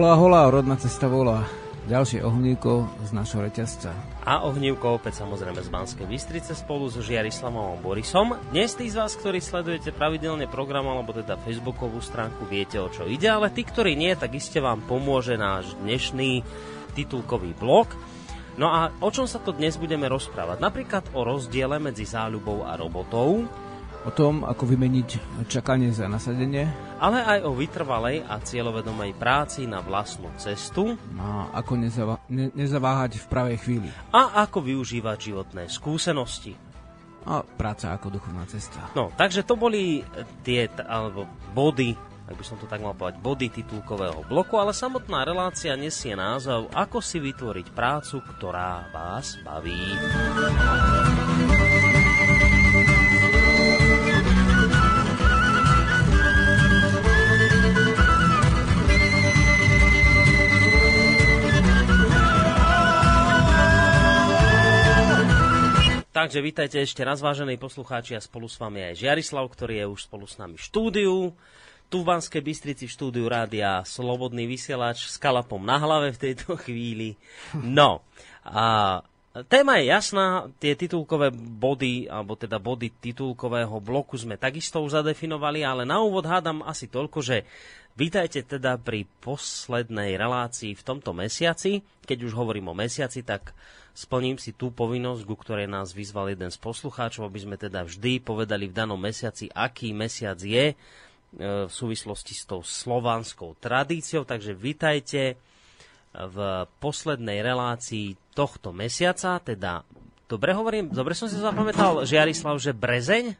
[0.00, 1.44] Holá, holá, rodná cesta volá.
[1.84, 3.92] Ďalšie ohnívko z našho reťazca.
[4.24, 8.32] A ohnívko opäť samozrejme z Banskej Bystrice spolu so Žiarislavom Borisom.
[8.48, 13.04] Dnes tí z vás, ktorí sledujete pravidelne program alebo teda facebookovú stránku, viete o čo
[13.04, 16.48] ide, ale tí, ktorí nie, tak iste vám pomôže náš dnešný
[16.96, 17.92] titulkový blok.
[18.56, 20.64] No a o čom sa to dnes budeme rozprávať?
[20.64, 23.44] Napríklad o rozdiele medzi záľubou a robotou,
[24.00, 25.08] o tom, ako vymeniť
[25.52, 26.89] čakanie za nasadenie.
[27.00, 31.00] Ale aj o vytrvalej a cieľovedomej práci na vlastnú cestu.
[31.16, 33.88] A ako nezava- ne- nezaváhať v pravej chvíli.
[34.12, 36.52] A ako využívať životné skúsenosti.
[37.24, 38.80] A práca ako duchovná cesta.
[38.92, 40.04] No, takže to boli
[40.44, 41.92] tie, alebo body,
[42.28, 46.70] ak by som to tak mal povedať, body titulkového bloku, ale samotná relácia nesie názov
[46.72, 49.82] Ako si vytvoriť prácu, ktorá vás baví.
[66.20, 70.00] Takže vítajte ešte raz, vážení poslucháči, a spolu s vami aj Žiarislav, ktorý je už
[70.04, 71.16] spolu s nami v štúdiu.
[71.88, 76.56] Tu v Banskej Bystrici v štúdiu rádia Slobodný vysielač s kalapom na hlave v tejto
[76.68, 77.16] chvíli.
[77.56, 78.04] No,
[78.44, 79.00] a
[79.48, 85.64] téma je jasná, tie titulkové body, alebo teda body titulkového bloku sme takisto už zadefinovali,
[85.64, 87.48] ale na úvod hádam asi toľko, že
[87.98, 91.82] Vítajte teda pri poslednej relácii v tomto mesiaci.
[92.06, 93.50] Keď už hovorím o mesiaci, tak
[93.94, 98.22] splním si tú povinnosť, ku ktorej nás vyzval jeden z poslucháčov, aby sme teda vždy
[98.22, 100.74] povedali v danom mesiaci, aký mesiac je e,
[101.40, 104.24] v súvislosti s tou slovanskou tradíciou.
[104.24, 105.40] Takže vítajte
[106.10, 109.86] v poslednej relácii tohto mesiaca, teda
[110.26, 113.38] dobre hovorím, dobre som si zapamätal, Žiarislav, že Brezeň?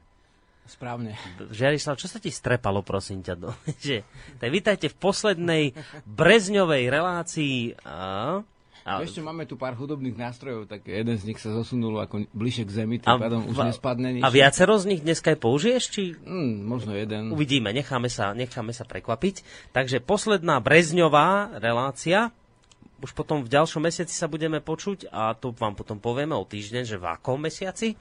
[0.70, 1.18] Správne.
[1.50, 3.34] Žiarislav, čo sa ti strepalo, prosím ťa?
[3.82, 4.06] Že,
[4.38, 5.64] tak vítajte v poslednej
[6.06, 7.74] brezňovej relácii.
[7.82, 8.46] A,
[8.84, 12.64] a, Ešte máme tu pár hudobných nástrojov, tak jeden z nich sa zosunul ako bližšie
[12.64, 14.22] k zemi, tým pádom už nespadne nič.
[14.24, 15.82] A viacero z nich dneska aj použiješ?
[15.92, 16.02] Či...
[16.16, 17.32] Mm, možno jeden.
[17.32, 19.44] Uvidíme, necháme sa, necháme sa prekvapiť.
[19.76, 22.32] Takže posledná brezňová relácia,
[23.00, 26.82] už potom v ďalšom mesiaci sa budeme počuť a to vám potom povieme o týždeň,
[26.84, 27.96] že v akom mesiaci.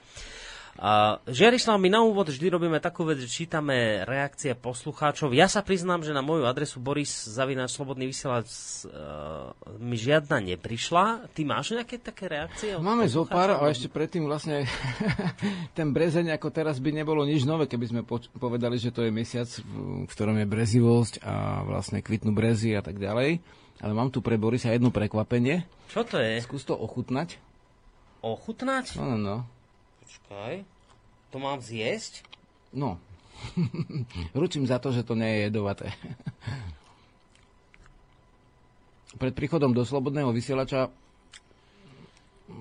[0.80, 5.36] Uh, Žiarislav, my na úvod vždy robíme takú vec, že čítame reakcie poslucháčov.
[5.36, 8.48] Ja sa priznám, že na moju adresu Boris Zavináč Slobodný vysielač
[8.88, 11.28] uh, mi žiadna neprišla.
[11.36, 12.80] Ty máš nejaké také reakcie?
[12.80, 14.64] Máme zo pár, ale ešte predtým vlastne
[15.76, 19.12] ten brezeň ako teraz by nebolo nič nové, keby sme poč- povedali, že to je
[19.12, 23.44] mesiac, v ktorom je brezivosť a vlastne kvitnú brezy a tak ďalej.
[23.84, 25.68] Ale mám tu pre Borisa jedno prekvapenie.
[25.92, 26.40] Čo to je?
[26.40, 27.36] Skús to ochutnať.
[28.24, 28.96] Ochutnať?
[28.96, 29.59] No, no, no.
[30.10, 30.66] Počkaj.
[31.30, 32.26] To mám zjesť?
[32.74, 32.98] No.
[34.34, 35.94] Ručím za to, že to nie je jedovaté.
[39.22, 40.90] Pred príchodom do Slobodného vysielača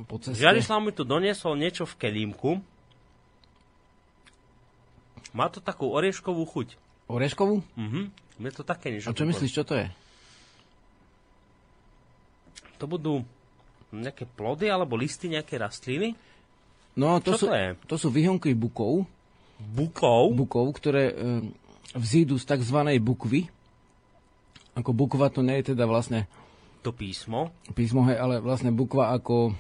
[0.06, 0.38] po ceste...
[0.38, 2.62] Žiarislav mi tu doniesol niečo v kelímku.
[5.34, 6.78] Má to takú orieškovú chuť.
[7.10, 7.66] Orieškovú?
[7.74, 8.14] Mhm.
[8.40, 9.10] Je to také niečo.
[9.10, 9.90] A čo myslíš, čo to je?
[12.78, 13.26] To budú
[13.90, 16.14] nejaké plody alebo listy nejaké rastliny.
[16.98, 17.68] No, to Čo sú, to je?
[17.86, 19.06] To sú vyhonky bukov.
[19.60, 20.34] Bukov?
[20.34, 21.16] Bukov, ktoré e,
[21.94, 22.80] vzídu z tzv.
[23.04, 23.52] bukvy.
[24.78, 26.26] Ako bukva to nie je teda vlastne...
[26.88, 27.52] To písmo?
[27.76, 29.52] Písmo, hej, ale vlastne bukva ako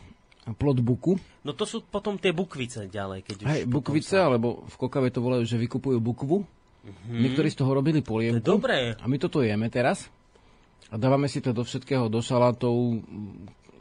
[0.56, 1.20] plod buku.
[1.44, 3.28] No to sú potom tie bukvice ďalej.
[3.28, 4.32] Keď hej, bukvice, sa...
[4.32, 6.38] alebo v Kokave to volajú, že vykupujú bukvu.
[6.80, 7.20] Mm-hmm.
[7.28, 8.40] Niektorí z toho robili polievku.
[8.40, 8.96] To dobré.
[8.96, 10.08] A my toto jeme teraz.
[10.90, 13.04] A dávame si to do všetkého, do šalátov,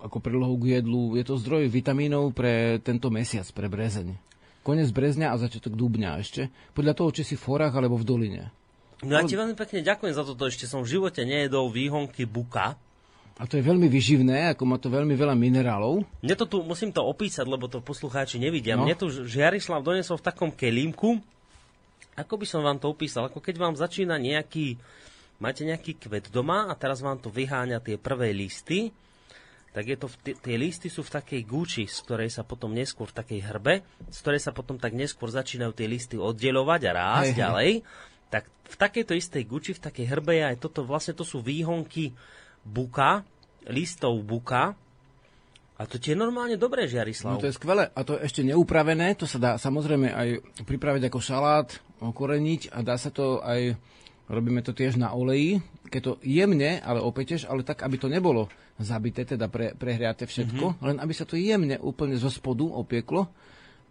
[0.03, 1.19] ako prílohu k jedlu.
[1.19, 4.15] Je to zdroj vitamínov pre tento mesiac, pre brezeň.
[4.63, 6.53] Konec brezňa a začiatok dúbňa ešte.
[6.77, 8.43] Podľa toho, či si v forách alebo v doline.
[9.01, 10.51] No ja ti veľmi pekne ďakujem za toto.
[10.51, 12.75] Ešte som v živote nejedol výhonky buka.
[13.39, 16.03] A to je veľmi vyživné, ako má to veľmi veľa minerálov.
[16.27, 18.75] Mne to tu, musím to opísať, lebo to poslucháči nevidia.
[18.75, 18.83] No.
[18.83, 21.23] Mne tu Žiarislav donesol v takom kelímku.
[22.19, 23.31] Ako by som vám to opísal?
[23.31, 24.75] Ako keď vám začína nejaký,
[25.39, 28.91] máte nejaký kvet doma a teraz vám to vyháňa tie prvé listy
[29.79, 30.11] tak je to,
[30.43, 34.19] tie listy sú v takej gúči, z ktorej sa potom neskôr v takej hrbe, z
[34.27, 37.71] ktorej sa potom tak neskôr začínajú tie listy oddelovať a rásť hej, ďalej.
[38.27, 42.11] Tak v takejto istej guči, v takej hrbe je aj toto, vlastne to sú výhonky
[42.67, 43.23] buka,
[43.71, 44.75] listov buka,
[45.79, 47.39] a to ti je normálne dobré, Žiarislav.
[47.39, 47.87] No to je skvelé.
[47.95, 49.15] A to je ešte neupravené.
[49.15, 50.29] To sa dá samozrejme aj
[50.67, 51.71] pripraviť ako šalát,
[52.03, 53.79] okoreniť a dá sa to aj,
[54.29, 58.53] robíme to tiež na oleji, keď to jemne, ale opečeš, ale tak, aby to nebolo
[58.79, 60.85] zabité, teda pre, prehriate všetko, mm-hmm.
[60.85, 63.27] len aby sa to jemne úplne zo spodu opieklo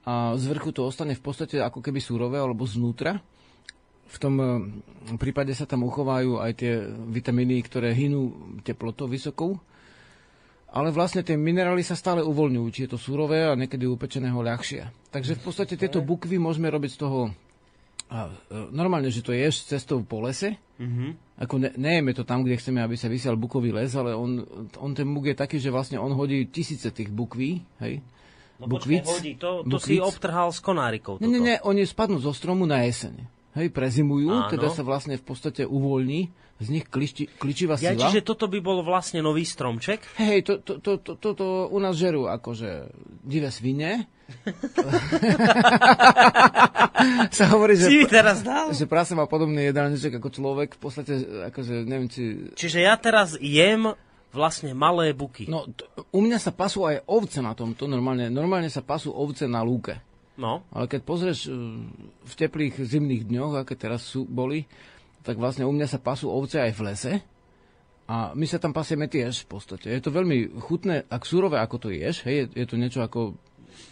[0.07, 3.19] a z vrchu to ostane v podstate ako keby surové alebo znútra.
[4.07, 4.45] v tom e,
[5.19, 6.79] prípade sa tam uchovajú aj tie
[7.11, 9.59] vitamíny, ktoré hynú teplotou vysokou.
[10.71, 15.11] Ale vlastne tie minerály sa stále uvoľňujú, či je to surové a niekedy upečeného ľahšie.
[15.11, 17.19] Takže v podstate tieto bukvy môžeme robiť z toho
[18.07, 20.55] a, e, normálne, že to ješ cestou po lese.
[20.77, 21.09] Mm-hmm.
[21.43, 24.41] Ako ne, nejeme to tam, kde chceme, aby sa vysial bukový les, ale on,
[24.79, 28.01] on ten buk je taký, že vlastne on hodí tisíce tých bukví, hej,
[28.57, 31.21] No počkej, hodí, to, to si obtrhal s konárikou.
[31.21, 33.13] Nie, nie, nie, oni spadnú zo stromu na jeseň.
[33.53, 34.49] Hej, prezimujú, Áno.
[34.49, 38.09] teda sa vlastne v podstate uvoľní z nich kliči, kličivá ja, sila.
[38.09, 40.01] Čiže toto by bol vlastne nový stromček?
[40.17, 42.89] Hej, to, to, to, to, to, to u nás žerú akože
[43.21, 44.09] divé svine.
[47.37, 48.75] sa hovorí, že, teraz dal?
[48.75, 50.75] že prasa má podobný jedálniček ako človek.
[50.75, 51.13] V podstate,
[51.53, 52.51] akože, neviem, či...
[52.57, 53.95] Čiže ja teraz jem
[54.35, 55.47] vlastne malé buky.
[55.47, 59.47] No, t- u mňa sa pasú aj ovce na tomto, normálne, normálne sa pasú ovce
[59.47, 59.95] na lúke.
[60.37, 60.61] No.
[60.69, 61.51] Ale keď pozrieš e,
[62.21, 64.69] v teplých zimných dňoch, aké teraz sú, boli,
[65.27, 67.13] tak vlastne u mňa sa pasú ovce aj v lese.
[68.07, 69.91] A my sa tam pasieme tiež v podstate.
[69.91, 73.35] Je to veľmi chutné, ak surové ako to ješ, hej, je, je to niečo ako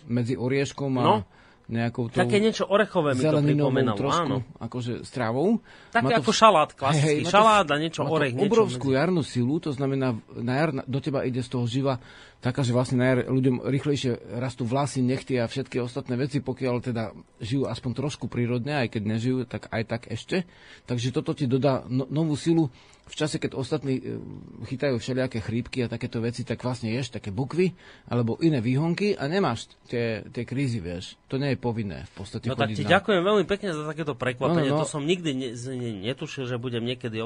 [0.08, 1.04] medzi orieškom a...
[1.04, 1.16] No
[1.66, 4.38] nejakou tou Také niečo orechové mi to pripomenalo, trošku, áno.
[4.62, 5.58] akože stravou.
[5.90, 6.38] Také ako v...
[6.38, 8.38] šalát, klasický hej, šalát a niečo orech.
[8.38, 9.00] Má obrovskú medzi...
[9.02, 11.98] jarnú silu, to znamená, na jar do teba ide z toho živa
[12.38, 16.76] taká, že vlastne na jar ľuďom rýchlejšie rastú vlasy, nechty a všetky ostatné veci, pokiaľ
[16.86, 17.04] teda
[17.42, 20.46] žijú aspoň trošku prírodne, aj keď nežijú, tak aj tak ešte.
[20.86, 22.70] Takže toto ti dodá no, novú silu
[23.06, 24.18] v čase, keď ostatní e,
[24.66, 27.78] chytajú všelijaké chrípky a takéto veci, tak vlastne ješ také bukvy
[28.10, 31.14] alebo iné výhonky a nemáš tie, tie krízy, vieš.
[31.30, 32.50] To nie je povinné v podstate.
[32.50, 32.98] No tak ti na...
[32.98, 34.74] ďakujem veľmi pekne za takéto prekvapenie.
[34.74, 34.84] No, no, no.
[34.84, 37.22] To som nikdy ne, ne, netušil, že budem niekedy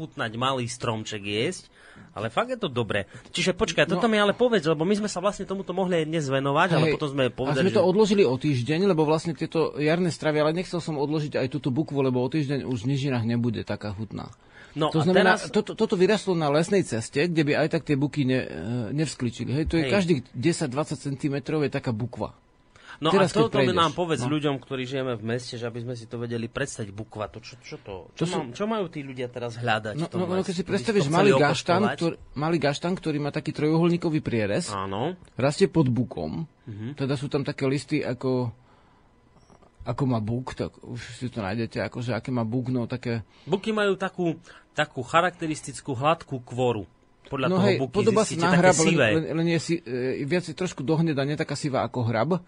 [0.00, 1.68] chutnať malý stromček jesť.
[2.14, 3.10] Ale fakt je to dobré.
[3.34, 6.06] Čiže počkaj, no, toto mi ale povedz, lebo my sme sa vlastne tomuto mohli aj
[6.06, 7.90] dnes venovať, hej, ale potom sme povedali, A sme to že...
[7.90, 11.98] odložili o týždeň, lebo vlastne tieto jarné stravy, ale nechcel som odložiť aj túto bukvu,
[12.02, 14.30] lebo o týždeň už v Nižinách nebude taká chutná.
[14.76, 15.48] No to znamená, teraz...
[15.48, 18.48] toto, toto vyrastlo na lesnej ceste, kde by aj tak tie buky ne, e,
[18.92, 19.50] nevskličili.
[19.52, 19.92] Hej, to je Hej.
[19.92, 22.36] každých 10-20 cm je taká bukva.
[22.98, 24.34] No Teraz, a toto nám povedz no.
[24.34, 27.30] ľuďom, ktorí žijeme v meste, že aby sme si to vedeli predstaviť bukva.
[27.30, 28.38] To, čo, čo, to, čo, to sú...
[28.50, 29.94] čo majú tí ľudia teraz hľadať?
[29.94, 34.18] No, no, no keď si predstavíš malý gaštan, ktorý, malý gaštan, ktorý má taký trojuholníkový
[34.18, 35.14] prierez, Áno.
[35.38, 36.98] rastie pod bukom, uh-huh.
[36.98, 38.50] teda sú tam také listy ako
[39.88, 43.24] ako má buk, tak už si to nájdete, akože aké má buk, no také...
[43.48, 44.36] Buky majú takú,
[44.76, 46.84] takú charakteristickú hladkú kvoru.
[47.32, 50.24] Podľa no toho hej, buky podoba sa na hrab, len, len, len je si, e,
[50.28, 52.40] viac je trošku dohnedá, nie taká sivá ako hrab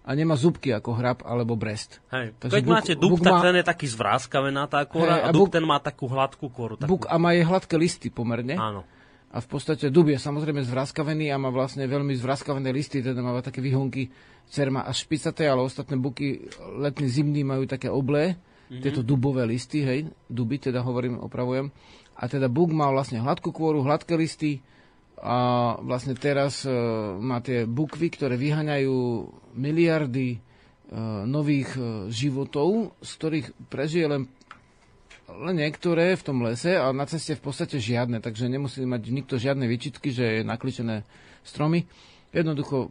[0.00, 2.02] a nemá zubky ako hrab alebo brest.
[2.10, 2.34] Hej.
[2.42, 3.40] Takže Keď buk, máte dub, buk tak má...
[3.42, 6.74] ten je taký zvráskavená tá kora hej, a, a buk, ten má takú hladkú koru.
[6.74, 6.90] Takú...
[6.90, 8.58] Buk a má je hladké listy pomerne.
[8.58, 8.82] Áno.
[9.30, 13.38] A v podstate dub je samozrejme zvráskavený a má vlastne veľmi zvráskavené listy, teda má
[13.38, 14.10] také výhonky
[14.50, 16.50] cerma až špicaté, ale ostatné buky
[16.82, 18.82] letný, zimný majú také oblé, mm-hmm.
[18.82, 21.70] tieto dubové listy, hej, duby, teda hovorím, opravujem.
[22.18, 24.58] A teda buk má vlastne hladkú kôru, hladké listy
[25.20, 26.72] a vlastne teraz e,
[27.20, 30.38] má tie bukvy, ktoré vyhaňajú miliardy e,
[31.28, 31.80] nových e,
[32.10, 34.22] životov, z ktorých prežije len
[35.46, 39.34] len niektoré v tom lese a na ceste v podstate žiadne, takže nemusí mať nikto
[39.38, 41.06] žiadne výčitky, že je nakličené
[41.46, 41.86] stromy.
[42.30, 42.90] Jednoducho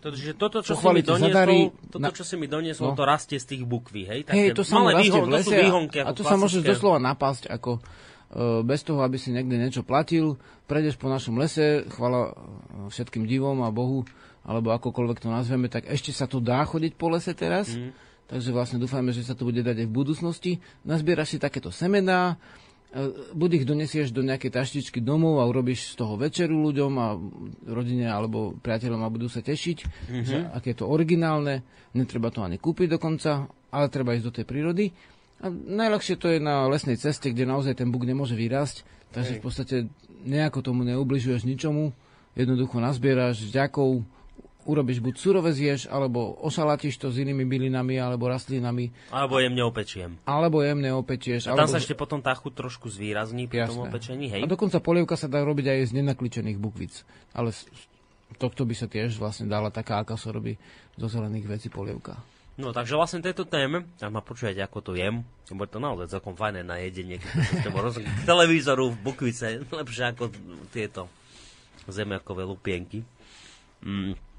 [0.00, 1.58] Takže toto, čo si mi doniesol, zadarí,
[1.92, 2.96] toto, čo si mi doniesol, no.
[2.96, 4.20] to rastie z tých bukví, hej?
[4.24, 6.96] Také hej, to sa rastie výhon, v lese výhonky, a, a to sa môže doslova
[6.96, 12.32] napásť, ako uh, bez toho, aby si niekde niečo platil, prejdeš po našom lese, chvala
[12.32, 14.08] e, všetkým divom a Bohu,
[14.40, 17.92] alebo akokoľvek to nazveme, tak ešte sa to dá chodiť po lese teraz, mm.
[18.30, 20.52] Takže vlastne dúfajme, že sa to bude dať aj v budúcnosti.
[20.86, 22.38] Nazbieraš si takéto semená,
[22.90, 23.06] E,
[23.38, 27.14] buď ich donesieš do nejakej taštičky domov a urobíš z toho večeru ľuďom a
[27.70, 30.26] rodine alebo priateľom a budú sa tešiť, mm-hmm.
[30.26, 31.62] že aké je to originálne,
[31.94, 34.90] netreba to ani kúpiť dokonca, ale treba ísť do tej prírody.
[35.38, 38.82] A najľahšie to je na lesnej ceste, kde naozaj ten buk nemôže vyrásť,
[39.14, 39.40] takže Hej.
[39.40, 39.76] v podstate
[40.26, 41.94] nejako tomu neubližuješ ničomu,
[42.34, 44.02] jednoducho nazbieraš vďakov,
[44.68, 48.92] urobíš buď surové zješ, alebo ošalatíš to s inými bylinami alebo rastlinami.
[49.08, 50.20] Alebo jemne opečiem.
[50.28, 51.48] Alebo jemne opečieš.
[51.48, 51.74] A tam alebo...
[51.74, 54.42] sa ešte potom tá chuť trošku zvýrazní pri tom opečení, hej?
[54.44, 57.04] A dokonca polievka sa dá robiť aj z nenakličených bukvic.
[57.32, 57.64] Ale z
[58.36, 60.60] tohto by sa tiež vlastne dala taká, aká sa robí
[61.00, 62.20] zo zelených vecí polievka.
[62.60, 66.36] No takže vlastne tejto téme, ak ma počujete, ako to jem, je to naozaj celkom
[66.36, 67.16] fajné na jedenie,
[67.64, 67.72] keď
[68.04, 70.28] k televízoru v bukvice, lepšie ako
[70.68, 71.08] tieto
[71.88, 73.00] zemiakové lupienky.
[73.80, 74.29] Mm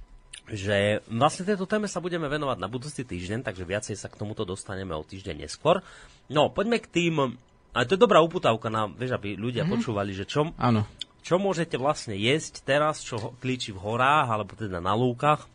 [0.51, 4.43] že vlastne tejto téme sa budeme venovať na budúci týždeň, takže viacej sa k tomuto
[4.43, 5.79] dostaneme o týždeň neskôr.
[6.27, 7.39] No, poďme k tým,
[7.71, 9.73] a to je dobrá uputávka na, vieš, aby ľudia mm-hmm.
[9.79, 10.83] počúvali, že čo, Áno.
[11.23, 15.47] čo môžete vlastne jesť teraz, čo klíči v horách, alebo teda na lúkach,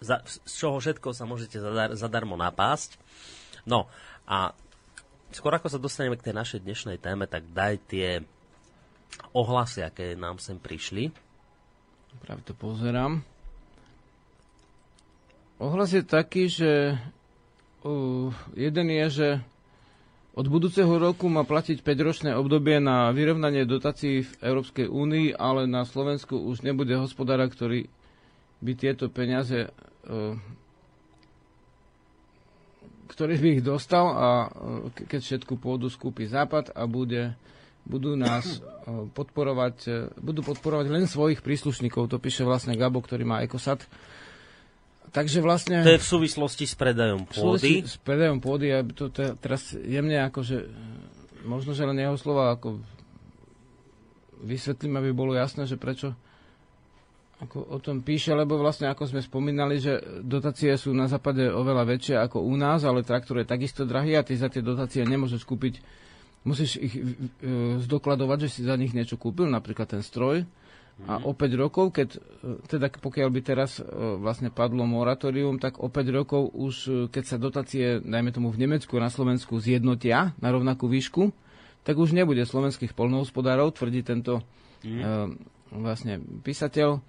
[0.00, 2.96] za, z čoho všetko sa môžete zadar, zadarmo napásť.
[3.68, 3.84] No
[4.24, 4.56] a
[5.28, 8.24] skôr ako sa dostaneme k tej našej dnešnej téme, tak daj tie
[9.36, 11.12] ohlasy, aké nám sem prišli.
[12.24, 13.22] Práve to pozerám.
[15.60, 16.96] Ohlas je taký, že
[17.84, 19.28] uh, jeden je, že
[20.32, 25.84] od budúceho roku má platiť 5-ročné obdobie na vyrovnanie dotácií v Európskej únii, ale na
[25.84, 27.92] Slovensku už nebude hospodára, ktorý
[28.64, 29.68] by tieto peniaze
[33.10, 34.28] ktorý by ich dostal a
[34.94, 37.34] keď všetku pôdu skúpi Západ a bude,
[37.82, 38.62] budú nás
[39.12, 42.06] podporovať, budú podporovať len svojich príslušníkov.
[42.06, 43.82] To píše vlastne Gabo, ktorý má Ekosat.
[45.10, 45.82] Takže vlastne...
[45.82, 47.82] To je v súvislosti s predajom pôdy.
[47.82, 50.70] S predajom pôdy, ja to te, teraz jemne akože,
[51.42, 52.78] možno, že len jeho slova ako
[54.46, 56.14] vysvetlím, aby bolo jasné, že prečo
[57.40, 61.88] ako o tom píše, lebo vlastne ako sme spomínali, že dotácie sú na západe oveľa
[61.88, 65.48] väčšie ako u nás, ale traktor je takisto drahý a ty za tie dotácie nemôžeš
[65.48, 65.80] kúpiť,
[66.44, 67.02] musíš ich e,
[67.80, 70.44] zdokladovať, že si za nich niečo kúpil, napríklad ten stroj,
[71.08, 72.20] a o 5 rokov, keď, e,
[72.68, 73.84] teda pokiaľ by teraz e,
[74.20, 78.68] vlastne padlo moratórium, tak o 5 rokov už, e, keď sa dotácie, najmä tomu v
[78.68, 81.32] Nemecku a na Slovensku, zjednotia na rovnakú výšku,
[81.80, 84.44] tak už nebude slovenských polnohospodárov, tvrdí tento
[84.84, 85.00] mm.
[85.72, 87.00] vlastne písateľ,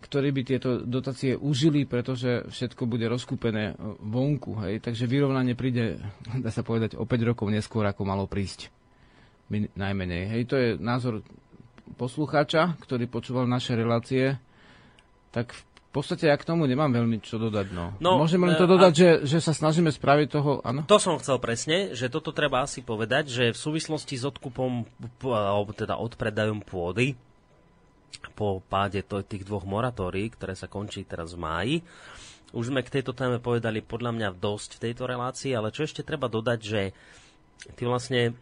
[0.00, 4.62] ktorí by tieto dotácie užili, pretože všetko bude rozkúpené vonku.
[4.62, 4.86] Hej.
[4.86, 5.98] Takže vyrovnanie príde,
[6.38, 8.70] dá sa povedať, o 5 rokov neskôr, ako malo prísť.
[9.50, 10.30] Najmenej.
[10.30, 10.42] Hej.
[10.46, 11.26] To je názor
[11.96, 14.38] poslucháča, ktorý počúval naše relácie,
[15.30, 17.66] tak v podstate ja k tomu nemám veľmi čo dodať.
[17.74, 17.98] No.
[17.98, 18.98] No, Môžem len to e, dodať, a...
[18.98, 20.62] že, že sa snažíme spraviť toho...
[20.62, 20.86] Ano?
[20.86, 24.86] To som chcel presne, že toto treba asi povedať, že v súvislosti s odkupom,
[25.26, 27.18] alebo teda odpredajom pôdy,
[28.38, 31.76] po páde to, tých dvoch moratórií, ktoré sa končí teraz v máji,
[32.50, 36.02] už sme k tejto téme povedali podľa mňa dosť v tejto relácii, ale čo ešte
[36.02, 36.82] treba dodať, že
[37.78, 38.34] ty vlastne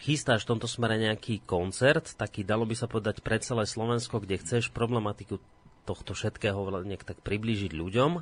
[0.00, 4.40] chystáš v tomto smere nejaký koncert, taký dalo by sa povedať pre celé Slovensko, kde
[4.40, 5.42] chceš problematiku
[5.88, 8.20] tohto všetkého nejak tak priblížiť ľuďom,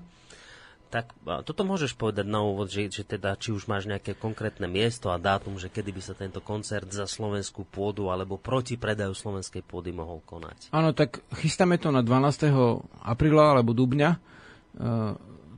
[0.87, 1.11] tak
[1.42, 5.18] toto môžeš povedať na úvod, že, že teda či už máš nejaké konkrétne miesto a
[5.18, 9.90] dátum, že kedy by sa tento koncert za slovenskú pôdu alebo proti predaju slovenskej pôdy
[9.90, 10.71] mohol konať.
[10.71, 13.02] Áno, tak chystáme to na 12.
[13.02, 14.18] apríla alebo dubňa e,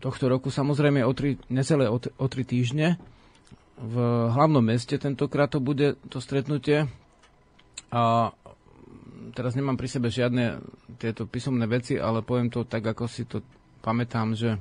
[0.01, 2.97] tohto roku, samozrejme o tri, necelé o, o tri týždne
[3.78, 3.97] v
[4.35, 6.90] hlavnom meste tentokrát to bude to stretnutie
[7.94, 8.35] a
[9.32, 10.58] teraz nemám pri sebe žiadne
[10.99, 13.38] tieto písomné veci, ale poviem to tak, ako si to
[13.80, 14.58] pamätám, že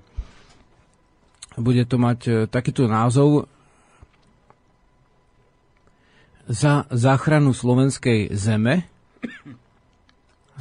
[1.57, 3.49] bude to mať e, takýto názov
[6.45, 8.85] za záchranu slovenskej zeme,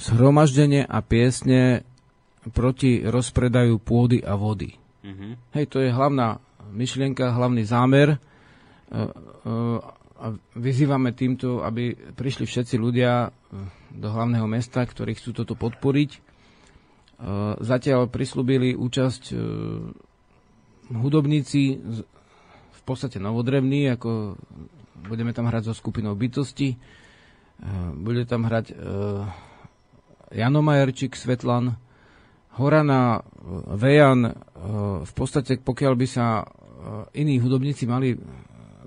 [0.00, 1.86] zhromaždenie a piesne
[2.50, 4.74] proti rozpredaju pôdy a vody.
[5.04, 5.32] Mm-hmm.
[5.54, 8.18] Hej, to je hlavná myšlienka, hlavný zámer
[10.16, 10.26] a
[10.56, 13.30] vyzývame týmto, aby prišli všetci ľudia e,
[13.92, 16.24] do hlavného mesta, ktorí chcú toto podporiť.
[17.64, 19.32] Zatiaľ prislúbili účasť
[20.92, 21.80] hudobníci
[22.68, 24.36] v podstate novodrevní, ako
[25.00, 26.76] budeme tam hrať so skupinou bytosti.
[27.96, 28.76] Bude tam hrať
[30.28, 31.80] Jano Majerčík, Svetlan,
[32.60, 33.24] Horana,
[33.80, 34.36] Vejan.
[35.08, 36.44] V podstate, pokiaľ by sa
[37.16, 38.12] iní hudobníci mali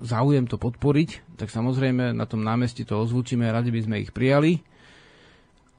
[0.00, 4.60] záujem to podporiť, tak samozrejme na tom námestí to ozvučíme, radi by sme ich prijali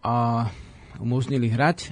[0.02, 0.48] a
[0.98, 1.90] umožnili hrať, e,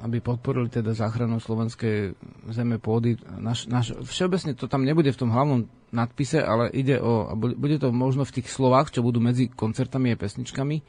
[0.00, 2.16] aby podporili teda záchranu slovenskej
[2.50, 3.20] zeme pôdy.
[3.36, 7.76] Naš, naš, všeobecne to tam nebude v tom hlavnom nadpise, ale ide o, a bude
[7.76, 10.80] to možno v tých slovách, čo budú medzi koncertami a pesničkami,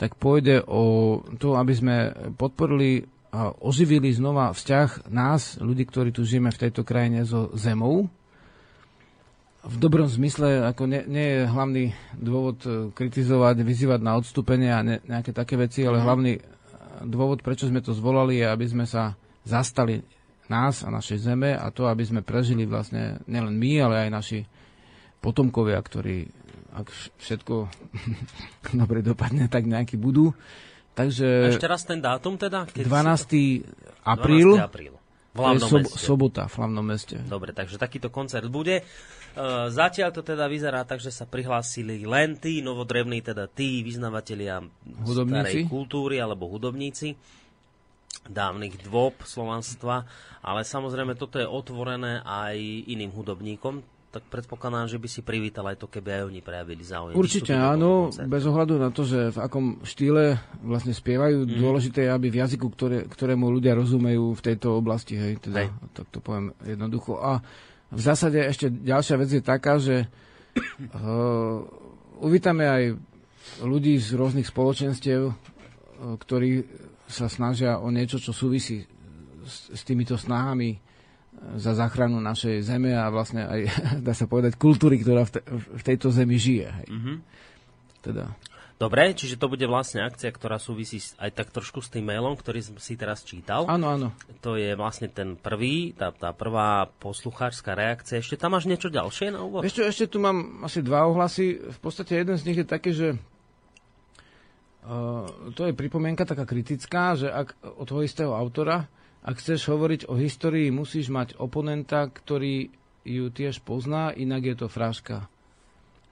[0.00, 1.96] tak pôjde o to, aby sme
[2.34, 8.12] podporili a oživili znova vzťah nás, ľudí, ktorí tu žijeme v tejto krajine so zemou,
[9.62, 11.84] v dobrom zmysle, ako nie, nie je hlavný
[12.18, 16.04] dôvod e, kritizovať, vyzývať na odstúpenie a ne, nejaké také veci, ale mhm.
[16.04, 16.40] hlavný e,
[17.06, 19.14] dôvod, prečo sme to zvolali, je, aby sme sa
[19.46, 20.02] zastali
[20.50, 24.40] nás a našej zeme a to, aby sme prežili vlastne nielen my, ale aj naši
[25.22, 26.26] potomkovia, ktorí,
[26.74, 26.86] ak
[27.22, 27.54] všetko
[28.82, 30.34] dobre dopadne, tak nejaký budú.
[30.92, 31.54] Takže...
[31.54, 32.66] Ešte raz ten dátum teda?
[32.66, 34.04] Keď 12.
[34.04, 34.58] apríl.
[34.58, 34.66] 12.
[34.66, 34.94] apríl.
[35.32, 35.96] V hlavnom sob- meste.
[35.96, 37.16] Sobota v hlavnom meste.
[37.24, 38.84] Dobre, takže takýto koncert bude.
[39.32, 44.60] Uh, zatiaľ to teda vyzerá tak, že sa prihlásili len tí novodrevní, teda tí vyznavatelia
[45.08, 47.16] starej kultúry alebo hudobníci
[48.28, 50.06] dávnych dôb slovanstva,
[50.44, 52.54] ale samozrejme toto je otvorené aj
[52.86, 57.16] iným hudobníkom, tak predpokladám, že by si privítal aj to, keby aj oni prejavili záujem.
[57.16, 61.48] Určite áno, bez ohľadu na to, že v akom štýle vlastne spievajú.
[61.48, 61.56] Mm.
[61.56, 65.72] Dôležité je, aby v jazyku, ktoré, ktorému ľudia rozumejú v tejto oblasti, hej, teda, hej.
[65.96, 67.16] tak to poviem jednoducho.
[67.24, 67.40] A
[67.92, 70.08] v zásade ešte ďalšia vec je taká, že
[70.96, 71.60] uh,
[72.24, 72.82] uvítame aj
[73.60, 75.34] ľudí z rôznych spoločenstiev, uh,
[76.16, 76.64] ktorí
[77.04, 78.88] sa snažia o niečo, čo súvisí
[79.44, 80.80] s, s týmito snahami
[81.56, 83.60] za záchranu našej zeme a vlastne aj,
[84.06, 86.66] dá sa povedať, kultúry, ktorá v, te, v tejto zemi žije.
[86.72, 86.88] Hej.
[86.88, 87.16] Mm-hmm.
[88.02, 88.24] Teda.
[88.82, 92.66] Dobre, čiže to bude vlastne akcia, ktorá súvisí aj tak trošku s tým mailom, ktorý
[92.66, 93.62] som si teraz čítal.
[93.70, 94.10] Áno, áno.
[94.42, 98.18] To je vlastne ten prvý, tá, tá prvá poslucháčská reakcia.
[98.18, 99.62] Ešte tam máš niečo ďalšie na úvod?
[99.62, 101.62] Ešte, ešte tu mám asi dva ohlasy.
[101.62, 103.08] V podstate jeden z nich je taký, že
[104.82, 108.90] uh, to je pripomienka taká kritická, že ak od toho istého autora,
[109.22, 112.74] ak chceš hovoriť o histórii, musíš mať oponenta, ktorý
[113.06, 115.30] ju tiež pozná, inak je to fráška.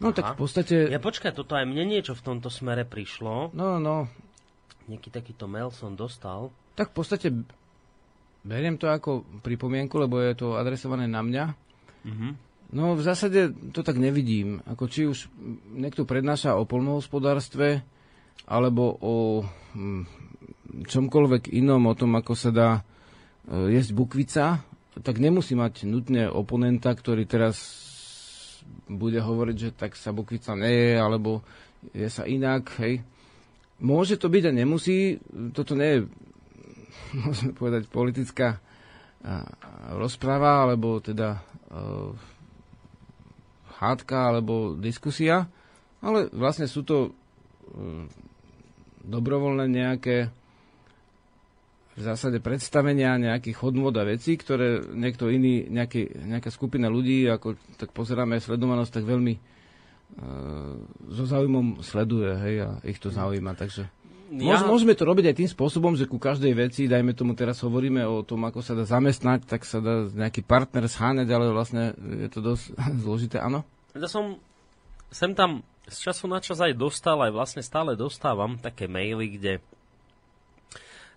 [0.01, 0.17] No Aha.
[0.17, 0.75] tak v podstate...
[0.89, 3.53] Ja počkaj, toto aj mne niečo v tomto smere prišlo.
[3.53, 4.09] No, no.
[4.89, 6.49] Nejaký takýto mail som dostal.
[6.73, 7.29] Tak v podstate
[8.41, 11.45] beriem to ako pripomienku, lebo je to adresované na mňa.
[12.09, 12.33] Uh-huh.
[12.73, 14.65] No v zásade to tak nevidím.
[14.65, 15.29] Ako či už
[15.75, 17.85] niekto prednáša o polnohospodárstve,
[18.49, 19.45] alebo o
[19.77, 20.09] hm,
[20.89, 22.81] čomkoľvek inom, o tom, ako sa dá e,
[23.77, 24.45] jesť bukvica,
[25.05, 27.61] tak nemusí mať nutne oponenta, ktorý teraz
[28.91, 31.45] bude hovoriť, že tak sa bukvica neje, alebo
[31.95, 33.01] je sa inak, hej.
[33.81, 35.17] Môže to byť a nemusí,
[35.57, 36.01] toto nie je,
[37.25, 38.61] môžeme povedať, politická
[39.93, 42.13] rozpráva, alebo teda uh,
[43.77, 45.45] hádka, alebo diskusia,
[46.01, 48.05] ale vlastne sú to uh,
[49.05, 50.33] dobrovoľné nejaké
[52.01, 57.61] v zásade predstavenia nejakých hodnot a vecí, ktoré niekto iný, nejaký, nejaká skupina ľudí, ako
[57.77, 60.81] tak pozeráme sledovanosť, tak veľmi uh,
[61.13, 63.85] so záujmom sleduje, hej, a ich to zaujíma, takže...
[64.31, 64.63] Ja...
[64.63, 68.23] Môžeme to robiť aj tým spôsobom, že ku každej veci, dajme tomu teraz hovoríme o
[68.23, 72.41] tom, ako sa dá zamestnať, tak sa dá nejaký partner zháňať, ale vlastne je to
[72.41, 72.73] dosť
[73.05, 73.67] zložité, áno?
[73.93, 74.41] Ja som
[75.11, 79.53] sem tam z času na čas aj dostal, aj vlastne stále dostávam také maily, kde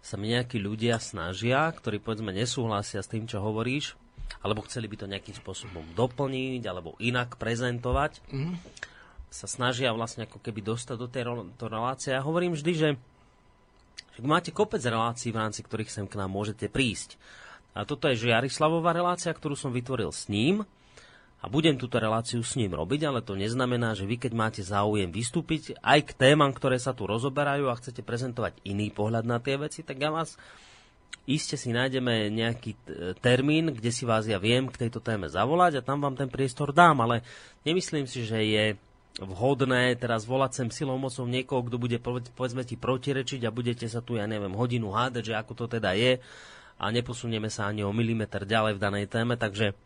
[0.03, 3.95] sa mi nejakí ľudia snažia, ktorí povedzme nesúhlasia s tým, čo hovoríš,
[4.43, 8.59] alebo chceli by to nejakým spôsobom doplniť, alebo inak prezentovať, mm.
[9.31, 11.23] sa snažia vlastne ako keby dostať do tej
[11.55, 12.11] to relácie.
[12.11, 12.89] Ja hovorím vždy, že
[14.19, 17.15] máte kopec relácií, v rámci ktorých sem k nám môžete prísť.
[17.73, 20.67] A toto je Žiarislavová relácia, ktorú som vytvoril s ním
[21.43, 25.11] a budem túto reláciu s ním robiť, ale to neznamená, že vy keď máte záujem
[25.11, 29.59] vystúpiť aj k témam, ktoré sa tu rozoberajú a chcete prezentovať iný pohľad na tie
[29.59, 30.39] veci, tak ja vás
[31.27, 32.79] iste si nájdeme nejaký
[33.19, 36.71] termín, kde si vás ja viem k tejto téme zavolať a tam vám ten priestor
[36.71, 37.27] dám, ale
[37.67, 38.65] nemyslím si, že je
[39.19, 41.99] vhodné teraz volať sem silou mocou niekoho, kto bude
[42.33, 45.91] povedzme ti protirečiť a budete sa tu, ja neviem, hodinu hádať, že ako to teda
[45.91, 46.23] je
[46.79, 49.77] a neposunieme sa ani o milimeter ďalej v danej téme, takže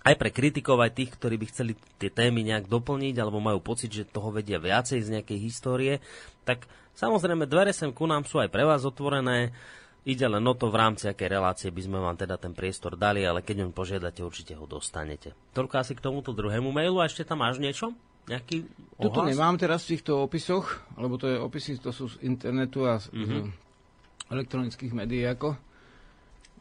[0.00, 3.92] aj pre kritikov, aj tých, ktorí by chceli tie témy nejak doplniť alebo majú pocit,
[3.92, 6.00] že toho vedia viacej z nejakej histórie,
[6.48, 6.64] tak
[6.96, 9.52] samozrejme dvere sem ku nám sú aj pre vás otvorené.
[10.00, 13.20] Ide len o to, v rámci akej relácie by sme vám teda ten priestor dali,
[13.20, 15.36] ale keď on požiadate, určite ho dostanete.
[15.52, 17.92] Toľko asi k tomuto druhému mailu a ešte tam máš niečo?
[18.24, 18.64] Nejaký
[18.96, 19.04] ohlas?
[19.12, 22.96] Tuto nemám teraz v týchto opisoch, lebo to je opisy, to sú z internetu a
[22.96, 23.44] z, mm-hmm.
[23.44, 25.52] z elektronických médií ako.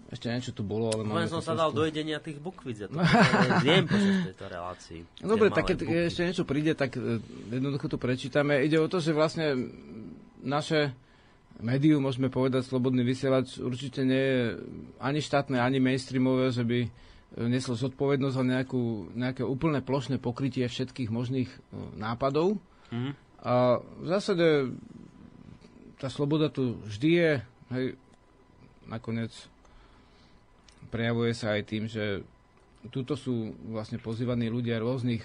[0.10, 2.82] Ešte niečo tu bolo, ale máme som sa dal do jedenia tých bukvíc.
[2.82, 2.98] Ja to
[3.62, 5.00] viem počas tejto relácii.
[5.22, 7.22] Dobre, tak keď ešte niečo príde, tak e,
[7.54, 8.58] jednoducho to prečítame.
[8.66, 9.70] Ide o to, že vlastne
[10.42, 10.98] naše
[11.62, 14.42] médium, môžeme povedať, slobodný vysielač, určite nie je
[14.98, 16.90] ani štátne, ani mainstreamové, že by e,
[17.46, 21.58] neslo zodpovednosť za nejakú, nejaké úplné plošné pokrytie všetkých možných e,
[22.02, 22.58] nápadov.
[22.90, 23.14] Mm.
[23.46, 24.74] A v zásade
[26.02, 27.32] tá sloboda tu vždy je,
[27.78, 27.86] hej,
[28.90, 29.30] nakoniec
[30.90, 32.26] prejavuje sa aj tým, že
[32.90, 35.24] tuto sú vlastne pozývaní ľudia rôznych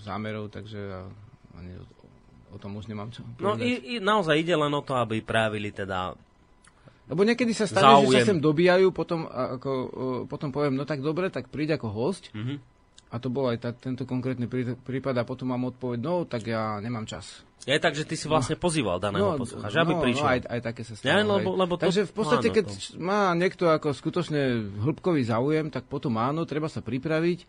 [0.00, 0.78] zámerov, takže
[1.56, 1.84] ani o,
[2.54, 3.60] o tom už nemám čo no, povedať.
[3.60, 6.16] No i, i naozaj ide len o to, aby právili teda
[7.10, 8.22] lebo niekedy sa stane, záujem.
[8.22, 9.70] že sa sem dobíjajú, potom, ako,
[10.30, 12.30] potom poviem, no tak dobre, tak príď ako host.
[12.30, 12.69] Mm-hmm.
[13.10, 14.46] A to bol aj tá, tento konkrétny
[14.78, 17.42] prípad a potom mám odpoveď, no tak ja nemám čas.
[17.68, 18.62] Je tak, že ty si vlastne no.
[18.62, 20.24] pozýval daného no, poslucháča, aby no, prišiel.
[20.24, 21.10] No, aj, aj také sa stalo.
[21.12, 22.96] Ja, lebo, lebo to, Takže v podstate, áno, keď to.
[22.96, 24.40] má niekto ako skutočne
[24.80, 27.46] hĺbkový záujem, tak potom áno, treba sa pripraviť e,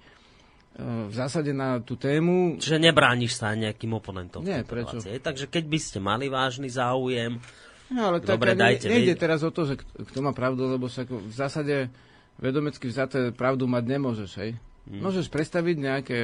[1.08, 2.60] v zásade na tú tému.
[2.60, 4.44] Čiže nebrániš sa nejakým oponentom.
[4.44, 5.00] Nie, prečo?
[5.00, 5.24] Relácie.
[5.24, 7.40] Takže keď by ste mali vážny záujem,
[7.88, 8.92] no, ale dobre, tak, dajte.
[8.92, 11.88] Nejde teraz o to, že kto má pravdu, lebo sa v zásade
[12.36, 14.60] vedomecky vzaté pravdu mať nemôžeš, hej?
[14.92, 15.00] Hmm.
[15.00, 16.20] Môžeš predstaviť nejaké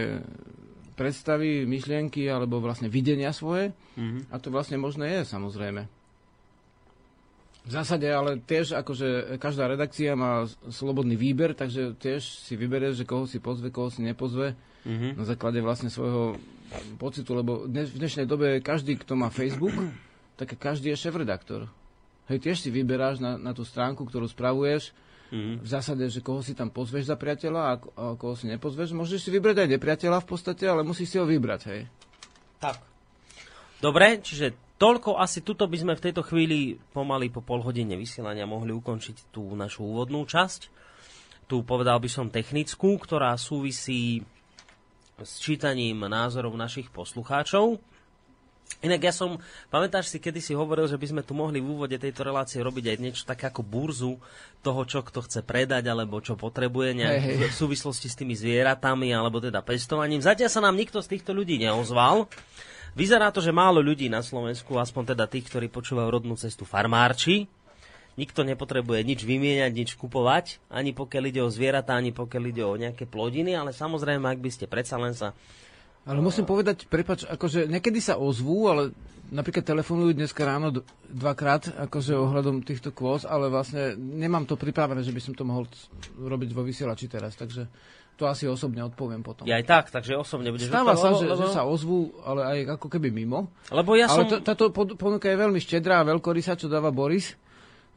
[0.98, 3.72] predstavy, myšlienky alebo vlastne videnia svoje.
[3.96, 4.34] Mm-hmm.
[4.34, 5.86] A to vlastne možné je, samozrejme.
[7.68, 13.06] V zásade, ale tiež akože každá redakcia má slobodný výber, takže tiež si vyberieš, že
[13.06, 15.20] koho si pozve, koho si nepozve mm-hmm.
[15.20, 16.40] na základe vlastne svojho
[16.98, 19.76] pocitu, lebo dnes, v dnešnej dobe každý, kto má Facebook,
[20.40, 21.70] tak každý je šéf-redaktor.
[22.28, 24.92] Hej, tiež si vyberáš na, na tú stránku, ktorú spravuješ,
[25.30, 25.56] mm-hmm.
[25.64, 28.96] v zásade, že koho si tam pozveš za priateľa a, a koho si nepozveš.
[28.96, 31.82] Môžeš si vybrať aj nepriateľa v podstate, ale musíš si ho vybrať, hej.
[32.58, 32.78] Tak.
[33.78, 38.46] Dobre, čiže Toľko asi tuto by sme v tejto chvíli pomaly po pol hodine vysielania
[38.46, 40.70] mohli ukončiť tú našu úvodnú časť.
[41.50, 44.22] Tu povedal by som technickú, ktorá súvisí
[45.18, 47.82] s čítaním názorov našich poslucháčov.
[48.78, 49.42] Inak ja som,
[49.74, 52.94] pamätáš si, kedy si hovoril, že by sme tu mohli v úvode tejto relácie robiť
[52.94, 54.22] aj niečo také ako burzu
[54.62, 57.50] toho, čo kto chce predať, alebo čo potrebuje nejak hey, hey.
[57.50, 60.22] v súvislosti s tými zvieratami, alebo teda pestovaním.
[60.22, 62.30] Zatiaľ sa nám nikto z týchto ľudí neozval.
[62.94, 67.50] Vyzerá to, že málo ľudí na Slovensku, aspoň teda tých, ktorí počúvajú rodnú cestu farmárči,
[68.18, 72.74] nikto nepotrebuje nič vymieňať, nič kupovať, ani pokiaľ ide o zvieratá, ani pokiaľ ide o
[72.74, 75.34] nejaké plodiny, ale samozrejme, ak by ste predsa len sa...
[76.08, 78.96] Ale musím povedať, prepač, akože niekedy sa ozvú, ale
[79.28, 80.72] napríklad telefonujú dneska ráno
[81.12, 85.68] dvakrát, akože ohľadom týchto kvôz, ale vlastne nemám to pripravené, že by som to mohol
[86.16, 87.68] robiť vo vysielači teraz, takže
[88.18, 89.46] to asi osobne odpoviem potom.
[89.46, 91.44] Ja aj tak, takže osobne budeš Stáva sa, že, lebo...
[91.44, 93.52] že sa ozvú, ale aj ako keby mimo.
[93.70, 94.42] Lebo ja ale som...
[94.42, 97.38] táto ponuka je veľmi štedrá a veľkorysá, čo dáva Boris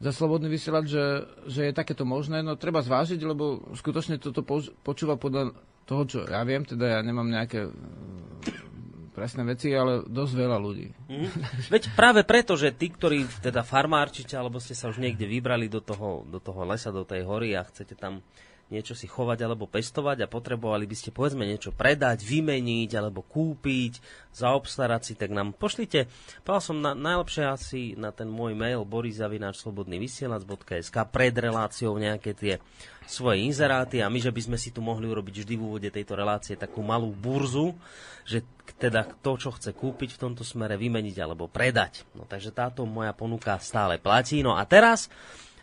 [0.01, 1.05] za slobodný vysielať, že,
[1.49, 2.45] že je takéto možné.
[2.45, 4.45] No treba zvážiť, lebo skutočne toto
[4.85, 5.53] počúva podľa
[5.85, 10.87] toho, čo ja viem, teda ja nemám nejaké mm, presné veci, ale dosť veľa ľudí.
[11.11, 11.29] Mm.
[11.73, 15.83] Veď práve preto, že tí, ktorí teda farmárčite, alebo ste sa už niekde vybrali do
[15.83, 18.23] toho, do toho lesa, do tej hory a chcete tam
[18.71, 23.99] niečo si chovať alebo pestovať a potrebovali by ste povedzme niečo predať, vymeniť alebo kúpiť,
[24.31, 26.07] zaobstarať si, tak nám pošlite.
[26.47, 32.63] Povedal som na, najlepšie asi na ten môj mail borizavináčslobodnyvysielac.sk pred reláciou nejaké tie
[33.03, 36.15] svoje inzeráty a my, že by sme si tu mohli urobiť vždy v úvode tejto
[36.15, 37.75] relácie takú malú burzu,
[38.23, 38.47] že
[38.79, 42.07] teda to, čo chce kúpiť v tomto smere, vymeniť alebo predať.
[42.15, 44.39] No takže táto moja ponuka stále platí.
[44.39, 45.11] No a teraz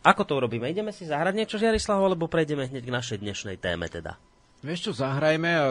[0.03, 0.71] ako to urobíme?
[0.71, 4.19] Ideme si zahrať niečo, Žiarislav, alebo prejdeme hneď k našej dnešnej téme teda?
[4.63, 5.67] Vieš čo, zahrajme a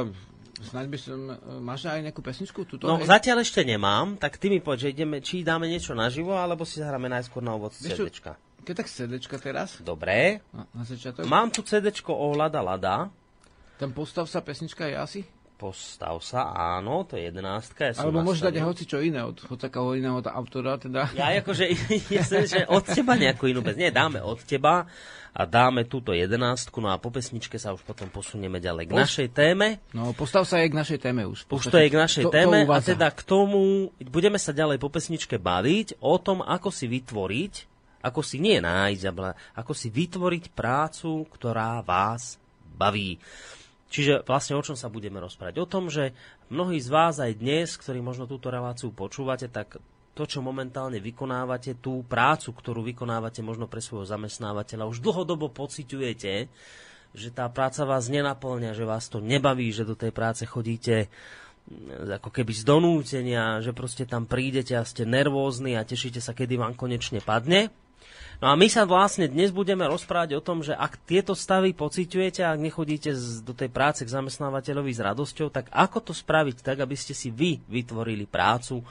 [0.64, 1.20] snáď by som...
[1.60, 2.64] Máš aj nejakú pesničku?
[2.64, 3.08] Tuto no, aj?
[3.08, 6.80] zatiaľ ešte nemám, tak ty mi poď, že ideme, či dáme niečo naživo, alebo si
[6.80, 8.40] zahráme najskôr na ovod CDčka.
[8.68, 9.80] Keď tak CDčka teraz?
[9.80, 10.44] Dobre.
[10.52, 11.24] Na, na začiatok?
[11.24, 13.08] Mám tu CDčko Lada Lada.
[13.78, 15.22] Tam postav sa pesnička je asi?
[15.58, 17.90] Postav sa, áno, to je jedenáctka.
[17.90, 21.10] Ja Alebo môžeš dať hoci čo iné od hocakého iného autora, teda.
[21.18, 21.74] Ja akože,
[22.14, 23.74] myslím, že od teba nejakú inú bez.
[23.74, 24.86] Nie, dáme od teba
[25.34, 29.02] a dáme túto jedenástku, no a po pesničke sa už potom posunieme ďalej k Post...
[29.02, 29.68] našej téme.
[29.98, 31.50] No, postav sa aj k našej téme už.
[31.50, 34.78] Už to je k našej to, téme to a teda k tomu budeme sa ďalej
[34.78, 37.54] po pesničke baviť o tom, ako si vytvoriť,
[38.06, 39.04] ako si nie nájsť,
[39.58, 42.38] ako si vytvoriť prácu, ktorá vás
[42.78, 43.18] baví.
[43.88, 45.64] Čiže vlastne o čom sa budeme rozprávať?
[45.64, 46.12] O tom, že
[46.52, 49.80] mnohí z vás aj dnes, ktorí možno túto reláciu počúvate, tak
[50.18, 56.50] to, čo momentálne vykonávate, tú prácu, ktorú vykonávate možno pre svojho zamestnávateľa, už dlhodobo pociťujete,
[57.14, 61.08] že tá práca vás nenaplňa, že vás to nebaví, že do tej práce chodíte
[61.70, 66.36] mm, ako keby z donútenia, že proste tam prídete a ste nervózni a tešíte sa,
[66.36, 67.72] kedy vám konečne padne.
[68.38, 72.46] No a my sa vlastne dnes budeme rozprávať o tom, že ak tieto stavy pociťujete,
[72.46, 73.10] ak nechodíte
[73.42, 77.34] do tej práce k zamestnávateľovi s radosťou, tak ako to spraviť tak, aby ste si
[77.34, 78.86] vy vytvorili prácu,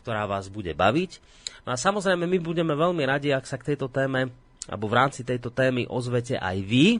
[0.00, 1.20] ktorá vás bude baviť.
[1.68, 4.32] No a samozrejme my budeme veľmi radi, ak sa k tejto téme
[4.66, 6.98] alebo v rámci tejto témy ozvete aj vy,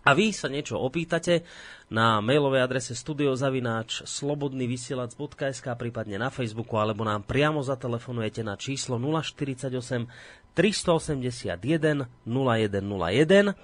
[0.00, 1.44] a vy sa niečo opýtate
[1.92, 10.08] na mailovej adrese studiozavináč slobodnyvysielac.sk prípadne na Facebooku alebo nám priamo zatelefonujete na číslo 048
[10.54, 13.54] 381 0101.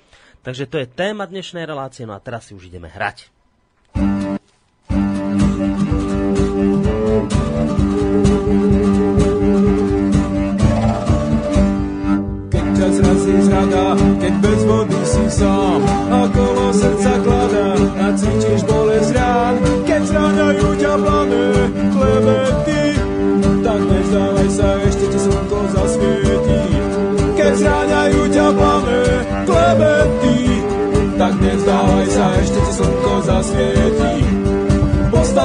[0.46, 3.34] Takže to je téma dnešnej relácie, no a teraz si už ideme hrať.
[12.46, 13.84] Keď ťa zrazí zrada,
[14.22, 17.68] keď bez vody si sám, a kolo srdca kladá
[17.98, 18.75] a cítiš bolesť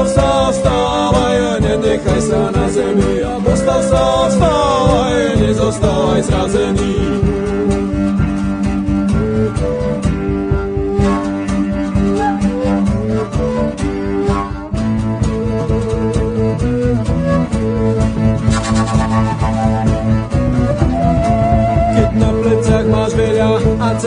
[0.02, 3.22] Postav sa, vstávaj, nenechaj sa na zemi.
[3.22, 7.31] A postav sa, vstávaj, nezostávaj zrazený.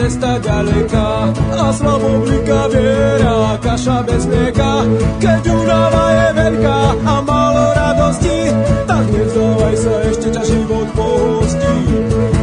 [0.05, 4.85] Mlieka a slavoblika viera, kaša bez mlieka.
[5.17, 8.39] Keď únava je veľká a málo radosti,
[8.85, 11.75] tak nevzdávaj sa, ešte ťa život pohostí.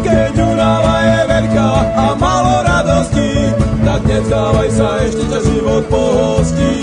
[0.03, 3.31] Keď únava je veľká a málo radosti,
[3.87, 6.75] tak nevzdávaj sa, ešte ťa život pohostí.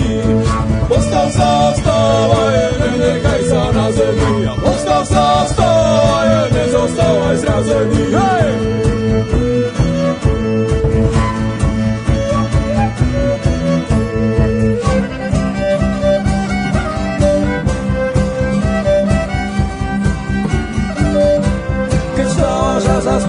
[0.88, 8.04] Postav sa, vstávaj, nenechaj sa na zemi a postav sa, vstávaj, nezostávaj zrazený.
[8.16, 8.89] Hej!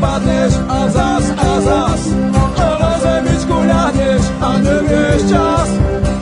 [0.02, 2.02] Vstávaš a zas a zas.
[2.58, 5.70] A na zemičku ľahneš a nevieš čas.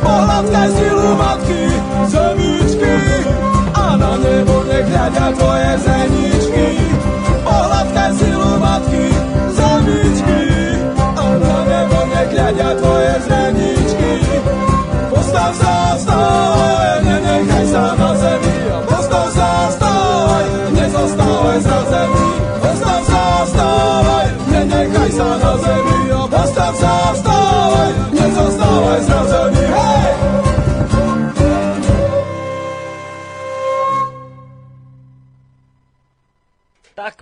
[0.04, 1.64] Pohľadkaj silu matky
[2.12, 2.96] zemičky.
[3.74, 6.68] A na nebo nech hľadia tvoje zeničky.
[7.44, 9.06] Pohľadkaj silu matky
[9.56, 10.42] zemičky.
[11.16, 14.12] A na nebo nech hľadia tvoje zeničky.
[15.10, 18.56] Postav sa, vstávaj, nenechaj sa na zemi.
[18.88, 21.99] Postav sa, vstávaj, nezostávaj zrazený postav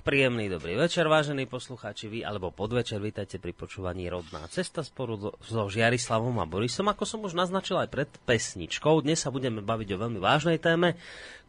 [0.07, 5.67] príjemný dobrý večer, vážení poslucháči, vy alebo podvečer, vítajte pri počúvaní Rodná cesta sporu so,
[5.67, 6.87] Žiarislavom a Borisom.
[6.87, 10.95] Ako som už naznačil aj pred pesničkou, dnes sa budeme baviť o veľmi vážnej téme,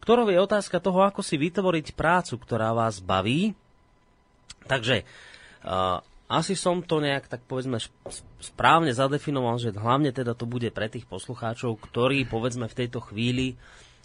[0.03, 3.55] ktorou je otázka toho, ako si vytvoriť prácu, ktorá vás baví.
[4.67, 5.07] Takže
[5.63, 7.79] uh, asi som to nejak, tak povedzme,
[8.43, 13.55] správne zadefinoval, že hlavne teda to bude pre tých poslucháčov, ktorí, povedzme, v tejto chvíli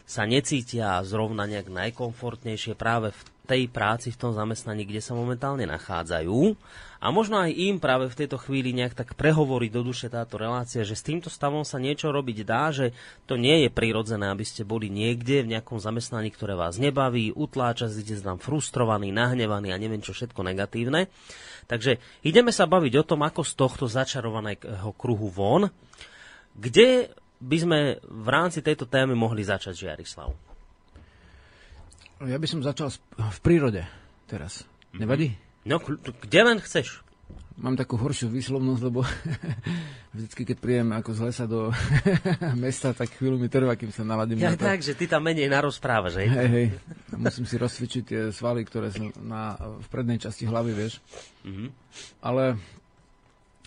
[0.06, 5.68] sa necítia zrovna nejak najkomfortnejšie práve v tej práci, v tom zamestnaní, kde sa momentálne
[5.68, 6.56] nachádzajú.
[7.04, 10.80] A možno aj im práve v tejto chvíli nejak tak prehovorí do duše táto relácia,
[10.88, 12.96] že s týmto stavom sa niečo robiť dá, že
[13.28, 17.92] to nie je prirodzené, aby ste boli niekde v nejakom zamestnaní, ktoré vás nebaví, utláča,
[17.92, 21.12] ste tam frustrovaní, nahnevaní a neviem čo všetko negatívne.
[21.68, 25.68] Takže ideme sa baviť o tom, ako z tohto začarovaného kruhu von,
[26.56, 27.12] kde
[27.44, 30.53] by sme v rámci tejto témy mohli začať, Žiarislav?
[32.24, 33.84] Ja by som začal v prírode
[34.24, 34.64] teraz.
[34.94, 35.34] Nevadí?
[35.64, 37.00] No, kde len chceš.
[37.54, 39.06] Mám takú horšiu výslovnosť, lebo
[40.14, 41.70] vždycky, keď príjem ako z lesa do
[42.64, 44.66] mesta, tak chvíľu mi trvá, kým sa naladím Ja na to.
[44.66, 46.28] tak, že ty tam menej narozprávaš, hej?
[46.34, 46.66] Hej, hej.
[47.14, 50.98] Musím si rozcvičiť tie svaly, ktoré sú na, v prednej časti hlavy, vieš.
[51.46, 51.70] Mhm.
[52.26, 52.58] Ale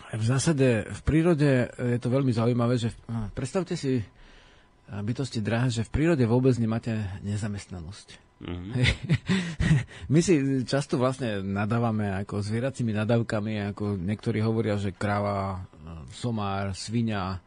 [0.08, 5.72] v zásade v prírode je to veľmi zaujímavé, že a, predstavte si a, bytosti drahé,
[5.72, 6.92] že v prírode vôbec nemáte
[7.24, 8.27] nezamestnanosť.
[8.38, 8.70] Mhm.
[8.78, 8.88] Hej.
[10.14, 15.66] My si často vlastne nadávame ako zvieracími nadávkami, ako niektorí hovoria, že krava,
[16.14, 17.42] somár, svinia,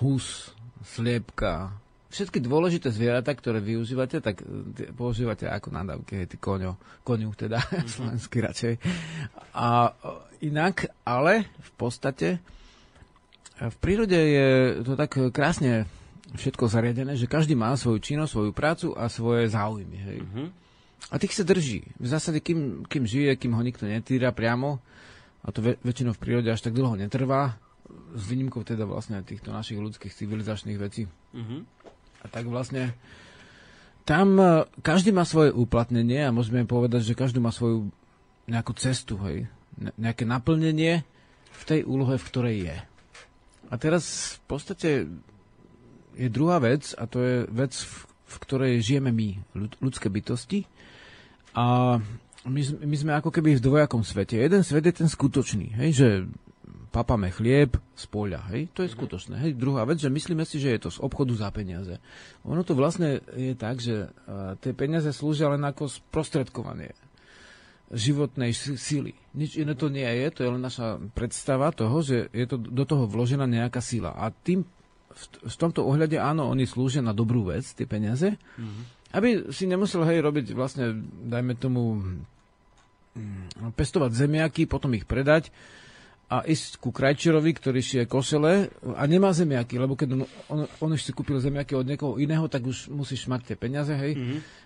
[0.00, 0.50] hus,
[0.82, 1.76] sliepka,
[2.14, 7.90] všetky dôležité zvieratá, ktoré využívate, tak e, používate ako nadávky, ty koňo, koňu teda, mm-hmm.
[7.90, 8.74] slovensky radšej.
[9.58, 9.92] A e,
[10.46, 12.38] inak, ale v podstate
[13.58, 14.48] e, v prírode je
[14.86, 15.90] to tak krásne
[16.34, 19.98] všetko zariadené, že každý má svoju činnosť, svoju prácu a svoje záujmy.
[19.98, 20.18] Hej.
[20.22, 20.44] Mhm.
[21.12, 21.84] A tých sa drží.
[22.00, 24.80] V zásade, kým, kým žije, kým ho nikto netýra priamo,
[25.44, 27.60] a to väč- väčšinou v prírode až tak dlho netrvá,
[28.16, 31.04] s výnimkou teda vlastne týchto našich ľudských civilizačných vecí.
[31.36, 31.56] Mhm.
[32.24, 32.96] A tak vlastne
[34.08, 37.92] tam e, každý má svoje uplatnenie a môžeme povedať, že každý má svoju
[38.48, 39.48] nejakú cestu, hej.
[39.76, 41.04] Ne- nejaké naplnenie
[41.52, 42.76] v tej úlohe, v ktorej je.
[43.68, 44.88] A teraz v podstate
[46.14, 50.66] je druhá vec a to je vec, v, v ktorej žijeme my, ľud, ľudské bytosti.
[51.54, 51.98] A
[52.44, 54.36] my, my sme ako keby v dvojakom svete.
[54.36, 56.08] Jeden svet je ten skutočný, hej, že
[56.94, 59.34] papame chlieb z poľa, hej, to je skutočné.
[59.42, 59.58] Hej.
[59.58, 61.98] Druhá vec, že myslíme si, že je to z obchodu za peniaze.
[62.46, 66.94] Ono to vlastne je tak, že uh, tie peniaze slúžia len ako sprostredkovanie
[67.90, 69.12] životnej si- sily.
[69.34, 72.86] Nič iné to nie je, to je len naša predstava toho, že je to do
[72.86, 74.14] toho vložená nejaká sila.
[74.14, 74.62] A tým
[75.14, 78.34] v, v tomto ohľade áno, oni slúžia na dobrú vec, tie peniaze,
[79.14, 80.90] aby si nemusel hej robiť vlastne,
[81.30, 82.02] dajme tomu,
[83.14, 85.54] mm, pestovať zemiaky, potom ich predať
[86.34, 90.90] a ísť ku krajčerovi, ktorý šije košele a nemá zemiaky, lebo keď on, on, on
[90.96, 94.16] už si kúpil zemiaky od niekoho iného, tak už musíš mať tie peniaze, hej,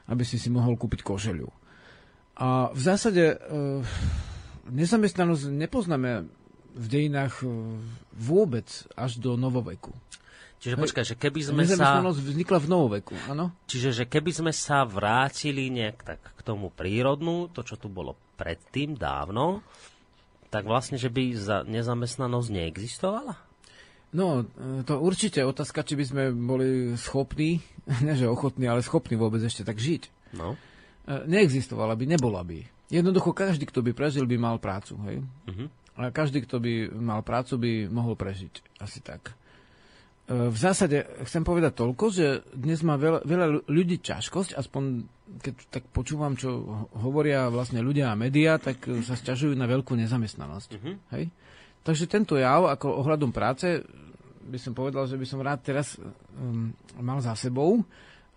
[0.08, 1.50] aby si si mohol kúpiť košeľu.
[2.38, 3.36] A v zásade e,
[4.70, 6.30] nezamestnanosť nepoznáme
[6.78, 7.50] v dejinách e,
[8.14, 9.90] vôbec až do novoveku.
[10.58, 12.02] Čiže počkaj, že keby sme sa...
[12.02, 13.54] Vznikla v novoveku, áno?
[13.70, 18.18] Čiže že keby sme sa vrátili nejak tak k tomu prírodnú, to, čo tu bolo
[18.34, 19.62] predtým, dávno,
[20.50, 23.38] tak vlastne, že by za nezamestnanosť neexistovala?
[24.10, 27.62] No, e, to určite otázka, či by sme boli schopní,
[28.06, 30.34] ne že ochotní, ale schopní vôbec ešte tak žiť.
[30.34, 30.58] No.
[31.06, 32.66] E, Neexistovala by, nebola by.
[32.88, 34.96] Jednoducho každý, kto by prežil, by mal prácu.
[35.06, 35.22] Hej?
[35.46, 35.66] Mhm.
[35.98, 38.78] A každý, kto by mal prácu, by mohol prežiť.
[38.78, 39.34] Asi tak.
[40.28, 45.08] V zásade chcem povedať toľko, že dnes má veľa, veľa ľudí ťažkosť, aspoň
[45.40, 49.96] keď tak počúvam, čo ho- hovoria vlastne ľudia a médiá, tak sa sťažujú na veľkú
[49.96, 50.70] nezamestnanosť.
[50.76, 50.92] Mhm.
[51.16, 51.24] Hej?
[51.80, 53.80] Takže tento jav ako ohľadom práce
[54.48, 57.80] by som povedal, že by som rád teraz um, mal za sebou,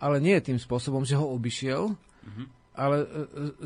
[0.00, 1.92] ale nie tým spôsobom, že ho obišiel,
[2.72, 3.18] ale e, e,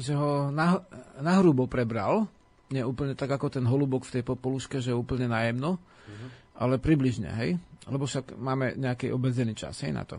[0.02, 0.82] že ho nah,
[1.22, 2.26] nahrubo prebral,
[2.74, 5.78] nie úplne tak ako ten holubok v tej popoluške, že úplne najemno,
[6.56, 7.60] ale približne, hej?
[7.86, 10.18] Lebo však máme nejaký obmedzený čas, hej, na to.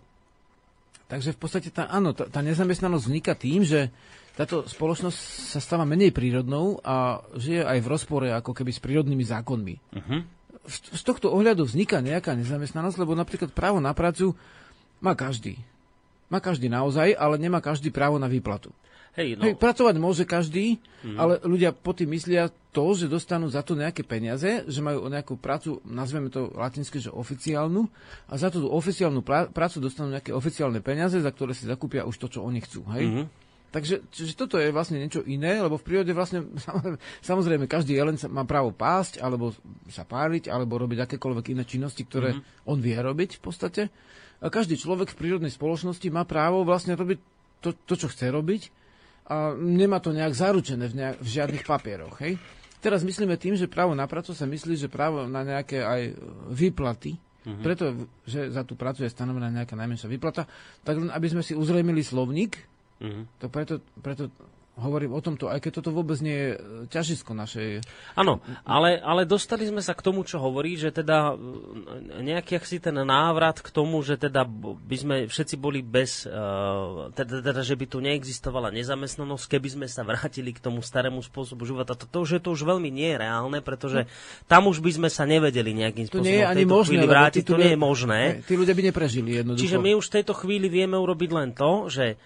[1.07, 3.91] Takže v podstate tá, áno, tá, tá nezamestnanosť vzniká tým, že
[4.35, 5.17] táto spoločnosť
[5.55, 9.75] sa stáva menej prírodnou a žije aj v rozpore ako keby s prírodnými zákonmi.
[9.97, 10.17] Mhm.
[10.67, 14.35] Z, z tohto ohľadu vzniká nejaká nezamestnanosť, lebo napríklad právo na prácu
[14.99, 15.55] má každý.
[16.27, 18.75] Má každý naozaj, ale nemá každý právo na výplatu.
[19.17, 19.49] Hej, No.
[19.49, 21.17] Hej, pracovať môže každý, mm.
[21.17, 25.41] ale ľudia po tým myslia to, že dostanú za to nejaké peniaze, že majú nejakú
[25.41, 27.89] prácu, nazveme to latinsky, že oficiálnu,
[28.29, 32.13] a za tú oficiálnu pra- prácu dostanú nejaké oficiálne peniaze, za ktoré si zakúpia už
[32.21, 32.85] to, čo oni chcú.
[32.93, 33.05] Hej?
[33.09, 33.23] Mhm.
[33.67, 36.45] Takže čiže toto je vlastne niečo iné, lebo v prírode vlastne
[37.29, 39.51] samozrejme každý jelen má právo pásť, alebo
[39.91, 42.69] sa páliť, alebo robiť akékoľvek iné činnosti, ktoré mm-hmm.
[42.69, 43.81] on vie robiť v podstate.
[44.39, 47.19] A každý človek v prírodnej spoločnosti má právo vlastne robiť
[47.59, 48.86] to, to čo chce robiť
[49.27, 52.15] a nemá to nejak zaručené v, nejak, v žiadnych papieroch.
[52.23, 52.39] Hej?
[52.79, 56.13] Teraz myslíme tým, že právo na prácu sa myslí, že právo na nejaké aj e,
[56.47, 57.63] výplaty, mm-hmm.
[57.63, 60.47] preto, že za tú prácu je stanovená nejaká najmenšia výplata,
[60.87, 62.55] tak len aby sme si uzrejmili slovník,
[62.97, 63.21] Mhm.
[63.37, 64.33] to preto, preto
[64.77, 66.57] hovorím o tomto, aj keď toto vôbec nie je e,
[66.93, 67.81] ťažisko našej...
[68.13, 72.77] Áno, ale, ale dostali sme sa k tomu, čo hovorí, že teda e, nejaký si
[72.77, 77.79] ten návrat k tomu, že teda by sme všetci boli bez, uh, teda, teda, že
[77.79, 81.95] by tu neexistovala nezamestnanosť, keby sme sa vrátili k tomu starému spôsobu života.
[81.95, 84.09] To, to, už je to už veľmi nie je reálne, pretože
[84.51, 87.39] tam už by sme sa nevedeli nejakým To spôsobom nie je ani tejto možné, vrátiť,
[87.39, 88.19] tí to nie je možné.
[88.43, 89.63] Tí ľudia by neprežili jednoducho.
[89.63, 92.19] Čiže my už v tejto chvíli vieme urobiť len to, že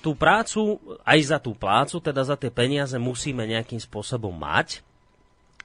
[0.00, 4.80] tú prácu, aj za tú plácu, teda za tie peniaze musíme nejakým spôsobom mať,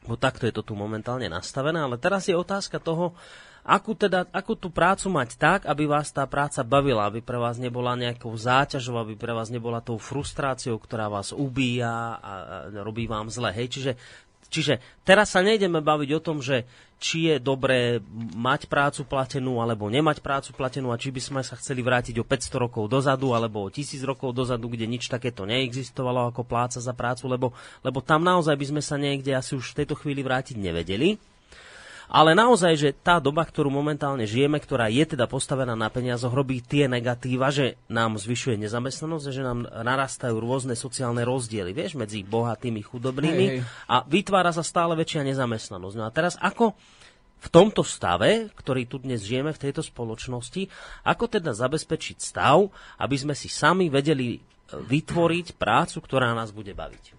[0.05, 3.17] bo takto je to tu momentálne nastavené, ale teraz je otázka toho,
[3.65, 7.57] akú, teda, akú tú prácu mať tak, aby vás tá práca bavila, aby pre vás
[7.57, 12.31] nebola nejakou záťažou, aby pre vás nebola tou frustráciou, ktorá vás ubíja a
[12.85, 13.49] robí vám zle.
[13.49, 13.67] Hej?
[13.73, 13.91] Čiže,
[14.55, 16.63] čiže teraz sa nejdeme baviť o tom, že
[16.95, 17.99] či je dobré
[18.39, 22.23] mať prácu platenú alebo nemať prácu platenú a či by sme sa chceli vrátiť o
[22.23, 26.95] 500 rokov dozadu alebo o 1000 rokov dozadu, kde nič takéto neexistovalo ako pláca za
[26.95, 27.51] prácu, lebo,
[27.83, 31.19] lebo tam naozaj by sme sa niekde asi už v tejto chvíli vrátiť nevedeli.
[32.05, 36.61] Ale naozaj, že tá doba, ktorú momentálne žijeme, ktorá je teda postavená na peniazoch, robí
[36.61, 42.21] tie negatíva, že nám zvyšuje nezamestnanosť a že nám narastajú rôzne sociálne rozdiely, vieš, medzi
[42.21, 43.89] bohatými, chudobnými Hej, hej.
[43.89, 45.95] a vytvára sa stále väčšia nezamestnanosť.
[45.97, 46.77] No a teraz ako
[47.35, 50.65] v tomto stave, ktorý tu dnes žijeme v tejto spoločnosti,
[51.05, 54.39] ako teda zabezpečiť stav, aby sme si sami vedeli e,
[54.73, 57.13] vytvoriť prácu, ktorá nás bude baviť.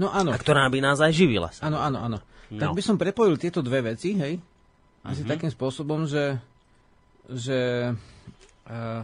[0.00, 1.52] No áno, A ktorá by nás aj živila.
[1.60, 2.18] áno, áno, áno.
[2.50, 2.74] Tak No.
[2.74, 4.42] by som prepojil tieto dve veci, hej?
[5.00, 6.36] Asi takým spôsobom, že,
[7.30, 7.88] že
[8.68, 9.00] uh,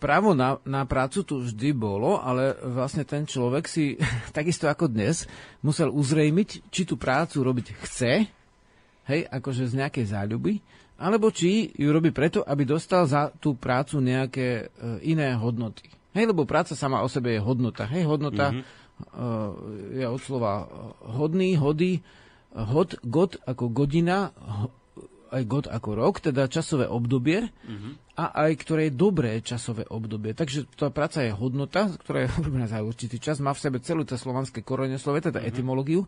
[0.00, 4.00] právo na, na prácu tu vždy bolo, ale vlastne ten človek si,
[4.36, 5.28] takisto ako dnes,
[5.60, 8.12] musel uzrejmiť, či tú prácu robiť chce,
[9.08, 10.60] hej, akože z nejakej záľuby,
[11.00, 15.88] alebo či ju robí preto, aby dostal za tú prácu nejaké uh, iné hodnoty.
[16.10, 17.86] Hej, lebo práca sama o sebe je hodnota.
[17.86, 18.79] Hej, hodnota mm-hmm.
[19.00, 19.56] Uh,
[19.94, 20.68] je od slova
[21.04, 22.04] hodný, hody,
[22.54, 24.34] hod, god ako godina,
[25.30, 28.18] aj god ako rok, teda časové obdobie mm-hmm.
[28.18, 30.34] a aj ktoré je dobré časové obdobie.
[30.34, 34.02] Takže tá práca je hodnota, ktorá je urobená za určitý čas, má v sebe celú
[34.02, 35.50] to slovanské koreňoslove, teda mm-hmm.
[35.54, 36.02] etymológiu.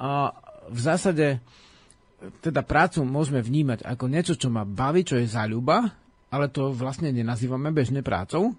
[0.00, 0.34] A
[0.66, 1.38] v zásade
[2.44, 5.88] teda prácu môžeme vnímať ako niečo, čo ma baví, čo je záľuba,
[6.30, 8.52] ale to vlastne nenazývame bežne prácou.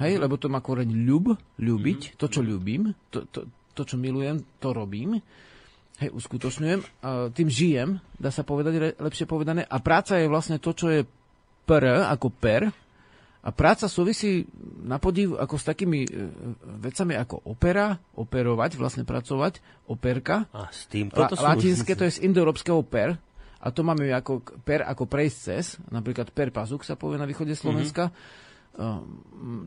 [0.00, 3.44] Hej, lebo to má koreň ľub, ľúbiť, to, čo ľúbim, to, to,
[3.76, 5.20] to, čo milujem, to robím.
[6.00, 6.80] Hej, uskutočňujem,
[7.36, 9.68] tým žijem, dá sa povedať, le- lepšie povedané.
[9.68, 11.04] A práca je vlastne to, čo je
[11.68, 12.72] per, ako per.
[13.40, 14.44] A práca súvisí
[14.84, 16.08] na podiv ako s takými e,
[16.84, 20.44] vecami ako opera, operovať, vlastne pracovať, operka.
[20.52, 21.44] A s tým La, toto sú...
[21.48, 23.16] latinské to je z indoeurópskeho per.
[23.60, 25.80] A to máme ako per ako prejsť cez.
[25.88, 28.08] Napríklad per pazuk sa povie na východe Slovenska.
[28.12, 28.48] Mm-hmm.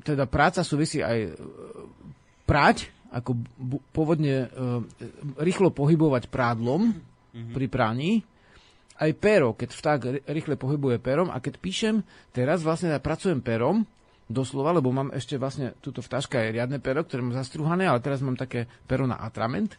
[0.04, 1.32] Teda práca súvisí aj e,
[2.48, 3.38] prať, ako
[3.94, 4.58] pôvodne e,
[5.38, 6.98] rýchlo pohybovať prádlom
[7.34, 8.12] pri praní,
[9.02, 10.00] aj pero, keď vták
[10.30, 11.34] rýchle pohybuje perom.
[11.34, 11.96] A keď píšem,
[12.30, 13.90] teraz vlastne ja pracujem perom,
[14.30, 18.24] doslova, lebo mám ešte vlastne, túto vtáška je riadne pero, ktoré mám zastruhané, ale teraz
[18.24, 19.76] mám také pero na atrament.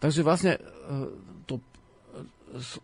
[0.00, 0.60] Takže vlastne e,
[1.44, 1.60] to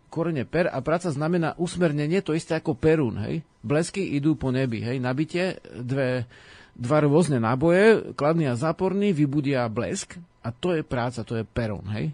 [0.09, 3.45] korene per a práca znamená usmernenie, to isté ako perún, hej.
[3.61, 4.97] Blesky idú po nebi, hej.
[4.97, 6.25] Nabitie, dve,
[6.73, 11.85] dva rôzne náboje, kladný a záporný, vybudia blesk a to je práca, to je perún,
[11.93, 12.11] hej.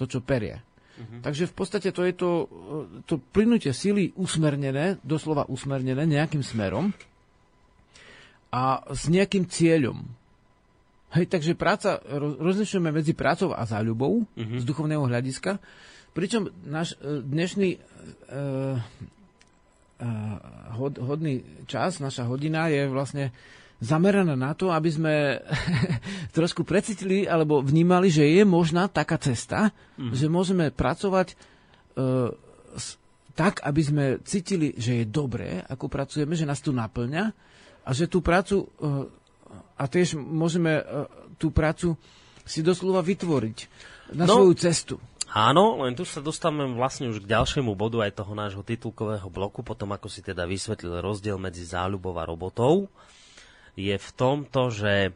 [0.00, 0.62] To, čo perie.
[0.98, 6.90] Takže v podstate to je to, e, to plynutie síly usmernené, doslova usmernené nejakým smerom
[8.50, 10.02] a s nejakým cieľom.
[11.14, 14.26] Hej, takže práca, roz- rozlišujeme medzi prácou a záľubou
[14.60, 15.62] z duchovného hľadiska,
[16.12, 17.80] pričom náš e, dnešný e, e,
[20.74, 23.30] hod, hodný čas, naša hodina je vlastne
[23.78, 25.14] zameraná na to, aby sme
[26.36, 31.34] trošku precítili alebo vnímali, že je možná taká cesta, že môžeme pracovať e,
[32.74, 32.98] s,
[33.34, 37.30] tak, aby sme cítili, že je dobré, ako pracujeme, že nás tu naplňa
[37.86, 38.68] a že tú prácu e,
[39.78, 40.82] a tiež môžeme e,
[41.38, 41.94] tú prácu
[42.42, 43.58] si doslova vytvoriť
[44.18, 44.42] na No.
[44.42, 44.98] svoju cestu.
[45.28, 49.60] Áno, len tu sa dostávame vlastne už k ďalšiemu bodu aj toho nášho titulkového bloku,
[49.60, 52.88] potom ako si teda vysvetlil rozdiel medzi záľubou a robotou,
[53.76, 55.12] je v tomto, že...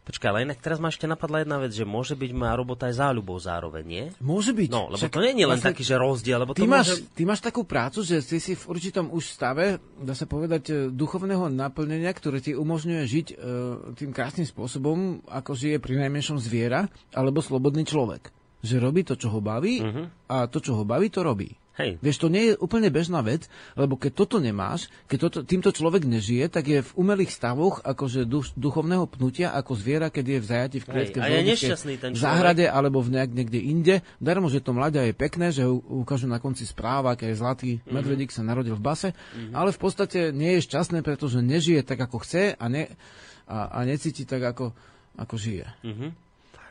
[0.00, 2.98] Počkaj, ale inak teraz ma ešte napadla jedna vec, že môže byť moja robota aj
[2.98, 4.04] záľubou zároveň, nie?
[4.18, 4.68] Môže byť.
[4.72, 6.88] No, lebo Však to nie je len vlastne taký, že rozdiel, lebo Ty to máš,
[6.88, 7.14] môže...
[7.14, 10.74] ty máš takú prácu, že ty si v určitom už stave, dá sa povedať, e,
[10.88, 13.34] duchovného naplnenia, ktoré ti umožňuje žiť e,
[14.02, 18.39] tým krásnym spôsobom, ako žije pri najmenšom zviera, alebo slobodný človek.
[18.60, 20.02] Že robí to, čo ho baví Mhm.
[20.26, 21.56] a to, čo ho baví, to robí.
[21.72, 25.72] Hej, Vieš, to nie je úplne bežná vec, lebo keď toto nemáš, keď toto, týmto
[25.72, 30.38] človek nežije, tak je v umelých stavoch akože duš, duchovného pnutia ako zviera, keď je
[30.38, 31.24] v zajati v klietke Hej,
[32.04, 32.20] v človek.
[32.20, 33.94] záhrade alebo v nejak, niekde inde.
[34.18, 37.70] Darmo, že to mladia je pekné, že ho ukážu na konci správa, aký je zlatý
[37.78, 37.94] Mhm.
[37.94, 39.08] medvedík sa narodil v base,
[39.50, 42.92] ale v podstate nie je šťastné, pretože nežije tak, ako chce a, ne,
[43.48, 44.76] a, a necíti tak, ako,
[45.16, 45.64] ako žije.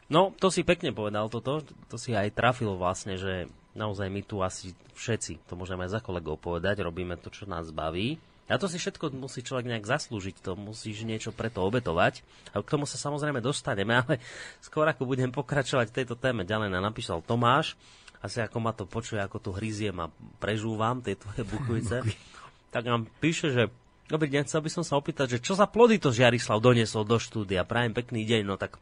[0.10, 3.45] No, to si pekne povedal toto, to si aj trafil vlastne, že
[3.78, 7.70] naozaj my tu asi všetci, to môžeme aj za kolegov povedať, robíme to, čo nás
[7.70, 8.18] baví.
[8.49, 12.26] A to si všetko musí človek nejak zaslúžiť, to musíš niečo preto obetovať.
[12.49, 14.18] A k tomu sa samozrejme dostaneme, ale
[14.57, 17.78] skôr ako budem pokračovať v tejto téme, ďalej nám napísal Tomáš,
[18.20, 20.10] asi ako ma to počuje, ako tu hryziem a
[20.41, 22.01] prežúvam tie tvoje bukvice,
[22.74, 23.64] tak nám píše, že
[24.10, 27.22] Dobrý deň, chcel by som sa opýtať, že čo za plody to Žiarislav doniesol do
[27.22, 27.62] štúdia.
[27.62, 28.82] Prajem pekný deň, no tak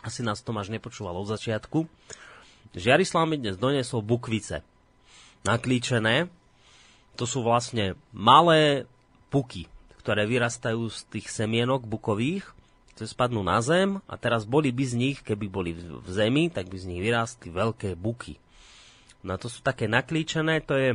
[0.00, 1.84] asi nás Tomáš nepočúval od začiatku.
[2.72, 4.64] Žiarislav mi dnes doniesol bukvice.
[5.44, 6.32] Naklíčené.
[7.20, 8.88] To sú vlastne malé
[9.28, 9.68] puky,
[10.00, 12.48] ktoré vyrastajú z tých semienok bukových,
[12.96, 16.72] ktoré spadnú na zem a teraz boli by z nich, keby boli v zemi, tak
[16.72, 18.40] by z nich vyrástli veľké buky.
[19.20, 20.90] No to sú také naklíčené, to je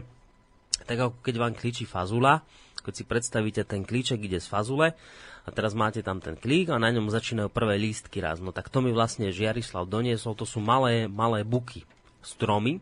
[0.86, 2.45] tak ako keď vám klíči fazula,
[2.88, 4.95] keď si predstavíte, ten klíček ide z fazule
[5.43, 8.39] a teraz máte tam ten klík a na ňom začínajú prvé lístky raz.
[8.39, 11.83] No tak to mi vlastne Žiarislav doniesol, to sú malé, malé buky,
[12.23, 12.79] stromy,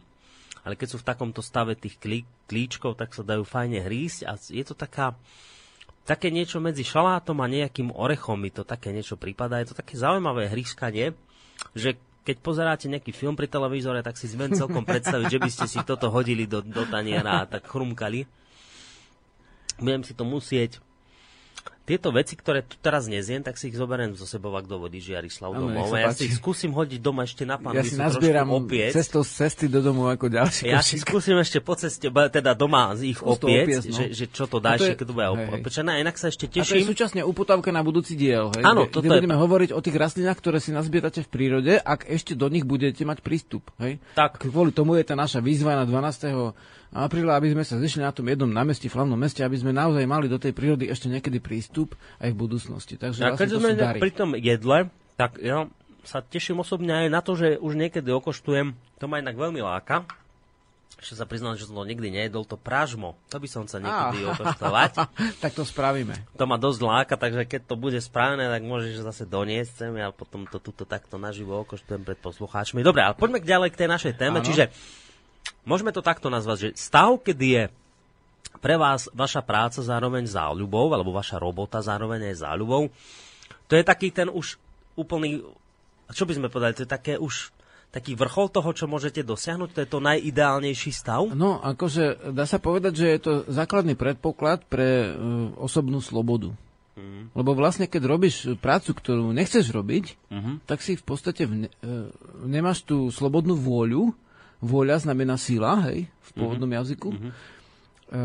[0.62, 4.38] ale keď sú v takomto stave tých klí, klíčkov, tak sa dajú fajne hrísť a
[4.38, 5.18] je to taká,
[6.06, 9.62] také niečo medzi šalátom a nejakým orechom mi to také niečo prípada.
[9.62, 11.14] Je to také zaujímavé hrískanie,
[11.78, 15.66] že keď pozeráte nejaký film pri televízore, tak si zviem celkom predstaviť, že by ste
[15.70, 18.26] si toto hodili do, do taniera a tak chrumkali.
[19.78, 20.80] Budem si to musieť
[21.84, 25.54] tieto veci, ktoré tu teraz nezjem, tak si ich zoberiem zo sebou, ak dovodí Žiarislav
[25.54, 25.94] Áno, domov.
[25.94, 26.18] Ja páči.
[26.18, 28.90] si ich skúsim hodiť doma ešte na pán, Ja si nazbieram opiec.
[28.90, 31.06] cestou z cesty do domu ako ďalší Ja si košík.
[31.06, 33.94] skúsim ešte po ceste, teda doma ich opiec, opiec, no.
[33.94, 35.92] že, že čo to A dá to ešte, je- keď to bude opečené.
[36.02, 36.90] Inak sa ešte A to je teším.
[36.90, 40.42] súčasne uputavka na budúci diel, hej, Áno, toto kde je- budeme hovoriť o tých rastlinách,
[40.42, 43.70] ktoré si nazbierate v prírode, ak ešte do nich budete mať prístup.
[43.78, 44.02] Hej?
[44.16, 44.42] Tak.
[44.42, 46.58] Kvôli tomu je tá naša výzva na 12.
[46.96, 50.08] apríla, aby sme sa zišli na tom jednom námestí, v hlavnom meste, aby sme naozaj
[50.08, 52.96] mali do tej prírody ešte niekedy prístup aj v budúcnosti.
[52.96, 54.00] Takže A vlastne keď sme dary.
[54.00, 54.88] pri tom jedle,
[55.20, 55.68] tak ja
[56.08, 60.08] sa teším osobne aj na to, že už niekedy okoštujem, to ma inak veľmi láka.
[60.96, 63.20] Ešte sa priznám, že som to nikdy nejedol, to pražmo.
[63.28, 64.92] To by som sa niekedy okoštovať.
[65.44, 66.16] tak to spravíme.
[66.40, 70.10] To ma dosť láka, takže keď to bude správne, tak môžeš zase doniesť sem, ja
[70.16, 72.80] potom to tuto takto naživo okoštujem pred poslucháčmi.
[72.80, 74.40] Dobre, ale poďme k ďalej k tej našej téme.
[74.40, 74.48] Áno.
[74.48, 74.72] Čiže
[75.66, 77.64] môžeme to takto nazvať, že stav, kedy je
[78.64, 82.88] pre vás vaša práca zároveň záľubou, alebo vaša robota zároveň aj záľubou,
[83.68, 84.58] to je taký ten už
[84.96, 85.44] úplný,
[86.14, 87.52] čo by sme povedali, to je také už
[87.92, 91.32] taký vrchol toho, čo môžete dosiahnuť, to je to najideálnejší stav.
[91.32, 95.10] No, akože dá sa povedať, že je to základný predpoklad pre e,
[95.56, 96.52] osobnú slobodu.
[97.00, 97.32] Mm.
[97.32, 100.68] Lebo vlastne, keď robíš prácu, ktorú nechceš robiť, Mhm.
[100.68, 102.12] tak si v podstate v ne, e,
[102.44, 104.12] nemáš tú slobodnú vôľu.
[104.66, 107.14] Vôľa znamená sila, hej, v pôvodnom jazyku.
[107.14, 108.20] E,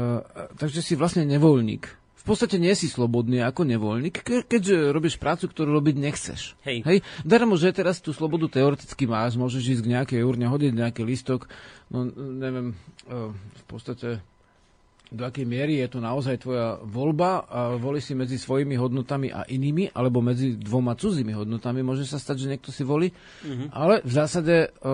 [0.57, 2.01] takže si vlastne nevoľník.
[2.20, 6.53] V podstate nie si slobodný ako nevoľník, ke, keďže robíš prácu, ktorú robiť nechceš.
[6.68, 6.84] Hej.
[6.84, 6.99] Hej.
[7.24, 11.49] Darmo, že teraz tú slobodu teoreticky máš, môžeš ísť k nejakej urne, hodiť nejaký listok,
[11.88, 12.76] no neviem,
[13.09, 14.20] e, v podstate
[15.11, 19.43] do akej miery je to naozaj tvoja voľba a volíš si medzi svojimi hodnotami a
[19.43, 21.82] inými, alebo medzi dvoma cudzími hodnotami.
[21.82, 23.11] Môže sa stať, že niekto si volí,
[23.74, 24.91] ale v zásade e,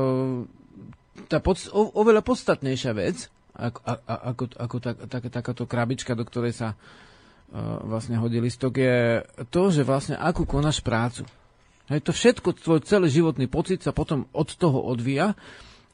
[1.27, 6.13] tá pod, o, oveľa podstatnejšia vec, ako, a, a, ako, ako tak, tak, takáto krabička,
[6.13, 11.25] do ktorej sa uh, vlastne hodí listok, je to, že vlastne akú konáš prácu.
[11.89, 15.39] Hej, to všetko, tvoj celý životný pocit sa potom od toho odvíja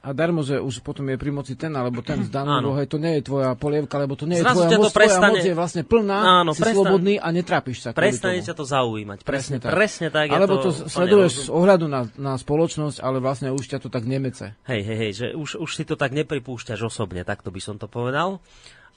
[0.03, 2.75] a darmo, že už potom je pri moci ten alebo ten Áno.
[2.75, 4.99] hej, to nie je tvoja polievka, lebo to nie je Zrazu tvoja to moc, tvoja
[4.99, 7.89] prestane- moc je vlastne plná, Áno, si prestan- slobodný a netrápiš sa.
[7.95, 9.19] Prestane ťa to zaujímať.
[9.23, 9.71] Presne, tak.
[9.71, 10.27] presne tak.
[10.27, 14.03] Alebo to to sleduješ z ohľadu na, na spoločnosť, ale vlastne už ťa to tak
[14.03, 14.59] nemece.
[14.67, 17.87] Hej, hej, hej, že už, už si to tak nepripúšťaš osobne, takto by som to
[17.87, 18.43] povedal.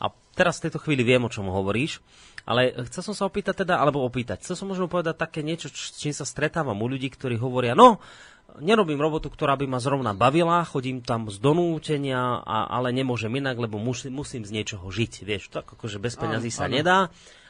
[0.02, 2.02] A teraz v tejto chvíli viem, o čom hovoríš,
[2.50, 5.96] ale chcel som sa opýtať teda, alebo opýtať, chcel som možno povedať také niečo, s
[5.96, 8.04] čím sa stretávam u ľudí, ktorí hovoria, no,
[8.60, 13.60] nerobím robotu, ktorá by ma zrovna bavila, chodím tam z donútenia, a, ale nemôžem inak,
[13.60, 16.76] lebo musím, musím z niečoho žiť, vieš, tak akože bez peňazí sa áno.
[16.80, 16.98] nedá.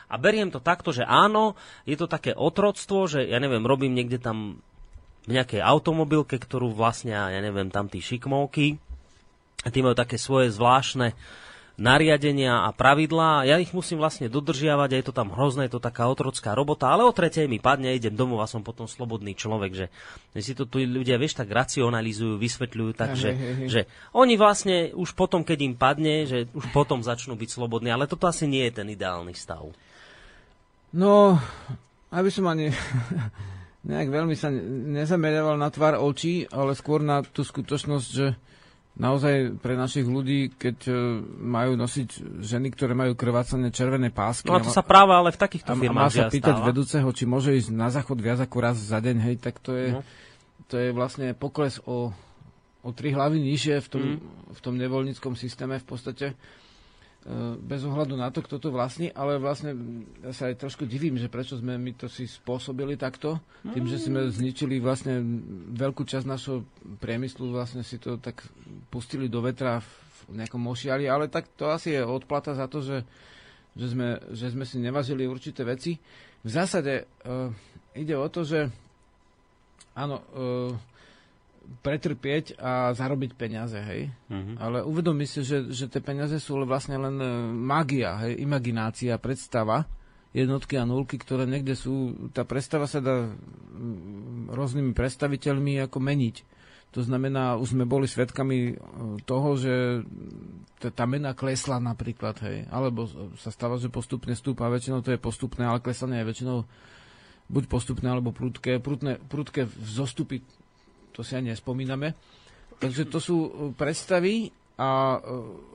[0.06, 1.58] A beriem to takto, že áno,
[1.89, 4.62] je to také otroctvo, že ja neviem, robím niekde tam
[5.26, 8.78] v nejakej automobilke, ktorú vlastne, ja neviem, tam tí šikmovky,
[9.66, 11.18] a tí majú také svoje zvláštne
[11.76, 13.43] nariadenia a pravidlá.
[13.43, 16.88] Ja ich musím vlastne dodržiavať a je to tam hrozné, je to taká otrocká robota,
[16.88, 19.88] ale o tretej mi padne, idem domov a som potom slobodný človek, že
[20.36, 25.15] že si to tu ľudia, vieš, tak racionalizujú, vysvetľujú tak, Hej, že, oni vlastne už
[25.15, 28.84] potom, keď im padne, že už potom začnú byť slobodní, ale toto asi nie je
[28.84, 29.71] ten ideálny stav.
[30.91, 31.39] No,
[32.11, 32.67] aby som ani
[33.91, 38.36] nejak veľmi sa ne- nezameriaval na tvár očí, ale skôr na tú skutočnosť, že
[38.95, 40.93] naozaj pre našich ľudí, keď e,
[41.37, 45.37] majú nosiť ženy, ktoré majú krvácané červené pásky No a to sa práve ale v
[45.37, 46.67] takýchto a, a má firmách sa pýtať stáva.
[46.67, 49.87] vedúceho, či môže ísť na záchod viac ako raz za deň, hej, tak to je,
[49.91, 50.01] No.
[50.65, 52.15] to je vlastne pokles o,
[52.81, 54.19] o tri hlavy nižšie v tom, Mm.
[54.49, 56.25] v tom nevoľníckom systéme v podstate
[57.57, 59.73] bez ohľadu na to, kto to vlastní, ale vlastne
[60.21, 63.97] ja sa aj trošku divím, že prečo sme my to si spôsobili takto, tým, že
[63.97, 65.26] sme zničili vlastne
[65.73, 66.61] veľkú časť našho
[67.01, 68.45] priemyslu, vlastne si to tak
[68.93, 69.82] pustili do vetra
[70.30, 73.01] v nejakom mošiali, ale tak to asi je odplata za to, že,
[73.73, 75.97] že, sme, že sme si nevažili určité veci.
[76.45, 77.49] V zásade uh,
[77.97, 78.69] ide o to, že
[79.97, 80.78] áno, uh,
[81.82, 84.09] pretrpieť a zarobiť peniaze, hej.
[84.32, 84.53] Mhm.
[84.57, 89.86] Ale uvedomí si, že, že tie peniaze sú vlastne len e, magia, hej, imaginácia, predstava,
[90.36, 93.32] jednotky a nulky, ktoré niekde sú, tá predstava sa dá
[94.51, 96.36] rôznymi predstaviteľmi ako meniť.
[96.91, 98.74] To znamená, už sme boli svedkami e,
[99.24, 100.03] toho, že
[100.80, 105.68] tá mena klesla napríklad, hej, alebo sa stáva, že postupne stúpa, väčšinou to je postupné,
[105.68, 106.57] ale klesanie je väčšinou
[107.49, 108.82] buď postupné alebo prudké.
[108.82, 110.41] Prudné, prudké zostupy,
[111.16, 112.11] to si ani nespomíname.
[112.76, 115.24] Takže to sú e, predstavy, a,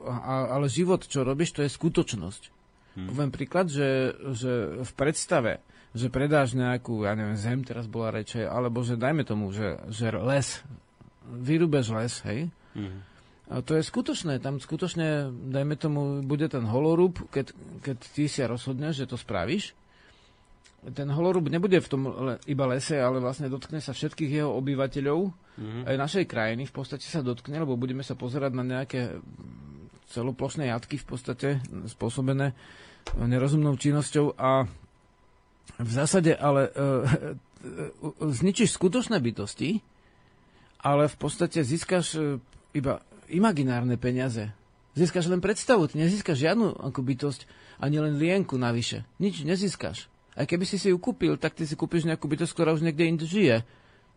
[0.05, 2.43] a, ale život, čo robíš, to je skutočnosť.
[2.93, 3.07] Hmm.
[3.09, 5.65] Poviem príklad, že, že v predstave,
[5.97, 9.81] že predáš nejakú, ja neviem, zem, teraz bola reč, hej, alebo že dajme tomu, že,
[9.89, 10.61] že les,
[11.25, 12.99] vyrúbeš les, hej, Mhm.
[13.51, 17.51] a to je skutočné, tam skutočne, dajme tomu, bude ten holorúb, keď,
[17.83, 19.75] keď ty si rozhodneš, že to spravíš.
[20.81, 25.29] Ten holorúb nebude v tom le, iba lese, ale vlastne dotkne sa všetkých jeho obyvateľov,
[25.61, 25.85] Mhm.
[25.85, 29.19] aj našej krajiny v podstate sa dotkne, lebo budeme sa pozerať na nejaké
[30.11, 31.47] celoplošné jatky v podstate
[31.87, 32.55] spôsobené
[33.15, 34.67] nerozumnou činnosťou a
[35.77, 36.87] v zásade ale e, e,
[38.19, 39.79] zničíš skutočné bytosti,
[40.83, 42.19] ale v podstate získaš e,
[42.75, 44.51] iba imaginárne peniaze.
[44.91, 47.47] Získaš len predstavu, ty nezískaš žiadnu ako bytosť,
[47.79, 49.07] ani len lienku navyše.
[49.23, 50.10] Nič nezískaš.
[50.31, 53.03] Aj keby si si ju kúpil, tak ty si kúpiš nejakú bytosť, ktorá už niekde
[53.03, 53.67] inde žije.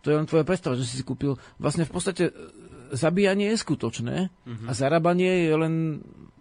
[0.00, 1.34] To je len tvoja predstava, že si si kúpil.
[1.56, 2.32] Vlastne v podstate e,
[2.92, 4.16] zabíjanie je skutočné
[4.68, 5.74] a zarábanie je len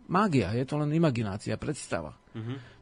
[0.06, 2.14] mágia, je to len imaginácia, predstava.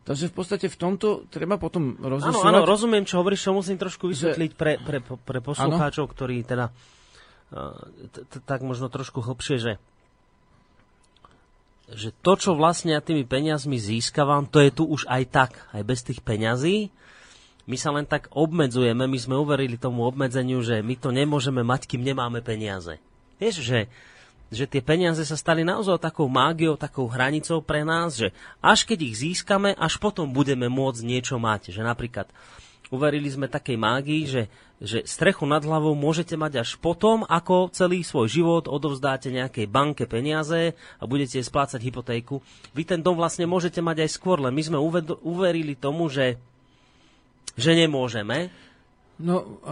[0.02, 2.50] Takže v podstate v tomto treba potom Áno, rozlišovať.
[2.50, 6.74] áno, rozumiem, čo hovoríš, čo musím trošku vysvetliť pre, pre, pre poslucháčov, ktorí teda
[7.54, 7.78] uh,
[8.10, 9.72] t- t- tak možno trošku hlbšie, že
[11.94, 15.84] že to, čo vlastne ja tými peniazmi získavam, to je tu už aj tak, aj
[15.84, 16.90] bez tých peňazí.
[17.70, 21.86] My sa len tak obmedzujeme, my sme uverili tomu obmedzeniu, že my to nemôžeme mať,
[21.88, 22.98] kým nemáme peniaze.
[23.38, 23.80] Vieš, že
[24.52, 29.00] že tie peniaze sa stali naozaj takou mágiou, takou hranicou pre nás, že až keď
[29.08, 31.72] ich získame, až potom budeme môcť niečo mať.
[31.72, 32.28] Že napríklad
[32.92, 34.44] uverili sme takej mágii, že,
[34.84, 40.04] že strechu nad hlavou môžete mať až potom, ako celý svoj život odovzdáte nejakej banke
[40.06, 42.44] peniaze a budete splácať hypotéku.
[42.76, 44.78] Vy ten dom vlastne môžete mať aj skôr, len my sme
[45.24, 46.36] uverili tomu, že,
[47.56, 48.52] že nemôžeme.
[49.18, 49.64] No,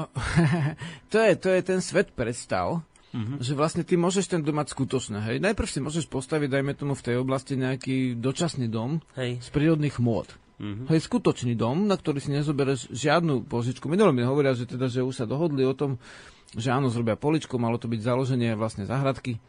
[1.12, 3.42] to je, to je ten svet predstav, Mm-hmm.
[3.42, 5.18] Že vlastne ty môžeš ten dom mať skutočné.
[5.26, 5.38] Hej.
[5.42, 9.42] Najprv si môžeš postaviť, dajme tomu v tej oblasti nejaký dočasný dom hej.
[9.42, 10.30] z prírodných môd.
[10.60, 10.92] Mm-hmm.
[10.92, 13.88] Hej, skutočný dom, na ktorý si nezobereš žiadnu požičku.
[13.88, 15.96] Minulé mi hovoria, že, teda, že už sa dohodli o tom,
[16.52, 19.40] že áno, zrobia poličku, malo to byť založenie vlastne zahradky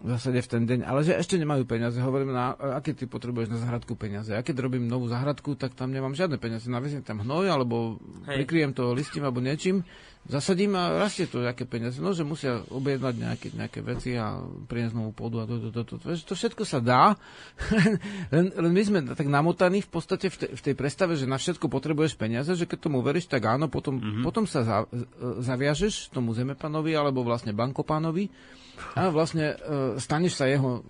[0.00, 1.96] v zásade v ten deň, ale že ešte nemajú peniaze.
[2.02, 4.34] Hovorím, na, aké ty potrebuješ na zahradku peniaze.
[4.34, 6.68] Ja keď robím novú zahradku, tak tam nemám žiadne peniaze.
[6.68, 8.42] Naveziem tam hnoj, alebo Hej.
[8.42, 9.86] prikryjem to listím, alebo niečím
[10.24, 12.00] zasadím a rastie to nejaké peniaze.
[12.00, 15.82] No, že musia objednať nejaké, nejaké veci a priniesť novú pôdu a to, to, to,
[15.84, 17.12] to, to, to všetko sa dá,
[18.34, 21.36] len, len my sme tak namotaní v podstate v, te, v tej predstave, že na
[21.36, 24.24] všetko potrebuješ peniaze, že keď tomu veríš, tak áno, potom, mm-hmm.
[24.24, 24.76] potom sa za,
[25.44, 28.32] zaviažeš tomu zemepanovi alebo vlastne bankopánovi
[28.94, 29.56] a vlastne e,
[29.98, 30.82] staneš sa jeho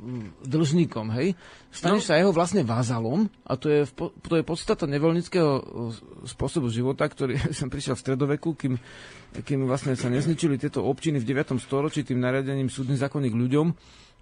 [0.44, 1.36] dlžníkom, hej?
[1.72, 2.08] Staneš no.
[2.08, 3.82] sa jeho vlastne vázalom a to je,
[4.24, 5.62] to je podstata nevoľnického e,
[6.28, 8.74] spôsobu života, ktorý som prišiel v stredoveku, kým,
[9.44, 11.56] kým vlastne sa nezničili tieto občiny v 9.
[11.60, 13.66] storočí tým nariadením súdnych zákonných ľuďom,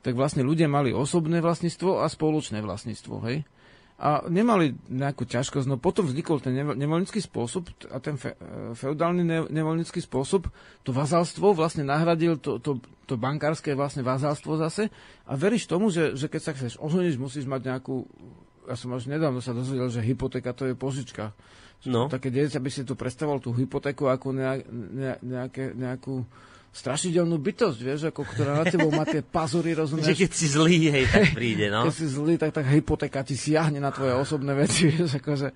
[0.03, 3.47] tak vlastne ľudia mali osobné vlastníctvo a spoločné vlastníctvo, hej?
[4.03, 5.71] A nemali nejakú ťažkosť.
[5.71, 10.51] No potom vznikol ten nevoľnický spôsob a ten fe, e, feudálny nevoľnický spôsob,
[10.83, 14.91] to vazalstvo vlastne nahradil to, to, to bankárske vlastne vazalstvo zase
[15.23, 18.03] a veríš tomu, že, že keď sa chceš oženiť, musíš mať nejakú,
[18.67, 21.31] ja som až nedávno sa dozvedel, že hypotéka to je požička.
[21.87, 22.11] No.
[22.11, 26.27] Také dieťa by si tu predstavoval tú hypotéku ako ne, ne, nejaké, nejakú
[26.73, 30.17] strašidelnú bytosť, vieš, ako, ktorá na tebou má tie pazury, rozumieš?
[30.17, 31.85] Že keď si zlý, hej, tak príde, no.
[31.85, 35.53] Keď si zlý, tak tak hypotéka ti siahne na tvoje osobné veci, vieš, akože,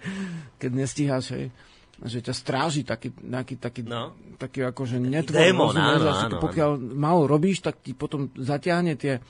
[0.60, 1.48] keď nestíhaš, hej
[1.96, 4.12] že ťa stráži taký, nejaký, taký, no.
[4.36, 6.92] taký akože netvor, Démon, áno, áno, pokiaľ áno.
[6.92, 9.24] málo robíš, tak ti potom zatiahne tie,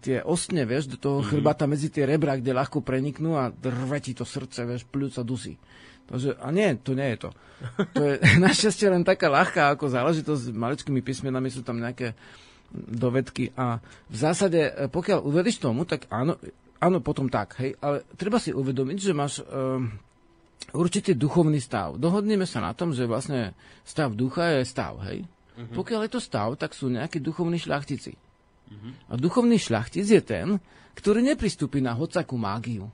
[0.00, 1.28] tie ostne, vieš, do toho mm-hmm.
[1.28, 5.60] chrbata medzi tie rebra, kde ľahko preniknú a drve ti to srdce, vieš, pľúca dusí.
[6.10, 7.30] Takže, a nie, to nie je to.
[7.94, 8.14] To je
[8.46, 10.42] našťastie len taká ľahká ako záležitosť.
[10.50, 12.18] S maličkými písmenami sú tam nejaké
[12.74, 16.38] dovedky a v zásade, e, pokiaľ uveríš tomu, tak áno,
[16.78, 19.90] áno, potom tak, hej, ale treba si uvedomiť, že máš um,
[20.70, 21.98] určitý duchovný stav.
[21.98, 25.26] Dohodneme sa na tom, že vlastne stav ducha je stav, hej.
[25.26, 25.82] Uh-huh.
[25.82, 28.14] Pokiaľ je to stav, tak sú nejakí duchovní šľachtici.
[28.14, 28.92] Uh-huh.
[29.10, 30.46] A duchovný šľachtic je ten,
[30.94, 32.86] ktorý nepristúpi na hocakú mágiu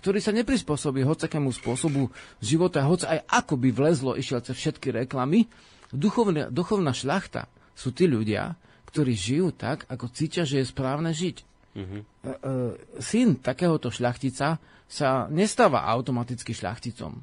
[0.00, 2.08] ktorý sa neprispôsobí hocakému spôsobu
[2.40, 5.44] života, hoc aj ako by vlezlo, išiel cez všetky reklamy.
[5.92, 7.46] Duchovná, duchovná šľachta
[7.76, 8.56] sú tí ľudia,
[8.88, 11.36] ktorí žijú tak, ako cítia, že je správne žiť.
[11.70, 12.00] Mm-hmm.
[12.00, 12.54] E, e,
[12.98, 14.58] syn takéhoto šľachtica
[14.90, 17.14] sa nestáva automaticky šľachticom.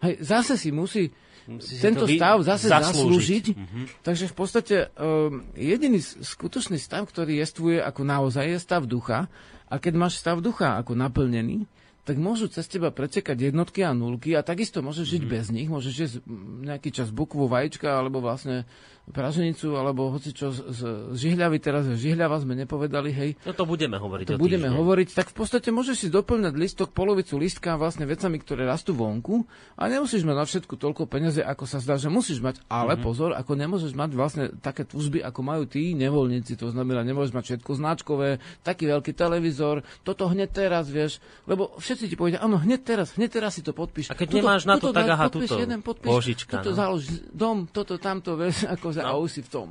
[0.00, 1.12] Hej, zase si musí
[1.44, 2.16] Musí tento vy...
[2.16, 2.88] stav zase zaslúžiť.
[2.88, 3.44] zaslúžiť.
[3.52, 3.84] Mm-hmm.
[4.00, 9.28] Takže v podstate um, jediný skutočný stav, ktorý jestvuje ako naozaj je stav ducha.
[9.74, 11.66] A keď máš stav ducha ako naplnený,
[12.06, 15.30] tak môžu cez teba pretekať jednotky a nulky a takisto môžeš žiť mm.
[15.34, 16.16] bez nich, môžeš jesť
[16.62, 18.68] nejaký čas bukvu, vajíčka alebo vlastne
[19.04, 20.80] praženicu alebo hoci čo z, z
[21.12, 23.30] žihľavy, teraz žihľava sme nepovedali, hej.
[23.44, 27.36] No to budeme hovoriť To budeme hovoriť, tak v podstate môžeš si doplňať listok, polovicu
[27.36, 29.44] listka vlastne vecami, ktoré rastú vonku
[29.76, 33.04] a nemusíš mať na všetku toľko peniaze, ako sa zdá, že musíš mať, ale mm-hmm.
[33.04, 37.44] pozor, ako nemôžeš mať vlastne také túžby, ako majú tí nevoľníci, to znamená, nemôžeš mať
[37.44, 38.28] všetko značkové,
[38.64, 43.36] taký veľký televízor, toto hneď teraz, vieš, lebo všetci ti povedia, áno, hneď teraz, hneď
[43.36, 44.08] teraz si to podpíš.
[44.08, 46.78] A keď tuto, nemáš na to, tak aha, podpíš, tuto, jeden, podpíš, božička, tuto no.
[46.80, 47.02] založ
[47.36, 49.20] dom, toto, tamto, vieš, ako za, no.
[49.20, 49.68] a si v tom.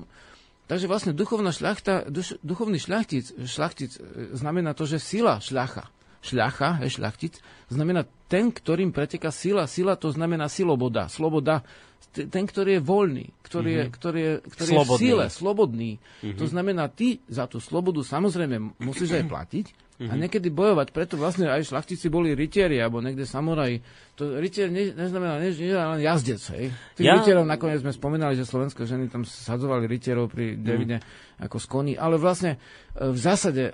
[0.64, 4.00] Takže vlastne duchovná šľachta, duš, duchovný šľachtic, šľachtic e,
[4.36, 5.92] znamená to, že sila šľacha,
[6.24, 7.34] šľacha, je šľachtic,
[7.68, 9.68] znamená ten, ktorým preteká sila.
[9.68, 11.68] Sila to znamená siloboda, sloboda,
[12.16, 13.84] ten, ktorý je voľný, ktorý mm-hmm.
[13.84, 13.94] je, mhm.
[13.98, 15.92] ktorý je, ktorý je v sile, slobodný.
[16.00, 16.40] Mm-hmm.
[16.40, 19.66] To znamená, ty za tú slobodu samozrejme musíš aj platiť,
[20.04, 20.20] Mm-hmm.
[20.20, 23.80] A niekedy bojovať, preto vlastne aj šlachtici boli rytieri, alebo niekde samoraji.
[24.20, 26.76] To rytier ne, neznamená ne, ne, len jazdec, hej.
[27.00, 27.16] Tých ja...
[27.16, 31.48] rytierov nakoniec sme spomínali, že slovenské ženy tam sadzovali rytierov pri Devine mm.
[31.48, 33.74] ako z koní, ale vlastne e, v zásade e,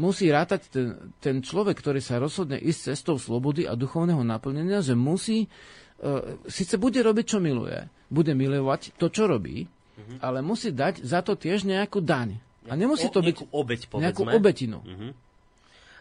[0.00, 4.96] musí rátať ten, ten človek, ktorý sa rozhodne ísť cestou slobody a duchovného naplnenia, že
[4.96, 5.52] musí,
[6.00, 7.76] uh, síce bude robiť, čo miluje,
[8.08, 10.18] bude milovať to, čo robí, mm-hmm.
[10.24, 12.40] ale musí dať za to tiež nejakú daň.
[12.68, 14.80] A nemusí to byť obeť, nejakú obetinu.
[14.80, 15.27] Mm-hmm.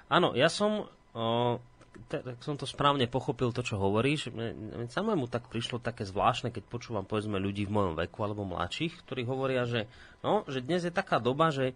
[0.07, 1.59] Áno, ja som o,
[2.07, 4.31] tak som to správne pochopil, to, čo hovoríš.
[4.93, 9.27] Samému tak prišlo také zvláštne, keď počúvam, povedzme, ľudí v mojom veku alebo mladších, ktorí
[9.27, 9.89] hovoria, že,
[10.23, 11.75] no, že dnes je taká doba, že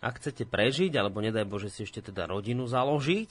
[0.00, 3.30] ak chcete prežiť, alebo nedaj Bože si ešte teda rodinu založiť,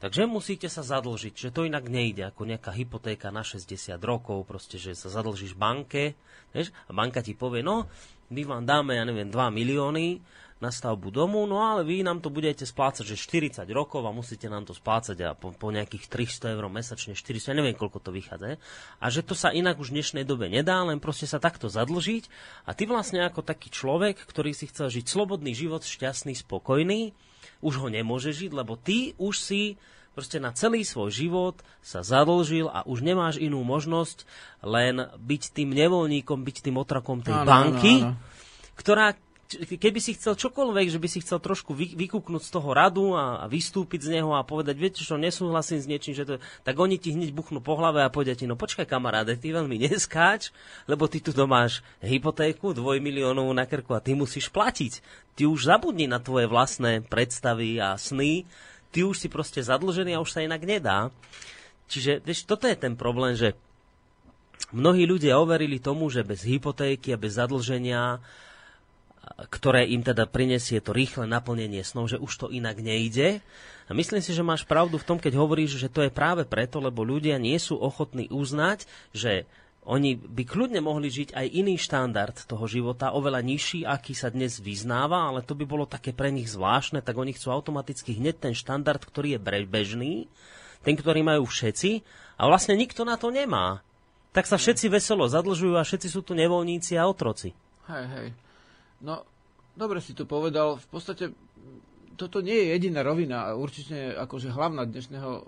[0.00, 4.80] takže musíte sa zadlžiť, že to inak nejde, ako nejaká hypotéka na 60 rokov, proste,
[4.80, 6.18] že sa zadlžíš banke,
[6.50, 7.86] vieš, a banka ti povie, no,
[8.32, 10.24] my vám dáme, ja neviem, 2 milióny,
[10.62, 14.48] na stavbu domu, no ale vy nám to budete splácať, že 40 rokov a musíte
[14.48, 18.08] nám to splácať a po, po nejakých 300 eur mesačne, 400, ja neviem, koľko to
[18.14, 18.56] vychádza.
[18.96, 22.30] A že to sa inak už v dnešnej dobe nedá, len proste sa takto zadlžiť
[22.64, 27.12] a ty vlastne ako taký človek, ktorý si chcel žiť slobodný život, šťastný, spokojný,
[27.64, 29.62] už ho nemôže žiť, lebo ty už si
[30.14, 34.22] proste na celý svoj život sa zadlžil a už nemáš inú možnosť
[34.62, 38.76] len byť tým nevoľníkom, byť tým otrakom tej áno, banky, áno, áno.
[38.78, 39.16] ktorá
[39.56, 43.42] keby si chcel čokoľvek, že by si chcel trošku vy, vykúknúť z toho radu a,
[43.42, 46.34] a vystúpiť z neho a povedať, viete čo, nesúhlasím s niečím, že to,
[46.66, 49.80] tak oni ti hneď buchnú po hlave a povedia ti, no počkaj kamaráde, ty veľmi
[49.86, 50.50] neskáč,
[50.90, 55.00] lebo ty tu máš hypotéku dvojmiliónovú na krku a ty musíš platiť.
[55.34, 58.46] Ty už zabudni na tvoje vlastné predstavy a sny,
[58.94, 61.10] ty už si proste zadlžený a už sa inak nedá.
[61.90, 63.58] Čiže, vieš, toto je ten problém, že
[64.70, 68.22] mnohí ľudia overili tomu, že bez hypotéky a bez zadlženia
[69.50, 73.40] ktoré im teda prinesie to rýchle naplnenie snov, že už to inak nejde.
[73.88, 76.80] A myslím si, že máš pravdu v tom, keď hovoríš, že to je práve preto,
[76.80, 79.44] lebo ľudia nie sú ochotní uznať, že
[79.84, 84.56] oni by kľudne mohli žiť aj iný štandard toho života, oveľa nižší, aký sa dnes
[84.56, 88.54] vyznáva, ale to by bolo také pre nich zvláštne, tak oni chcú automaticky hneď ten
[88.56, 90.12] štandard, ktorý je bežný,
[90.80, 92.00] ten, ktorý majú všetci,
[92.40, 93.84] a vlastne nikto na to nemá.
[94.32, 97.52] Tak sa všetci veselo zadlžujú a všetci sú tu nevoľníci a otroci.
[97.86, 98.28] Hej, hej.
[99.02, 99.26] No,
[99.74, 100.78] dobre si to povedal.
[100.78, 101.34] V podstate
[102.14, 105.42] toto nie je jediná rovina, určite akože hlavná dnešného uh,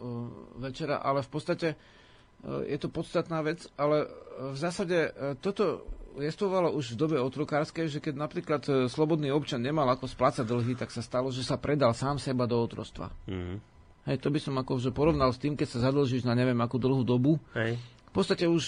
[0.58, 5.86] večera, ale v podstate uh, je to podstatná vec, ale uh, v zásade toto
[6.16, 10.88] jestvovalo už v dobe otrokárskej, že keď napríklad slobodný občan nemal ako splácať dlhy, tak
[10.88, 13.12] sa stalo, že sa predal sám seba do otrostva.
[13.28, 13.58] Mm-hmm.
[14.06, 17.04] Hej, to by som akože porovnal s tým, keď sa zadlžíš na neviem akú dlhú
[17.04, 17.36] dobu.
[17.52, 17.76] Hej.
[18.10, 18.64] V podstate už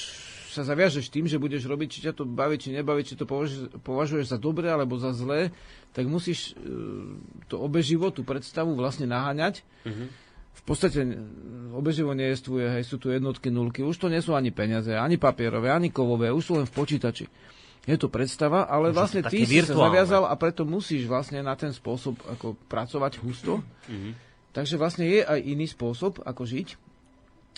[0.48, 3.28] sa zaviažeš tým, že budeš robiť, či ťa to baví, či nebaví, či to
[3.80, 5.52] považuješ, za dobré alebo za zlé,
[5.92, 6.64] tak musíš e,
[7.46, 9.62] to obeživo, tú predstavu vlastne naháňať.
[9.84, 10.08] Mm-hmm.
[10.58, 11.00] V podstate
[11.72, 13.80] obeživo nejestvuje, hej, sú tu jednotky, nulky.
[13.86, 17.24] Už to nie sú ani peniaze, ani papierové, ani kovové, už sú len v počítači.
[17.88, 21.72] Je to predstava, ale vlastne ty si sa zaviazal a preto musíš vlastne na ten
[21.72, 23.64] spôsob ako pracovať husto.
[23.88, 24.12] Mm-hmm.
[24.52, 26.87] Takže vlastne je aj iný spôsob, ako žiť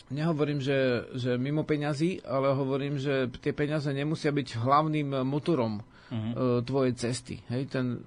[0.09, 6.65] nehovorím, že, že mimo peňazí, ale hovorím, že tie peniaze nemusia byť hlavným motorom uh-huh.
[6.65, 7.45] tvojej cesty.
[7.53, 8.01] Hej, ten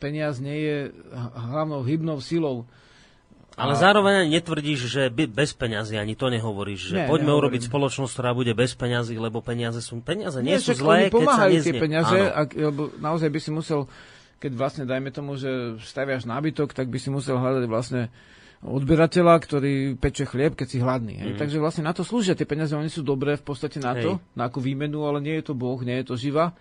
[0.00, 0.78] peniaz nie je
[1.36, 2.64] hlavnou hybnou silou.
[3.60, 3.78] Ale a...
[3.78, 7.40] zároveň netvrdíš, že bez peňazí, ani to nehovoríš, že nie, poďme nehovorím.
[7.44, 11.28] urobiť spoločnosť, ktorá bude bez peňazí, lebo peniaze sú peniaze, nie, nie sú zlé, keď
[11.28, 11.66] sa neznie.
[11.68, 13.84] tie peniaze, ak, lebo naozaj by si musel,
[14.40, 18.08] keď vlastne dajme tomu, že staviaš nábytok, tak by si musel hľadať vlastne
[18.60, 21.16] odberateľa, ktorý peče chlieb, keď si hladný.
[21.16, 21.30] Hej.
[21.34, 21.38] Mm.
[21.40, 24.36] Takže vlastne na to slúžia tie peniaze, oni sú dobré v podstate na to, Hej.
[24.36, 26.52] na akú výmenu, ale nie je to Boh, nie je to živa.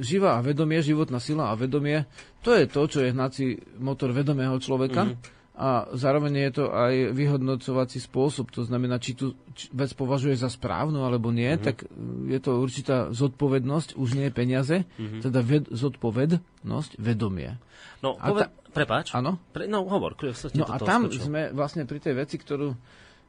[0.00, 2.08] Živa a vedomie, životná sila a vedomie,
[2.40, 5.12] to je to, čo je hnací motor vedomého človeka.
[5.12, 8.48] Mm a zároveň je to aj vyhodnocovací spôsob.
[8.56, 9.36] To znamená, či tu
[9.76, 11.66] vec považuje za správnu alebo nie, mm-hmm.
[11.66, 11.84] tak
[12.24, 15.20] je to určitá zodpovednosť, už nie peniaze, mm-hmm.
[15.20, 17.60] teda ved, zodpovednosť, vedomie.
[18.00, 18.48] No, a poved...
[18.48, 18.72] ta...
[18.72, 19.12] prepáč.
[19.12, 19.36] Áno?
[19.52, 19.68] Pre...
[19.68, 20.16] No, hovor.
[20.56, 21.20] No a tam skočil.
[21.20, 22.72] sme vlastne pri tej veci, ktorú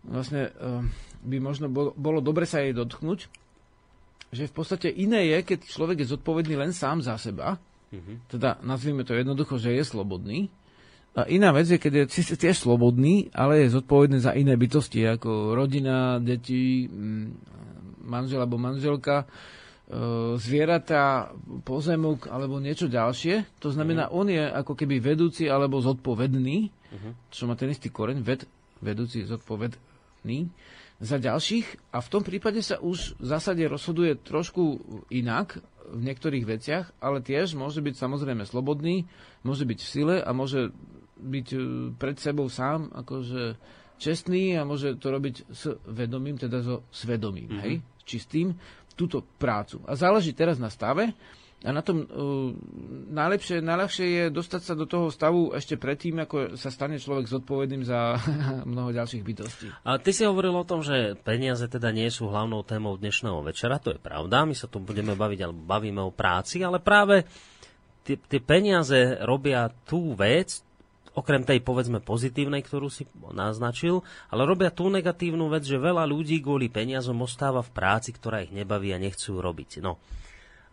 [0.07, 0.79] vlastne uh,
[1.27, 3.27] by možno bolo, bolo dobre sa jej dotknúť,
[4.31, 7.59] že v podstate iné je, keď človek je zodpovedný len sám za seba,
[7.91, 8.31] mm-hmm.
[8.31, 10.47] teda nazvime to jednoducho, že je slobodný,
[11.13, 15.05] a iná vec je, keď je síce tiež slobodný, ale je zodpovedný za iné bytosti,
[15.05, 17.25] ako rodina, deti, mm,
[18.09, 19.25] manžel alebo manželka, e,
[20.41, 21.29] zvieratá,
[21.61, 23.61] pozemok alebo niečo ďalšie.
[23.61, 24.25] To znamená, uh-huh.
[24.25, 27.13] on je ako keby vedúci alebo zodpovedný, uh-huh.
[27.29, 28.49] čo má ten istý koreň, ved,
[28.81, 30.49] vedúci, zodpovedný
[30.97, 34.81] za ďalších a v tom prípade sa už v zásade rozhoduje trošku
[35.13, 35.61] inak
[35.93, 39.05] v niektorých veciach, ale tiež môže byť samozrejme slobodný,
[39.43, 40.71] môže byť v sile a môže
[41.23, 41.59] byť e,
[41.95, 43.55] pred sebou sám akože
[43.97, 47.63] čestný a môže to robiť s vedomím, teda so svedomím, mm-hmm.
[47.63, 48.51] hej, čistým,
[48.93, 49.81] túto prácu.
[49.87, 51.15] A záleží teraz na stave
[51.63, 52.51] a na tom uh,
[53.15, 57.87] najlepšie, najľahšie je dostať sa do toho stavu ešte predtým, ako sa stane človek zodpovedným
[57.87, 58.19] za
[58.69, 59.71] mnoho ďalších bytostí.
[59.87, 63.79] A ty si hovoril o tom, že peniaze teda nie sú hlavnou témou dnešného večera,
[63.79, 67.23] to je pravda, my sa tu budeme baviť, alebo bavíme o práci, ale práve
[68.03, 70.59] tie, tie peniaze robia tú vec,
[71.13, 74.01] okrem tej povedzme pozitívnej, ktorú si naznačil,
[74.33, 78.53] ale robia tú negatívnu vec, že veľa ľudí kvôli peniazom ostáva v práci, ktorá ich
[78.53, 79.81] nebaví a nechcú robiť.
[79.85, 80.01] No.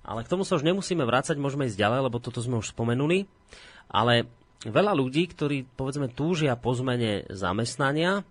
[0.01, 3.29] Ale k tomu sa už nemusíme vrácať, môžeme ísť ďalej, lebo toto sme už spomenuli.
[3.93, 4.25] Ale
[4.65, 8.25] veľa ľudí, ktorí povedzme túžia po zmene zamestnania,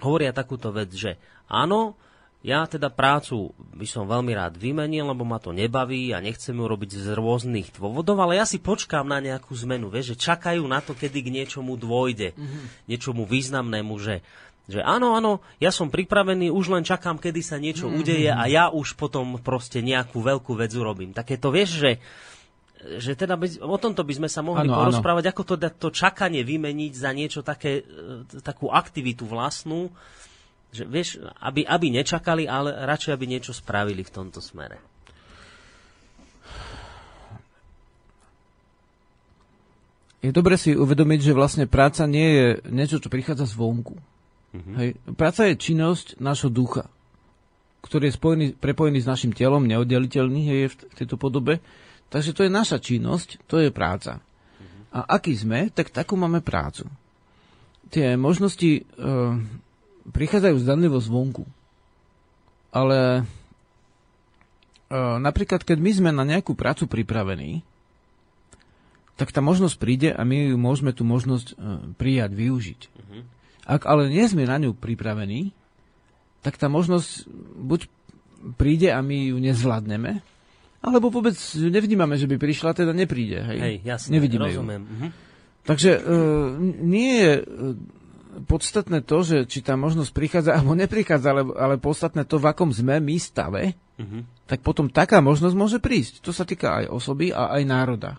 [0.00, 1.20] hovoria takúto vec, že
[1.52, 2.00] áno,
[2.40, 6.64] ja teda prácu by som veľmi rád vymenil, lebo ma to nebaví a nechcem ju
[6.64, 10.80] robiť z rôznych dôvodov, ale ja si počkám na nejakú zmenu, vieš, že čakajú na
[10.80, 12.88] to, kedy k niečomu dôjde, mm-hmm.
[12.88, 14.24] niečomu významnému, že,
[14.72, 18.00] že áno, áno, ja som pripravený, už len čakám, kedy sa niečo mm-hmm.
[18.00, 21.12] udeje a ja už potom proste nejakú veľkú vec urobím.
[21.12, 21.92] Také to vieš, že
[22.80, 25.32] že teda by, o tomto by sme sa mohli ano, porozprávať, ano.
[25.36, 29.92] ako to, to čakanie vymeniť za niečo také, e, takú aktivitu vlastnú,
[30.70, 34.78] že vieš, aby, aby nečakali, ale radšej, aby niečo spravili v tomto smere.
[40.20, 43.96] Je dobre si uvedomiť, že vlastne práca nie je niečo, čo prichádza zvonku.
[44.52, 44.74] Mm-hmm.
[44.76, 44.88] Hej.
[45.16, 46.92] Práca je činnosť nášho ducha,
[47.80, 51.64] ktorý je spojený, prepojený s našim telom, neoddeliteľný je v tejto podobe.
[52.12, 54.20] Takže to je naša činnosť, to je práca.
[54.20, 54.82] Mm-hmm.
[54.92, 56.84] A aký sme, tak takú máme prácu.
[57.88, 58.70] Tie možnosti...
[58.76, 58.82] E,
[60.10, 61.46] prichádzajú zdanlivo zvonku.
[62.70, 63.22] Ale
[64.90, 67.66] e, napríklad, keď my sme na nejakú prácu pripravení,
[69.20, 71.54] tak tá možnosť príde a my ju môžeme tú možnosť e,
[71.98, 72.80] prijať, využiť.
[72.88, 73.22] Uh-huh.
[73.68, 75.52] Ak ale nie sme na ňu pripravení,
[76.40, 77.28] tak tá možnosť
[77.60, 77.90] buď
[78.56, 80.24] príde a my ju nezvládneme,
[80.80, 83.44] alebo vôbec nevnímame, že by prišla, teda nepríde.
[83.44, 84.80] Hej, hej jasne, Nevidíme rozumiem.
[84.80, 84.88] Ju.
[84.88, 85.10] Uh-huh.
[85.68, 86.00] Takže e,
[86.80, 87.32] nie je
[88.46, 92.70] podstatné to, že či tá možnosť prichádza alebo neprichádza, ale, ale podstatné to, v akom
[92.70, 94.22] sme my stave, uh-huh.
[94.46, 96.22] tak potom taká možnosť môže prísť.
[96.22, 98.10] To sa týka aj osoby a aj národa.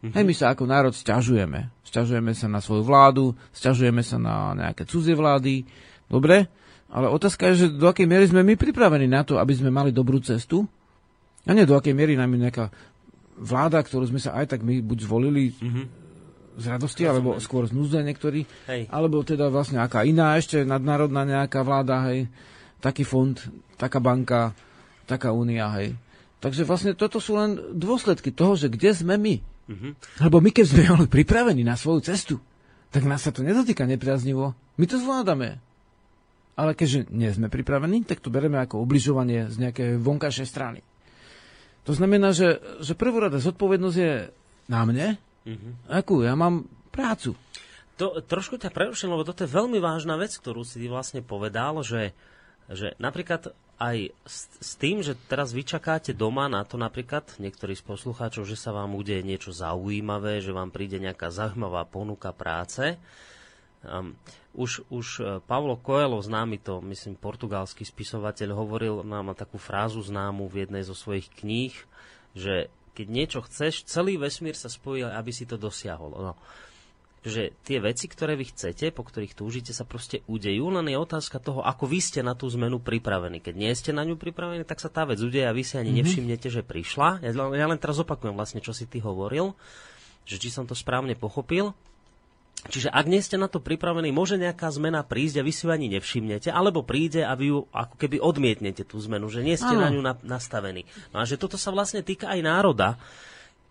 [0.00, 0.12] Uh-huh.
[0.14, 1.68] Hej, my sa ako národ sťažujeme.
[1.84, 5.68] Sťažujeme sa na svoju vládu, sťažujeme sa na nejaké cudzie vlády.
[6.08, 6.48] Dobre?
[6.88, 9.92] Ale otázka je, že do akej miery sme my pripravení na to, aby sme mali
[9.92, 10.64] dobrú cestu
[11.44, 12.72] a nie do akej miery nám je nejaká
[13.38, 15.97] vláda, ktorú sme sa aj tak my buď zvolili, uh-huh
[16.58, 17.14] z radosti, Rozumiem.
[17.14, 18.90] alebo skôr z núzde niektorí, hej.
[18.90, 22.26] alebo teda vlastne aká iná ešte nadnárodná nejaká vláda, hej,
[22.82, 23.38] taký fond,
[23.78, 24.52] taká banka,
[25.06, 25.94] taká únia, hej.
[26.38, 29.34] Takže vlastne toto sú len dôsledky toho, že kde sme my.
[29.68, 29.92] Uh-huh.
[30.22, 32.36] Lebo my keď sme pripravení na svoju cestu,
[32.94, 34.54] tak nás sa to nedotýka nepriaznivo.
[34.78, 35.58] My to zvládame.
[36.58, 40.80] Ale keďže nie sme pripravení, tak to bereme ako obližovanie z nejakej vonkajšej strany.
[41.86, 44.14] To znamená, že, že prvorada zodpovednosť je
[44.68, 45.16] na mne,
[45.48, 45.72] Mm-hmm.
[45.88, 46.20] Akú?
[46.20, 47.32] Ja mám prácu.
[47.96, 52.12] To, trošku ťa preruším, lebo toto je veľmi vážna vec, ktorú si vlastne povedal, že,
[52.70, 57.86] že napríklad aj s, s tým, že teraz vyčakáte doma na to napríklad, niektorí z
[57.86, 62.98] poslucháčov, že sa vám udeje niečo zaujímavé, že vám príde nejaká zaujímavá ponuka práce.
[63.86, 64.18] Um,
[64.58, 70.50] už, už e, Pavlo Coelho, známy to, myslím, portugalský spisovateľ, hovoril, nám takú frázu známu
[70.50, 71.70] v jednej zo svojich kníh,
[72.34, 72.66] že
[72.98, 76.18] keď niečo chceš, celý vesmír sa spojí, aby si to dosiahol.
[76.18, 76.34] No.
[77.22, 81.38] Že tie veci, ktoré vy chcete, po ktorých túžite, sa proste udejú, len je otázka
[81.38, 83.38] toho, ako vy ste na tú zmenu pripravení.
[83.38, 85.94] Keď nie ste na ňu pripravení, tak sa tá vec udeje a vy si ani
[85.94, 85.98] mm-hmm.
[86.02, 87.22] nevšimnete, že prišla.
[87.22, 89.54] Ja, ja len teraz opakujem vlastne, čo si ty hovoril,
[90.26, 91.74] že či som to správne pochopil.
[92.66, 95.70] Čiže ak nie ste na to pripravení, môže nejaká zmena prísť a vy si ju
[95.70, 99.78] ani nevšimnete, alebo príde a vy ju ako keby odmietnete tú zmenu, že nie ste
[99.78, 99.86] Áno.
[99.86, 100.82] na ňu na, nastavení.
[101.14, 102.98] No a že toto sa vlastne týka aj národa.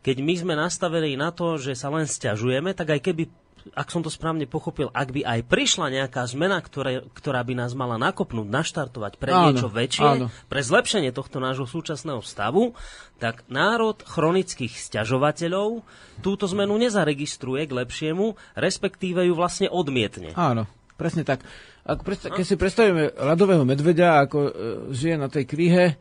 [0.07, 3.27] Keď my sme nastavení na to, že sa len stiažujeme, tak aj keby
[3.73, 7.73] ak som to správne pochopil, ak by aj prišla nejaká zmena, ktoré, ktorá by nás
[7.73, 10.27] mala nakopnúť, naštartovať pre áno, niečo väčšie, áno.
[10.51, 12.77] pre zlepšenie tohto nášho súčasného stavu,
[13.17, 15.81] tak národ chronických sťažovateľov
[16.21, 20.37] túto zmenu nezaregistruje k lepšiemu, respektíve ju vlastne odmietne.
[20.37, 21.41] Áno, presne tak.
[21.87, 24.51] Ak predstav, keď si predstavíme ľadového medveďa, ako e,
[24.91, 25.95] žije na tej kríhe,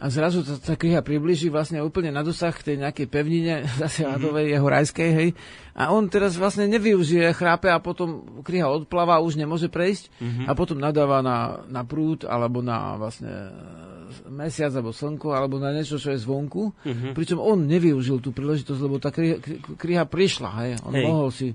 [0.00, 4.00] a zrazu tá, tá kniha približí vlastne úplne na dosah k tej nejakej pevnine zase
[4.00, 4.16] mm-hmm.
[4.16, 5.28] Adovej, jeho rajskej, hej.
[5.76, 10.46] A on teraz vlastne nevyužije, chrápe a potom kniha odpláva, už nemôže prejsť mm-hmm.
[10.48, 13.52] a potom nadáva na, na prúd alebo na vlastne e,
[14.32, 16.72] mesiac alebo slnko alebo na niečo, čo je zvonku.
[16.80, 17.12] Mm-hmm.
[17.12, 20.72] Pričom on nevyužil tú príležitosť, lebo tá kniha prišla, hej.
[20.80, 21.04] On hej.
[21.04, 21.52] mohol si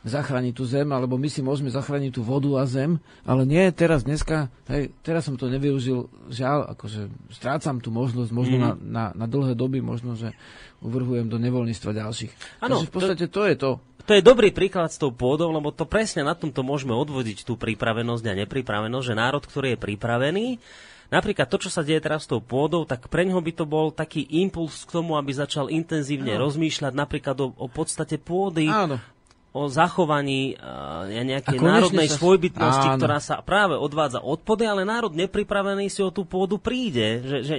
[0.00, 4.08] zachrániť tú zem, alebo my si môžeme zachrániť tú vodu a zem, ale nie teraz,
[4.08, 8.62] dneska, hej, teraz som to nevyužil, žiaľ, akože strácam tú možnosť, možno mm.
[8.64, 10.32] na, na, na dlhé doby, možno, že
[10.80, 12.32] uvrhujem do nevoľníctva ďalších.
[12.64, 13.70] Ano, Takže v podstate to, to je to.
[14.08, 17.60] To je dobrý príklad s tou pôdou, lebo to presne na tomto môžeme odvodiť tú
[17.60, 20.46] pripravenosť a nepripravenosť, že národ, ktorý je pripravený,
[21.10, 23.90] Napríklad to, čo sa deje teraz s tou pôdou, tak pre ňoho by to bol
[23.90, 26.46] taký impuls k tomu, aby začal intenzívne no.
[26.46, 29.02] rozmýšľať napríklad o, o podstate pôdy, Áno
[29.50, 32.98] o zachovaní uh, nejakej národnej sa- svojbytnosti, Áno.
[33.02, 37.18] ktorá sa práve odvádza od pôdy, ale národ nepripravený si o tú pôdu príde.
[37.26, 37.54] Že, že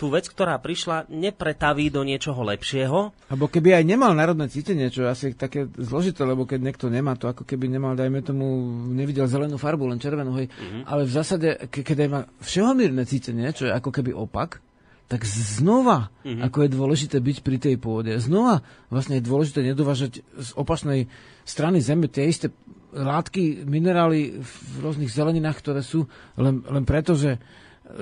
[0.00, 3.12] tú vec, ktorá prišla, nepretaví do niečoho lepšieho.
[3.28, 7.12] Lebo keby aj nemal národné cítenie, čo je asi také zložité, lebo keď niekto nemá
[7.20, 8.46] to, ako keby nemal, dajme tomu,
[8.88, 10.48] nevidel zelenú farbu, len červenú, hej.
[10.48, 10.88] Mhm.
[10.88, 14.64] Ale v zásade, ke, keď aj má všehomírne cítenie, čo je ako keby opak,
[15.10, 16.46] tak znova, Mhm.
[16.46, 18.62] ako je dôležité byť pri tej pôde, znova
[18.94, 21.10] vlastne je dôležité nedovážať z opačnej
[21.42, 22.54] strany zeme tie isté
[22.90, 24.52] látky, minerály v
[24.82, 26.06] rôznych zeleninách, ktoré sú
[26.38, 27.38] len, len preto, že,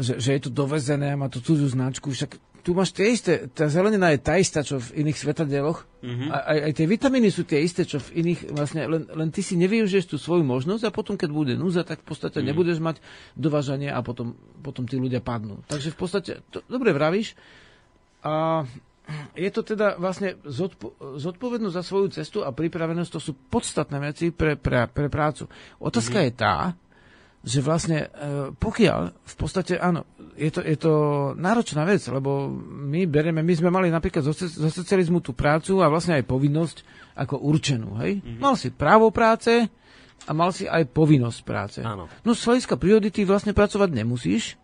[0.00, 2.09] že, že je to dovezené a má to cudzú značku.
[2.09, 5.86] Však tu máš tie isté, tá zelenina je tá istá, čo v iných svetadieloch.
[6.04, 6.28] Mm-hmm.
[6.30, 9.42] A, aj, aj tie vitamíny sú tie isté, čo v iných, vlastne len, len ty
[9.42, 12.48] si nevyužiješ tú svoju možnosť a potom, keď bude núza, tak v podstate mm-hmm.
[12.52, 12.96] nebudeš mať
[13.34, 15.64] dovážanie a potom, potom tí ľudia padnú.
[15.66, 17.34] Takže v podstate, to, dobre vravíš,
[18.22, 18.66] a
[19.32, 24.28] je to teda vlastne zodpo- zodpovednosť za svoju cestu a pripravenosť, to sú podstatné veci
[24.34, 25.48] pre, pre, pre prácu.
[25.80, 26.34] Otázka mm-hmm.
[26.34, 26.56] je tá,
[27.49, 30.05] že vlastne e, pokiaľ v podstate, áno,
[30.36, 30.92] je to, je to
[31.34, 35.88] náročná vec, lebo my bereme, my sme mali napríklad zo, zo socializmu tú prácu a
[35.88, 36.76] vlastne aj povinnosť
[37.16, 38.20] ako určenú, hej?
[38.20, 38.38] Mm-hmm.
[38.38, 39.66] Mal si právo práce
[40.28, 41.80] a mal si aj povinnosť práce.
[41.80, 42.07] Áno.
[42.22, 44.61] No z hľadiska priority vlastne pracovať nemusíš,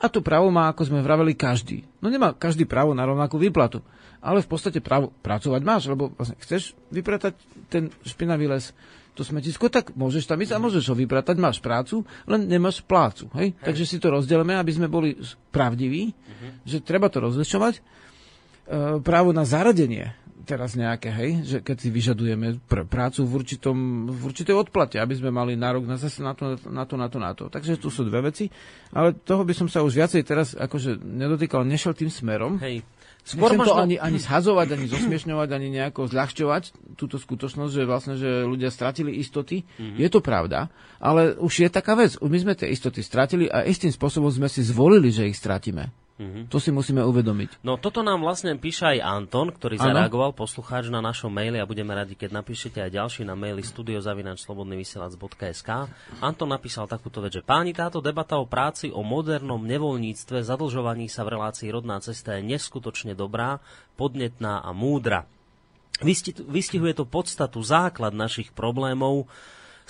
[0.00, 1.84] a to právo má, ako sme vraveli, každý.
[2.00, 3.84] No nemá každý právo na rovnakú výplatu.
[4.24, 7.36] Ale v podstate právo pracovať máš, lebo vlastne chceš vypratať
[7.68, 8.72] ten špinavý les,
[9.12, 13.28] to smetisko, tak môžeš tam ísť a môžeš ho vypratať, máš prácu, len nemáš plácu.
[13.36, 13.52] Hej?
[13.52, 13.64] Hej.
[13.64, 15.20] Takže si to rozdelíme, aby sme boli
[15.52, 16.16] pravdiví,
[16.64, 17.74] že treba to rozlišovať.
[17.76, 17.82] E,
[19.04, 23.76] právo na zaradenie teraz nejaké, hej, že keď si vyžadujeme pr- prácu v, určitom,
[24.08, 27.18] v určitej odplate, aby sme mali nárok na zase na to, na to, na to,
[27.18, 27.44] na to.
[27.48, 28.48] Takže tu sú dve veci,
[28.92, 32.58] ale toho by som sa už viacej teraz akože nedotýkal, nešiel tým smerom.
[32.60, 32.82] Hej.
[33.20, 38.14] Skôr Nechcem to ani, ani zhazovať, ani zosmiešňovať, ani nejako zľahčovať túto skutočnosť, že vlastne,
[38.16, 39.60] že ľudia stratili istoty.
[39.60, 40.00] Mm-hmm.
[40.00, 42.16] Je to pravda, ale už je taká vec.
[42.24, 45.92] My sme tie istoty stratili a istým spôsobom sme si zvolili, že ich stratíme.
[46.20, 46.52] Mm-hmm.
[46.52, 47.64] To si musíme uvedomiť.
[47.64, 49.88] No toto nám vlastne píše aj Anton, ktorý Áno.
[49.88, 55.68] zareagoval, poslucháč na našom maili a budeme radi, keď napíšete aj ďalší na maili studiozavinačslobodnyvysielac.sk
[56.20, 61.24] Anton napísal takúto vec, že páni, táto debata o práci, o modernom nevoľníctve, zadlžovaní sa
[61.24, 63.56] v relácii rodná cesta je neskutočne dobrá,
[63.96, 65.24] podnetná a múdra.
[66.04, 69.24] Vysti- Vystihuje to podstatu, základ našich problémov,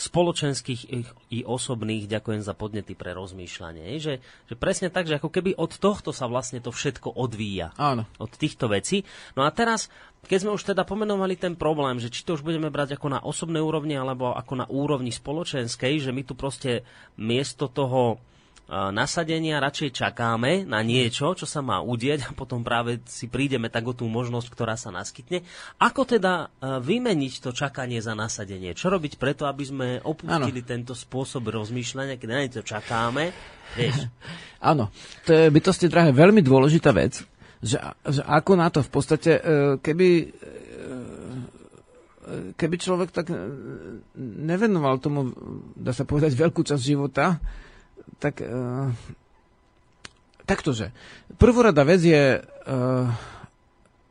[0.01, 0.81] spoločenských
[1.29, 2.09] i osobných.
[2.09, 4.01] Ďakujem za podnety pre rozmýšľanie.
[4.01, 7.77] Že, že presne tak, že ako keby od tohto sa vlastne to všetko odvíja.
[7.77, 8.09] Áno.
[8.17, 9.05] Od týchto vecí.
[9.37, 9.93] No a teraz,
[10.25, 13.21] keď sme už teda pomenovali ten problém, že či to už budeme brať ako na
[13.21, 16.81] osobnej úrovni alebo ako na úrovni spoločenskej, že my tu proste
[17.21, 18.17] miesto toho
[18.71, 23.83] nasadenia radšej čakáme na niečo, čo sa má udieť a potom práve si prídeme tak
[23.91, 25.43] o tú možnosť, ktorá sa naskytne.
[25.83, 28.71] Ako teda e, vymeniť to čakanie za nasadenie?
[28.79, 30.71] Čo robiť preto, aby sme opustili ano.
[30.71, 33.35] tento spôsob rozmýšľania, keď na niečo čakáme?
[33.75, 34.07] Vieš,
[34.71, 34.95] Áno,
[35.27, 37.27] to je bytosti drahé veľmi dôležitá vec,
[37.59, 39.43] že, že ako na to v podstate, e,
[39.83, 40.27] keby e,
[42.55, 43.35] keby človek tak
[44.23, 45.35] nevenoval tomu,
[45.75, 47.43] dá sa povedať, veľkú časť života,
[48.19, 48.91] tak uh,
[50.49, 50.91] taktože.
[51.39, 53.07] Prvorada vec je uh,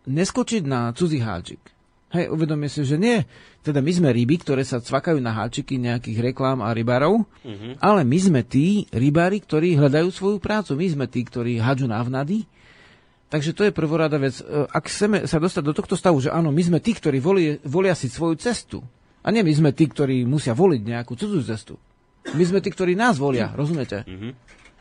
[0.08, 1.60] neskočiť na cudzí háčik.
[2.10, 3.22] Hej, uvedomie si, že nie,
[3.62, 7.78] teda my sme ryby, ktoré sa cvakajú na háčiky nejakých reklám a rybárov, mm-hmm.
[7.78, 10.74] ale my sme tí rybári, ktorí hľadajú svoju prácu.
[10.74, 12.50] My sme tí, ktorí hádžu návnady.
[13.30, 14.42] Takže to je prvorada vec.
[14.42, 17.62] E, Ak chceme sa dostať do tohto stavu, že áno, my sme tí, ktorí volia,
[17.62, 18.82] volia si svoju cestu,
[19.22, 21.78] a nie my sme tí, ktorí musia voliť nejakú cudzú cestu.
[22.36, 24.06] My sme tí, ktorí nás volia, rozumiete?
[24.06, 24.32] Mm-hmm.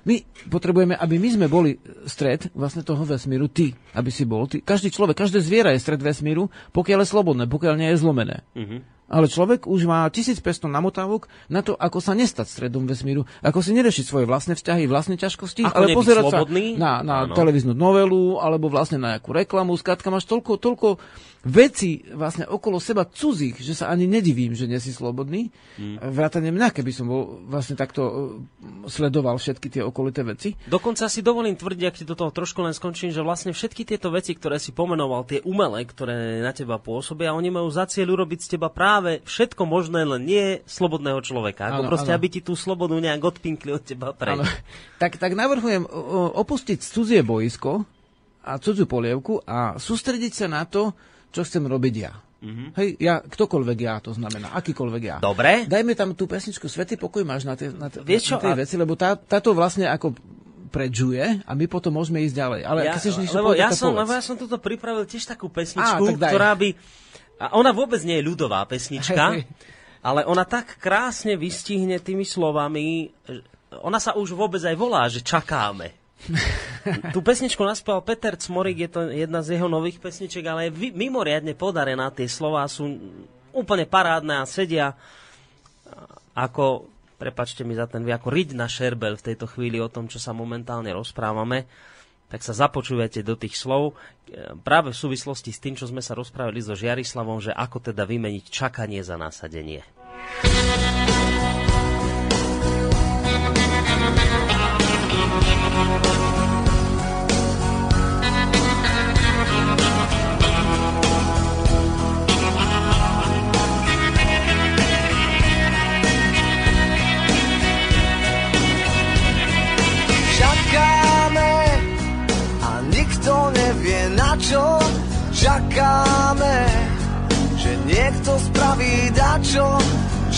[0.06, 1.76] My potrebujeme, aby my sme boli
[2.08, 4.48] stred vlastne toho vesmíru, ty, aby si bol.
[4.48, 4.64] Ty.
[4.64, 8.40] Každý človek, každé zviera je stred vesmíru, pokiaľ je slobodné, pokiaľ nie je zlomené.
[8.56, 8.80] Mm-hmm.
[9.08, 13.72] Ale človek už má 1500 namotávok na to, ako sa nestať stredom vesmíru, ako si
[13.72, 16.76] nerešiť svoje vlastné vzťahy, vlastné ťažkosti, Ako ale pozerať slobodný?
[16.76, 19.80] sa na, na televíznu novelu, alebo vlastne na nejakú reklamu.
[19.80, 20.88] Skrátka máš toľko, toľko
[21.48, 25.48] vecí vlastne okolo seba cudzích, že sa ani nedivím, že nie si slobodný.
[25.80, 25.96] Hmm.
[26.12, 28.18] Vrátane mňa, keby som bol vlastne takto uh,
[28.84, 30.52] sledoval všetky tie okolité veci.
[30.68, 34.12] Dokonca si dovolím tvrdiť, ak ti do toho trošku len skončím, že vlastne všetky tieto
[34.12, 38.38] veci, ktoré si pomenoval, tie umelé, ktoré na teba pôsobia, oni majú za cieľ urobiť
[38.44, 41.72] z teba práve všetko možné, len nie slobodného človeka.
[41.72, 42.20] Ako Áno, proste, áno.
[42.20, 44.44] aby ti tú slobodu nejak odpinkli od teba preč.
[44.98, 45.86] Tak, tak navrhujem
[46.34, 47.86] opustiť cudzie boisko
[48.42, 50.90] a cudziu polievku a sústrediť sa na to,
[51.28, 52.12] čo chcem robiť ja.
[52.38, 52.68] Mm-hmm.
[52.72, 55.16] Hej, ja, ktokoľvek ja, to znamená, akýkoľvek ja.
[55.18, 55.66] Dobre.
[55.66, 58.58] Dajme tam tú pesničku Svetý pokoj máš na tie, na, tie- Vieš na tie a-
[58.58, 60.14] veci, lebo tá, táto vlastne ako
[60.68, 62.60] predžuje a my potom môžeme ísť ďalej.
[62.62, 63.98] Ale Ja, chceš niečo lebo, povedať, ja tak som, povedz.
[63.98, 66.30] lebo ja som tuto pripravil tiež takú Á, pesničku, tak daj.
[66.30, 66.68] ktorá by
[67.38, 69.42] A ona vôbec nie je ľudová pesnička,
[70.00, 73.10] ale ona tak krásne vystihne tými slovami,
[73.78, 75.90] ona sa už vôbec aj volá, že čakáme.
[77.14, 81.54] Tú pesničku naspieval Peter Cmorik, je to jedna z jeho nových pesniček, ale je mimoriadne
[81.54, 82.10] podarená.
[82.10, 82.98] Tie slova sú
[83.54, 84.98] úplne parádne a sedia
[86.34, 86.86] ako,
[87.18, 90.22] prepačte mi za ten vy, ako riť na šerbel v tejto chvíli o tom, čo
[90.22, 91.66] sa momentálne rozprávame
[92.28, 93.96] tak sa započujete do tých slov
[94.60, 98.44] práve v súvislosti s tým, čo sme sa rozprávali so Žiarislavom, že ako teda vymeniť
[98.52, 99.80] čakanie za nasadenie.
[103.48, 104.47] čo čakáme,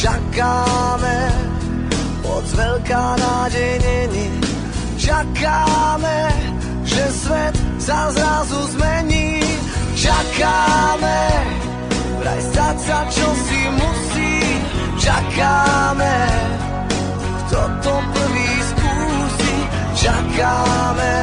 [0.01, 1.17] čakáme,
[2.25, 4.50] moc veľká nádej není.
[5.11, 6.21] Čakáme,
[6.87, 9.43] že svet sa zrazu zmení,
[9.99, 11.21] čakáme,
[12.23, 14.35] vraj stať sa čo si musí,
[15.03, 16.17] čakáme,
[17.43, 19.55] kto to prvý skúsi,
[19.99, 21.15] čakáme,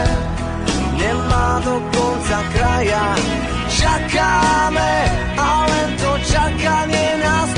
[0.99, 3.07] nemá do konca kraja.
[3.71, 4.93] Čakáme,
[5.39, 7.49] ale to čakanie nás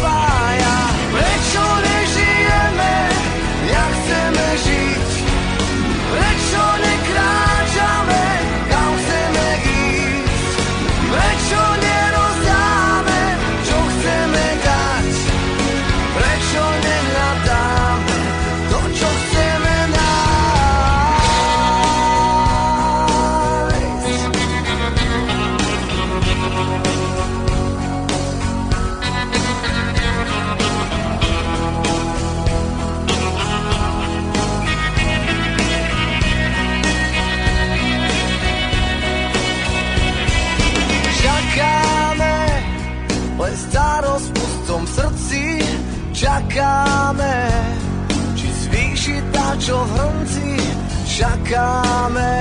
[49.70, 50.50] čo v hrnci
[51.20, 52.34] Čakáme,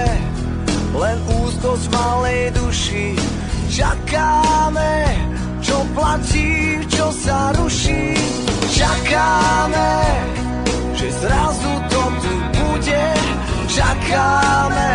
[0.97, 3.19] len úzkosť malej duši.
[3.69, 4.93] Čakáme,
[5.59, 8.15] čo platí, čo sa ruší.
[8.71, 9.93] Čakáme,
[10.95, 13.07] že zrazu to tu bude.
[13.67, 14.93] Čakáme,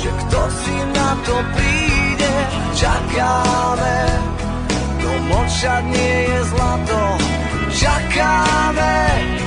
[0.00, 2.34] že kto si na to príde,
[2.80, 3.98] čakáme.
[5.04, 7.02] To mlčať nie je zlato,
[7.76, 9.39] čakáme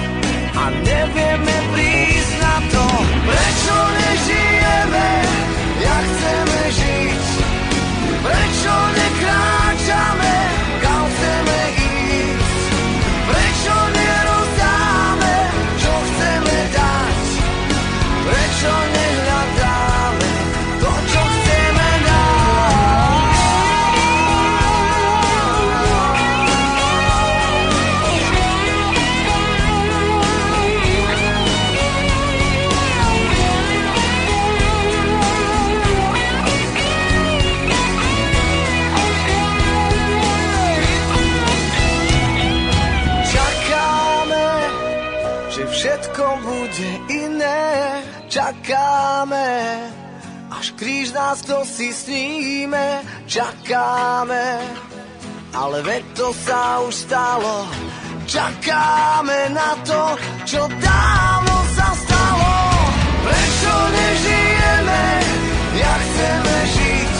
[0.63, 2.85] a nevieme prísť na to,
[3.27, 5.09] prečo nežijeme,
[5.83, 7.25] jak chceme žiť,
[8.23, 10.35] prečo nekráčame,
[10.79, 12.63] kam chceme ísť,
[13.27, 15.35] prečo nerozdáme,
[15.83, 17.23] čo chceme dať,
[18.23, 18.92] Prečo nehľadáme
[49.23, 49.79] Čakáme,
[50.51, 53.07] až kríž nás to si sníme.
[53.23, 54.59] Čakáme,
[55.55, 57.63] ale veď to sa už stalo.
[58.27, 62.51] Čakáme na to, čo dávno sa stalo.
[63.23, 65.03] Prečo nežijeme,
[65.71, 67.15] jak chceme žiť?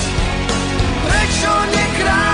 [1.07, 2.32] Prečo nekráčame,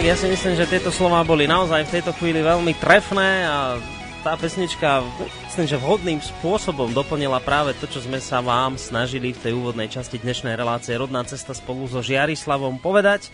[0.00, 3.76] Tak, ja si myslím, že tieto slova boli naozaj v tejto chvíli veľmi trefné a
[4.24, 5.04] tá pesnička
[5.52, 9.92] myslím, že vhodným spôsobom doplnila práve to, čo sme sa vám snažili v tej úvodnej
[9.92, 13.28] časti dnešnej relácie Rodná cesta spolu so Žiarislavom povedať.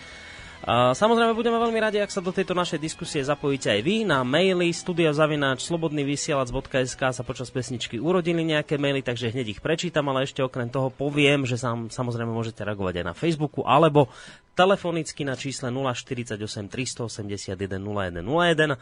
[0.66, 4.02] Samozrejme budeme veľmi radi, ak sa do tejto našej diskusie zapojíte aj vy.
[4.02, 10.26] Na maily studiozavináč slobodnyvysielac.sk sa počas pesničky urodili nejaké maily, takže hneď ich prečítam, ale
[10.26, 14.10] ešte okrem toho poviem, že sam, samozrejme môžete reagovať aj na Facebooku alebo
[14.56, 16.40] telefonicky na čísle 048
[16.72, 18.80] 381 0101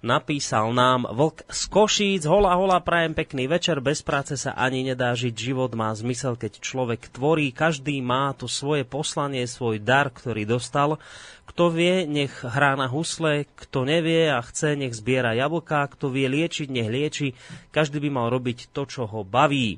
[0.00, 2.22] napísal nám Vlk z Košíc.
[2.24, 3.84] Hola, hola, prajem pekný večer.
[3.84, 5.36] Bez práce sa ani nedá žiť.
[5.36, 7.52] Život má zmysel, keď človek tvorí.
[7.52, 10.96] Každý má to svoje poslanie, svoj dar, ktorý dostal.
[11.44, 13.44] Kto vie, nech hrá na husle.
[13.60, 15.84] Kto nevie a chce, nech zbiera jablká.
[15.92, 17.36] Kto vie liečiť, nech lieči.
[17.68, 19.76] Každý by mal robiť to, čo ho baví.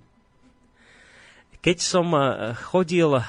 [1.63, 3.23] Keď som eh, chodil uh,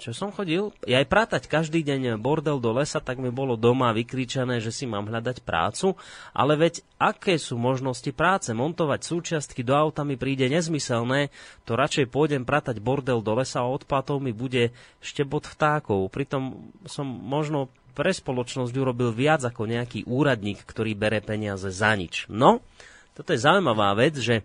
[0.00, 3.92] čo som chodil, ja aj prátať každý deň bordel do lesa, tak mi bolo doma
[3.92, 5.94] vykričané, že si mám hľadať prácu,
[6.32, 8.50] ale veď aké sú možnosti práce?
[8.56, 11.28] Montovať súčiastky do auta mi príde nezmyselné,
[11.68, 14.72] to radšej pôjdem pratať bordel do lesa a odplatov mi bude
[15.04, 16.08] štebot vtákov.
[16.08, 22.24] Pritom som možno pre spoločnosť urobil viac ako nejaký úradník, ktorý bere peniaze za nič.
[22.32, 22.64] No,
[23.12, 24.40] toto je zaujímavá vec, že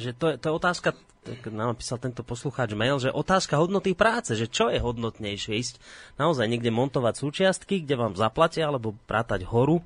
[0.00, 0.96] že to je, to je otázka
[1.50, 5.74] nám napísal tento poslucháč mail, že otázka hodnoty práce, že čo je hodnotnejšie ísť
[6.20, 9.80] naozaj niekde montovať súčiastky, kde vám zaplatia, alebo prátať horu,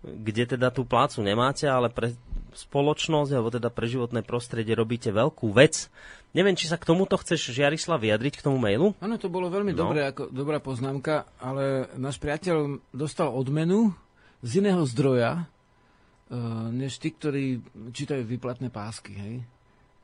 [0.00, 2.16] kde teda tú plácu nemáte, ale pre
[2.56, 5.86] spoločnosť, alebo teda pre životné prostredie robíte veľkú vec.
[6.30, 8.94] Neviem, či sa k tomuto chceš, Žiarislav, vyjadriť k tomu mailu?
[9.02, 9.86] Áno, to bolo veľmi no.
[9.86, 13.94] dobré, ako dobrá poznámka, ale náš priateľ dostal odmenu
[14.40, 17.60] z iného zdroja, uh, než tí, ktorí
[17.90, 19.12] čítajú výplatné pásky.
[19.14, 19.34] Hej?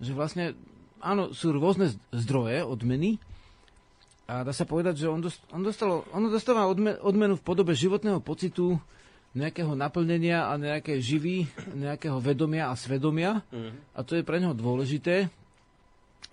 [0.01, 0.57] Že vlastne,
[1.01, 3.21] áno, sú rôzne zdroje, odmeny,
[4.27, 7.79] a dá sa povedať, že on, dost, on, dostal, on dostáva odme, odmenu v podobe
[7.79, 8.75] životného pocitu,
[9.39, 11.47] nejakého naplnenia a nejaké živy,
[11.87, 13.47] nejakého vedomia a svedomia.
[13.55, 13.79] Mm.
[13.95, 15.31] A to je pre neho dôležité.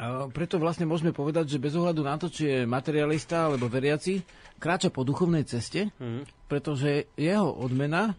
[0.01, 4.25] A preto vlastne môžeme povedať, že bez ohľadu na to, či je materialista alebo veriaci,
[4.57, 6.49] kráča po duchovnej ceste, mm.
[6.49, 8.17] pretože jeho odmena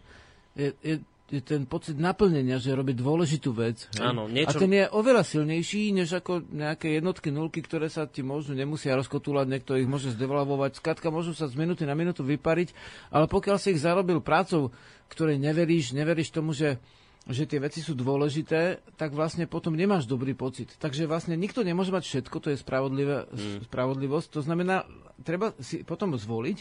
[0.54, 1.02] je je
[1.40, 3.88] ten pocit naplnenia, že robí dôležitú vec.
[3.98, 4.54] Áno, niečo...
[4.54, 8.94] A ten je oveľa silnejší, než ako nejaké jednotky, nulky, ktoré sa ti môžu, nemusia
[8.94, 10.78] rozkotúľať, niekto ich môže zdevalovať.
[10.78, 12.70] Skladka môžu sa z minúty na minútu vypariť,
[13.10, 14.70] ale pokiaľ si ich zarobil prácou,
[15.08, 16.78] ktorej neveríš, neveríš tomu, že
[17.24, 20.76] že tie veci sú dôležité, tak vlastne potom nemáš dobrý pocit.
[20.76, 23.64] Takže vlastne nikto nemôže mať všetko, to je mm.
[23.64, 24.28] spravodlivosť.
[24.36, 24.84] To znamená,
[25.24, 26.58] treba si potom zvoliť,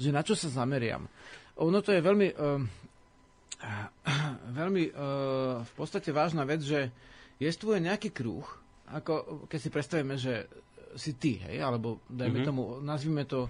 [0.00, 1.04] že na čo sa zameriam.
[1.60, 2.28] Ono to je veľmi...
[4.58, 6.92] veľmi uh, v podstate vážna vec, že
[7.40, 8.44] jestvuje nejaký kruh,
[8.92, 10.46] ako keď si predstavíme, že
[10.96, 12.48] si ty, hej, alebo dajme mm-hmm.
[12.48, 13.48] tomu, nazvime to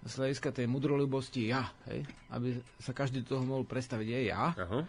[0.00, 4.44] z hľadiska tej mudrolibosti ja, hej, aby sa každý toho mohol predstaviť, je ja.
[4.56, 4.82] Uh-huh.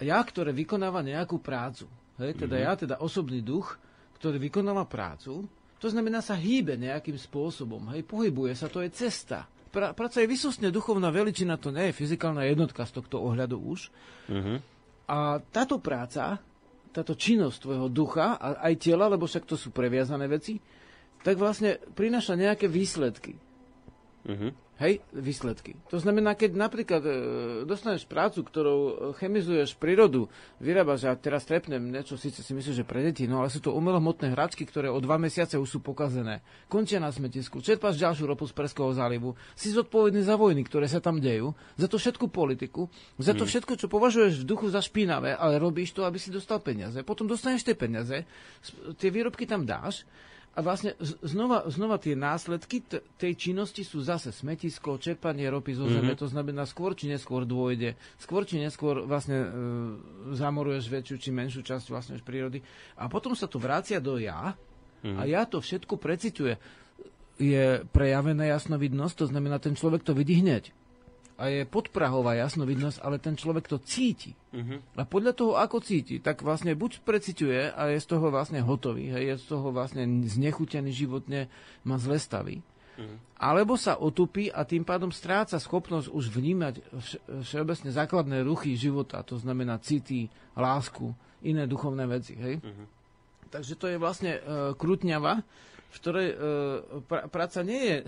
[0.00, 1.84] Ja, ktoré vykonáva nejakú prácu,
[2.16, 2.68] hej, teda mm-hmm.
[2.72, 3.76] ja, teda osobný duch,
[4.16, 5.44] ktorý vykonáva prácu,
[5.76, 9.44] to znamená sa hýbe nejakým spôsobom, hej, pohybuje sa, to je cesta
[9.76, 13.92] pra, práca je vysostne duchovná veličina, to nie je fyzikálna jednotka z tohto ohľadu už.
[14.32, 14.56] Uh-huh.
[15.04, 16.40] A táto práca,
[16.96, 20.56] táto činnosť tvojho ducha a aj tela, lebo však to sú previazané veci,
[21.20, 23.36] tak vlastne prináša nejaké výsledky.
[24.24, 24.56] Uh-huh.
[24.76, 25.72] Hej, výsledky.
[25.88, 27.12] To znamená, keď napríklad e,
[27.64, 28.78] dostaneš prácu, ktorou
[29.16, 30.28] chemizuješ prírodu,
[30.60, 33.72] vyrábaš, a teraz trepnem niečo, síce si myslíš, že pre deti, no ale sú to
[33.72, 36.44] umelohmotné hračky, ktoré o dva mesiace už sú pokazené.
[36.68, 41.00] Končia na smetisku, čerpáš ďalšiu ropu z Perského zálivu, si zodpovedný za vojny, ktoré sa
[41.00, 43.50] tam dejú, za to všetku politiku, za to mhm.
[43.56, 47.00] všetko, čo považuješ v duchu za špinavé, ale robíš to, aby si dostal peniaze.
[47.00, 48.28] Potom dostaneš tie peniaze,
[49.00, 50.04] tie výrobky tam dáš,
[50.56, 55.84] a vlastne znova, znova tie následky t- tej činnosti sú zase smetisko, čerpanie ropy zo
[55.84, 56.22] zeme, mm-hmm.
[56.24, 59.48] to znamená skôr či neskôr dôjde, skôr či neskôr vlastne e,
[60.32, 62.64] zamoruješ väčšiu či menšiu časť vlastne prírody
[62.96, 64.56] a potom sa to vrácia do ja
[65.04, 65.20] mm-hmm.
[65.20, 66.56] a ja to všetko precituje.
[67.36, 70.72] Je prejavená jasnovidnosť, to znamená, ten človek to vidí hneď
[71.36, 74.32] a je podprahová jasnovidnosť, ale ten človek to cíti.
[74.56, 74.80] Uh-huh.
[74.96, 79.12] A podľa toho, ako cíti, tak vlastne buď preciťuje a je z toho vlastne hotový,
[79.12, 81.52] hej, je z toho vlastne znechutený životne,
[81.84, 83.16] má zlé stavy, uh-huh.
[83.36, 89.20] alebo sa otupí a tým pádom stráca schopnosť už vnímať vš- všeobecne základné ruchy života,
[89.20, 91.12] to znamená city, lásku,
[91.44, 92.32] iné duchovné veci.
[92.32, 92.64] Hej.
[92.64, 92.88] Uh-huh.
[93.52, 95.44] Takže to je vlastne uh, krutňava,
[95.90, 96.36] v ktorej e,
[97.06, 98.06] pra, práca nie je e,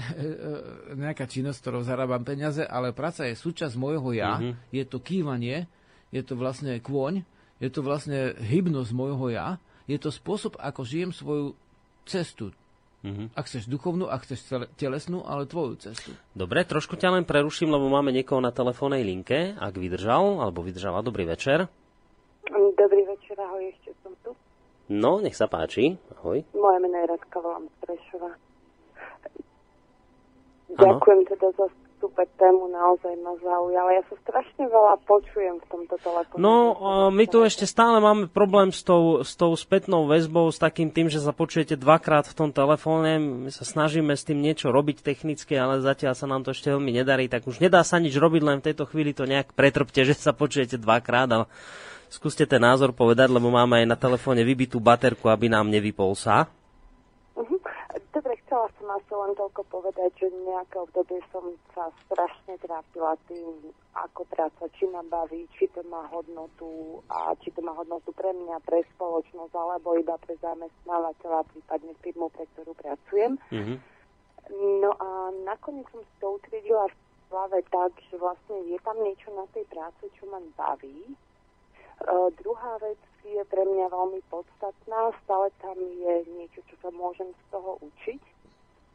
[0.98, 4.54] nejaká činnosť, ktorou zarábam peniaze, ale práca je súčasť môjho ja, mm-hmm.
[4.74, 5.70] je to kývanie,
[6.10, 7.22] je to vlastne kôň,
[7.58, 11.56] je to vlastne hybnosť môjho ja, je to spôsob, ako žijem svoju
[12.04, 12.52] cestu.
[12.98, 13.30] Mm-hmm.
[13.38, 16.10] Ak chceš duchovnú, ak chceš telesnú, ale tvoju cestu.
[16.34, 21.06] Dobre, trošku ťa len preruším, lebo máme niekoho na telefónnej linke, ak vydržal, alebo vydržala.
[21.06, 21.70] Dobrý večer.
[22.52, 23.87] Dobrý večer, ahoj, ešte.
[24.88, 26.00] No, nech sa páči.
[26.16, 26.48] Ahoj.
[26.56, 28.30] Moje meno je Radka, volám z Prešova.
[30.68, 31.66] Ďakujem teda za
[31.98, 33.90] super tému, naozaj ma zaujala.
[33.90, 36.38] Ja sa strašne veľa počujem v tomto telefóne.
[36.38, 36.78] No,
[37.10, 41.10] my tu ešte stále máme problém s tou, s tou spätnou väzbou, s takým tým,
[41.10, 43.18] že sa počujete dvakrát v tom telefóne.
[43.18, 46.94] My sa snažíme s tým niečo robiť technicky, ale zatiaľ sa nám to ešte veľmi
[46.94, 50.14] nedarí, tak už nedá sa nič robiť, len v tejto chvíli to nejak pretrpte, že
[50.14, 51.46] sa počujete dvakrát, ale
[52.08, 56.48] skúste ten názor povedať, lebo máme aj na telefóne vybitú baterku, aby nám nevypol sa.
[57.36, 57.56] Mhm.
[58.08, 61.44] Dobre, chcela som asi len toľko povedať, že nejaké obdobie som
[61.76, 67.54] sa strašne trápila tým, ako práca, či ma baví, či to má hodnotu a či
[67.54, 72.72] to má hodnotu pre mňa, pre spoločnosť, alebo iba pre zamestnávateľa, prípadne firmu, pre ktorú
[72.74, 73.38] pracujem.
[73.54, 73.74] Mhm.
[74.82, 76.96] No a nakoniec som si to utriedila v
[77.28, 81.12] hlave tak, že vlastne je tam niečo na tej práce, čo ma baví.
[81.98, 85.12] E, druhá vec je pre mňa veľmi podstatná.
[85.24, 88.22] Stále tam je niečo, čo sa môžem z toho učiť.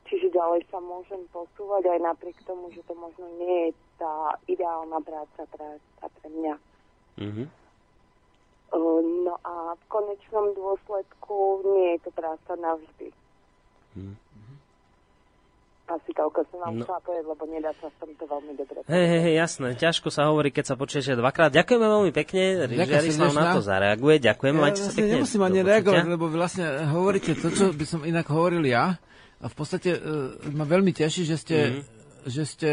[0.08, 5.00] Čiže ďalej sa môžem posúvať aj napriek tomu, že to možno nie je tá ideálna
[5.02, 6.56] práca pre, pre mňa.
[7.20, 7.44] Mhm.
[7.44, 7.52] E,
[9.24, 13.14] No a v konečnom dôsledku nie je to práca navždy.
[13.96, 14.23] Mhm.
[15.84, 16.84] Asi toľko som vám No.
[16.88, 19.68] chcela povedať, lebo nedá sa v tomto veľmi dobre Hej, hej, hej, jasné.
[19.76, 21.52] Ťažko sa hovorí, keď sa počujete dvakrát.
[21.52, 22.72] Ďakujeme veľmi pekne.
[22.72, 24.16] Ďakujem Žiarislav na to zareaguje.
[24.24, 24.54] Ďakujem.
[24.56, 25.14] Ja Majte sa vlastne pekne.
[25.20, 28.96] nemusím ani reagovať, lebo vlastne hovoríte to, čo by som inak hovoril ja.
[29.44, 31.84] A v podstate uh, ma veľmi teší, že ste, mm-hmm.
[32.32, 32.72] že ste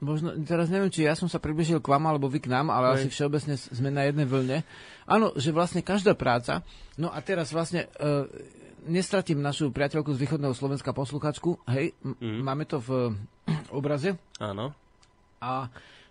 [0.00, 2.92] možno, teraz neviem, či ja som sa približil k vám, alebo vy k nám, ale
[2.92, 2.94] Hej.
[2.96, 4.58] asi všeobecne sme na jednej vlne.
[5.04, 6.64] Áno, že vlastne každá práca,
[6.96, 8.24] no a teraz vlastne uh,
[8.86, 12.40] nestratím našu priateľku z východného Slovenska posluchačku, hej, m- Mhm.
[12.40, 13.14] máme to v
[13.74, 14.72] obraze, Áno.
[15.38, 15.68] a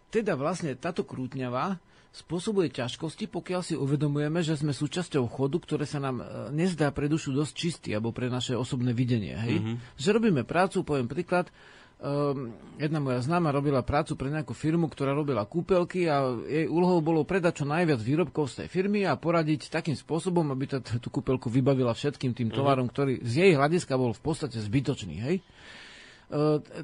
[0.08, 1.80] teda vlastne táto krútňava
[2.12, 6.26] spôsobuje ťažkosti, pokiaľ si uvedomujeme, že sme súčasťou chodu, ktoré sa nám e,
[6.56, 9.36] nezdá pre dušu dosť čistý, alebo pre naše osobné videnie.
[9.36, 9.60] Hej?
[9.60, 9.76] Mm-hmm.
[10.00, 11.52] Že robíme prácu, poviem príklad,
[12.02, 17.00] um, jedna moja známa robila prácu pre nejakú firmu, ktorá robila kúpelky a jej úlohou
[17.00, 21.08] bolo predať čo najviac výrobkov z tej firmy a poradiť takým spôsobom, aby tá- tú
[21.08, 25.16] kúpelku vybavila všetkým tým tovarom, ktorý z jej hľadiska bol v podstate zbytočný.
[25.24, 25.36] Hej?
[25.40, 25.44] E,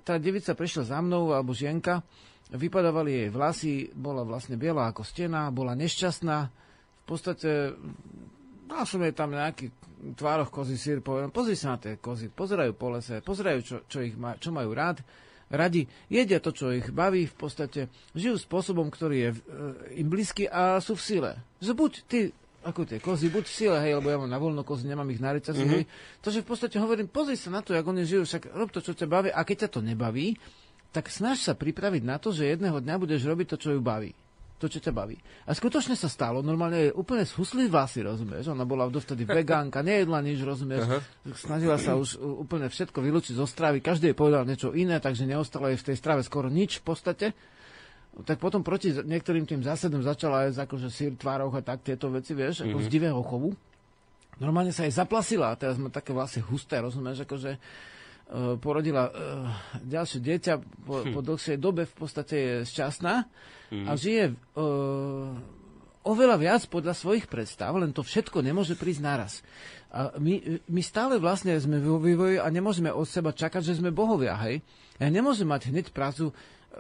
[0.06, 2.06] tá devica prišla za mnou, alebo žienka,
[2.52, 6.38] vypadávali jej vlasy, bola vlastne biela ako stena, bola nešťastná.
[7.02, 7.76] V podstate
[8.72, 9.68] dal som jej tam nejaký
[10.16, 14.00] tvároch kozí sír, poviem, pozri sa na tie kozy, pozerajú po lese, pozerajú, čo, čo,
[14.00, 15.04] ich ma, čo majú rád,
[15.52, 19.38] radi, jedia to, čo ich baví, v podstate žijú spôsobom, ktorý je e,
[20.00, 21.32] im blízky a sú v sile.
[21.60, 22.20] Že buď ty
[22.62, 25.22] ako tie kozy, buď v sile, hej, lebo ja mám na voľno kozy, nemám ich
[25.22, 25.76] na reťazi, mm-hmm.
[25.82, 25.84] hej.
[26.22, 28.86] To, že v podstate hovorím, pozri sa na to, ako oni žijú, však rob to,
[28.86, 30.38] čo ťa baví, a keď ťa to nebaví,
[30.94, 34.14] tak snaž sa pripraviť na to, že jedného dňa budeš robiť to, čo ju baví.
[34.62, 35.18] To, čo ťa baví.
[35.50, 38.54] A skutočne sa stalo, normálne je úplne zhuslý vlasy, rozumieš?
[38.54, 40.86] Ona bola dovtedy vegánka, nejedla nič, rozumieš?
[41.34, 45.66] Snažila sa už úplne všetko vylúčiť zo stravy, každý jej povedal niečo iné, takže neostalo
[45.74, 47.28] jej v tej strave skoro nič v podstate.
[48.22, 52.38] Tak potom proti niektorým tým zásadom začala jesť akože sír, tvároch a tak tieto veci,
[52.38, 53.58] vieš, ako z divého chovu.
[54.38, 57.58] Normálne sa jej zaplasila a teraz má také vlastne husté, rozumieš, akože
[58.64, 59.14] porodila uh,
[59.84, 60.54] ďalšie dieťa
[60.88, 63.16] po, po dlhšej dobe v podstate je šťastná
[63.72, 65.36] a žije uh,
[66.02, 69.34] oveľa viac podľa svojich predstav, len to všetko nemôže prísť naraz.
[69.92, 73.94] A my, my stále vlastne sme vo vývoji a nemôžeme od seba čakať, že sme
[73.94, 74.64] bohovia, hej?
[74.98, 76.32] Ja nemôžem mať hneď prácu,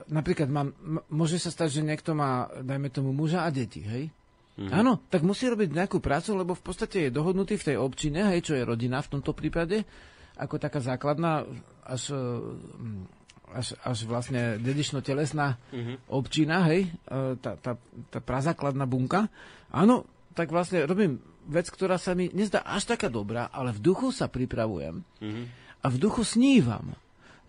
[0.07, 0.73] napríklad mám,
[1.11, 4.09] môže sa stať, že niekto má, dajme tomu, muža a deti, hej?
[4.57, 4.71] Mm.
[4.71, 8.41] Áno, tak musí robiť nejakú prácu, lebo v podstate je dohodnutý v tej občine, hej,
[8.47, 9.83] čo je rodina v tomto prípade,
[10.41, 11.45] ako taká základná,
[11.85, 12.23] až, e,
[13.53, 15.95] až, až vlastne dedično-telesná mm-hmm.
[16.09, 17.77] občina, hej, e, tá, tá,
[18.09, 19.29] tá prazákladná bunka.
[19.69, 24.09] Áno, tak vlastne robím vec, ktorá sa mi nezdá až taká dobrá, ale v duchu
[24.09, 25.45] sa pripravujem mm-hmm.
[25.83, 26.97] a v duchu snívam.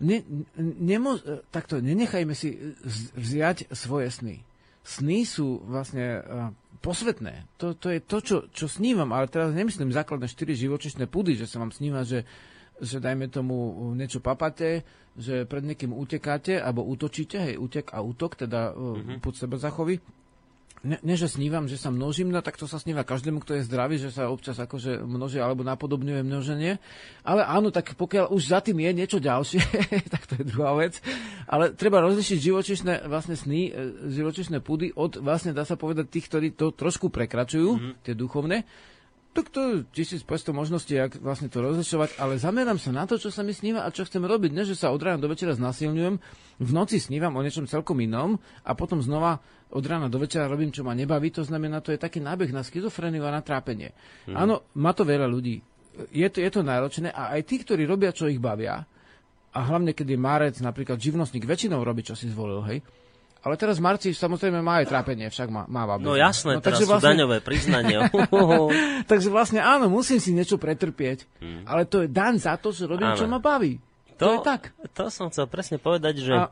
[0.03, 0.21] Ne,
[0.59, 2.77] nemo, e, takto, nenechajme si
[3.17, 4.37] vziať svoje sny.
[4.83, 6.51] Sny sú vlastne uh,
[6.83, 7.47] posvetné.
[7.55, 11.47] To, to je to, čo, čo snívam, ale teraz nemyslím základné štyri živočišné pudy, že
[11.47, 12.27] sa vám sníva, že,
[12.81, 14.81] že dajme tomu niečo papate,
[15.13, 19.17] že pred niekým utekáte, alebo útočíte, hej, útek a útok, teda mm-hmm.
[19.21, 20.01] pod seba zachoví.
[20.83, 23.63] Ne, ne, že snívam, že sa množím, no tak to sa sníva každému, kto je
[23.63, 26.75] zdravý, že sa občas akože množí alebo napodobňuje množenie.
[27.23, 29.63] Ale áno, tak pokiaľ už za tým je niečo ďalšie,
[30.13, 30.99] tak to je druhá vec.
[31.47, 36.27] Ale treba rozlišiť živočišné vlastne sny, e, živočišné pudy od vlastne dá sa povedať tých,
[36.27, 37.93] ktorí to trošku prekračujú, mm-hmm.
[38.03, 38.67] tie duchovné.
[39.33, 43.33] Tak to je 1500 možností, jak vlastne to rozlišovať, ale zamerám sa na to, čo
[43.33, 44.53] sa mi sníva a čo chcem robiť.
[44.53, 46.21] Ne, že sa od rána do večera znasilňujem,
[46.61, 49.41] v noci snívam o niečom celkom inom a potom znova
[49.73, 51.33] od rána do večera robím, čo ma nebaví.
[51.33, 53.97] To znamená, to je taký nábeh na schizofreniu a na trápenie.
[54.29, 55.65] Áno, má to veľa ľudí.
[56.13, 58.85] Je to, je to náročné a aj tí, ktorí robia, čo ich bavia,
[59.53, 62.81] a hlavne keď je marec, napríklad živnostník väčšinou robí, čo si zvolil, hej.
[63.43, 66.07] Ale teraz Marci samozrejme má aj trápenie, však má, má babi.
[66.07, 67.11] No jasné, no, teraz sú vlastne...
[67.11, 68.07] daňové priznania.
[69.11, 71.67] takže vlastne áno, musím si niečo pretrpieť, hmm.
[71.67, 73.19] ale to je daň za to, že robím, áno.
[73.19, 73.83] čo ma baví.
[74.15, 74.71] To, to je tak.
[74.95, 76.33] To som chcel presne povedať, že...
[76.33, 76.47] A...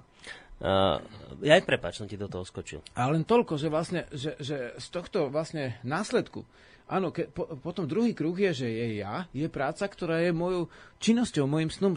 [0.62, 1.00] Uh,
[1.42, 2.84] ja aj prepač, som ti do toho skočil.
[2.94, 6.44] A len toľko, že vlastne, že, že z tohto vlastne následku,
[6.92, 10.68] áno, ke, po, potom druhý kruh je, že je ja, je práca, ktorá je mojou
[11.00, 11.96] činnosťou, mojim snom.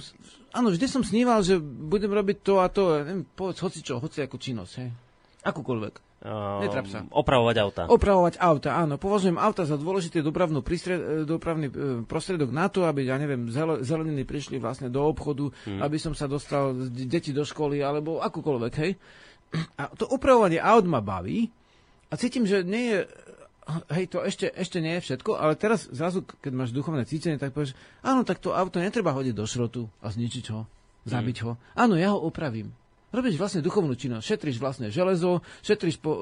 [0.55, 4.23] Áno, vždy som sníval, že budem robiť to a to, neviem, povedz hoci čo, hoci
[4.23, 4.91] ako činnosť, hej.
[5.45, 6.15] Akúkoľvek.
[6.25, 7.05] Uh, Netrap sa.
[7.05, 7.83] Opravovať auta.
[7.85, 8.97] Opravovať auta, áno.
[8.97, 11.75] Považujem auta za dôležitý dopravnú prístred, dopravný e,
[12.09, 13.45] prostriedok na to, aby, ja neviem,
[13.85, 15.85] zeleniny prišli vlastne do obchodu, hmm.
[15.85, 18.97] aby som sa dostal deti do školy, alebo akúkoľvek, hej.
[19.77, 21.53] A to opravovanie aut ma baví
[22.09, 22.99] a cítim, že nie je
[23.93, 27.57] hej, to ešte, ešte nie je všetko, ale teraz zrazu, keď máš duchovné cítenie, tak
[27.57, 27.73] povieš,
[28.05, 30.69] áno, tak to auto netreba hodiť do šrotu a zničiť ho,
[31.09, 31.47] zabiť hmm.
[31.49, 31.53] ho.
[31.73, 32.77] Áno, ja ho opravím
[33.15, 34.25] robíš vlastne duchovnú činnosť.
[34.27, 36.21] Šetríš vlastne železo, šetríš po, uh,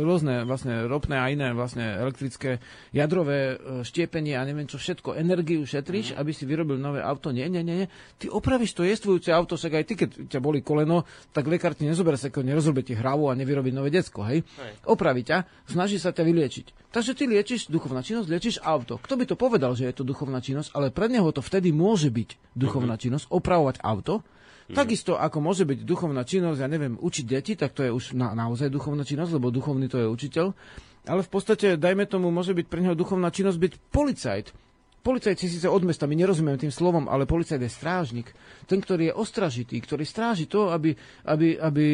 [0.00, 2.58] rôzne vlastne ropné a iné vlastne elektrické
[2.90, 6.16] jadrové uh, štiepenie a neviem čo všetko, energiu šetríš, mm.
[6.16, 7.30] aby si vyrobil nové auto.
[7.30, 7.88] Nie, nie, nie, nie.
[8.16, 11.04] Ty opravíš to jestvujúce auto, však aj ty, keď ťa boli koleno,
[11.36, 14.40] tak lekár ti nezoberie sa, keď nerozrobe ti hravu a nevyrobí nové decko, hej?
[14.42, 14.72] hej.
[14.88, 16.90] Opraví ťa, snaží sa ťa vyliečiť.
[16.90, 18.98] Takže ty liečiš duchovná činnosť, liečiš auto.
[18.98, 22.10] Kto by to povedal, že je to duchovná činnosť, ale pre neho to vtedy môže
[22.10, 23.04] byť duchovná mm-hmm.
[23.06, 24.26] činnosť, opravovať auto,
[24.70, 24.78] Mm.
[24.78, 28.38] Takisto ako môže byť duchovná činnosť, ja neviem, učiť deti, tak to je už na,
[28.38, 30.54] naozaj duchovná činnosť, lebo duchovný to je učiteľ.
[31.10, 34.46] Ale v podstate, dajme tomu, môže byť pre neho duchovná činnosť byť policajt.
[35.00, 38.28] Policajt si síce od mesta, my nerozumieme tým slovom, ale policajt je strážnik.
[38.70, 40.94] Ten, ktorý je ostražitý, ktorý stráži to, aby,
[41.26, 41.86] aby, aby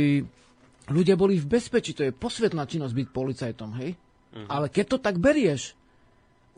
[0.93, 1.97] ľudia boli v bezpečí.
[1.97, 3.97] To je posvetná činnosť byť policajtom, hej?
[4.37, 4.47] Mm.
[4.53, 5.73] Ale keď to tak berieš,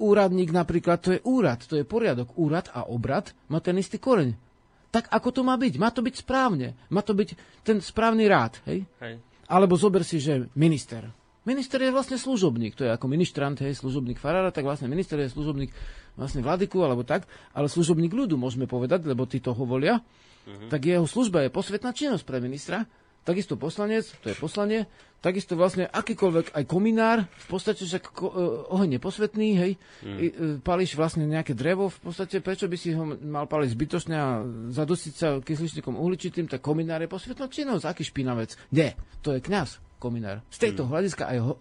[0.00, 2.34] úradník napríklad, to je úrad, to je poriadok.
[2.40, 4.47] Úrad a obrad má ten istý koreň
[4.88, 5.74] tak ako to má byť.
[5.76, 6.72] Má to byť správne.
[6.88, 8.56] Má to byť ten správny rád.
[8.64, 8.88] Hej?
[9.00, 9.20] Hej.
[9.48, 11.08] Alebo zober si, že minister.
[11.48, 15.32] Minister je vlastne služobník, to je ako ministrant, hej, služobník farára, tak vlastne minister je
[15.32, 15.72] služobník
[16.12, 17.24] vlastne vladyku, alebo tak,
[17.56, 20.68] ale služobník ľudu, môžeme povedať, lebo tí toho volia, uh-huh.
[20.68, 22.84] tak jeho služba je posvetná činnosť pre ministra
[23.28, 24.88] takisto poslanec, to je poslanie,
[25.20, 28.34] takisto vlastne akýkoľvek aj kominár, v podstate však ko, uh,
[28.72, 30.16] oheň je posvetný, hej, mm.
[30.16, 30.32] I, uh,
[30.64, 34.40] palíš vlastne nejaké drevo, v podstate prečo by si ho mal paliť zbytočne a
[34.72, 38.56] zadusiť sa kysličníkom uhličitým, tak kominár je posvetná činnosť, aký špinavec.
[38.72, 40.40] Nie, to je kňaz, kominár.
[40.48, 40.88] Z tejto mm.
[40.88, 41.52] hľadiska aj ho,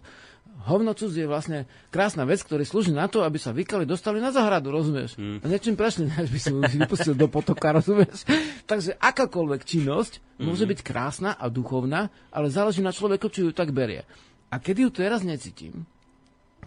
[0.66, 4.74] hovnocud je vlastne krásna vec, ktorý slúži na to, aby sa vykali dostali na zahradu,
[4.74, 5.14] rozumieš?
[5.14, 5.38] Mm.
[5.42, 8.26] A niečím prešli, než by si vypustil do potoka, rozumieš?
[8.70, 10.44] Takže akákoľvek činnosť mm.
[10.44, 14.02] môže byť krásna a duchovná, ale záleží na človeku, či ju tak berie.
[14.50, 15.86] A keď ju teraz necítim,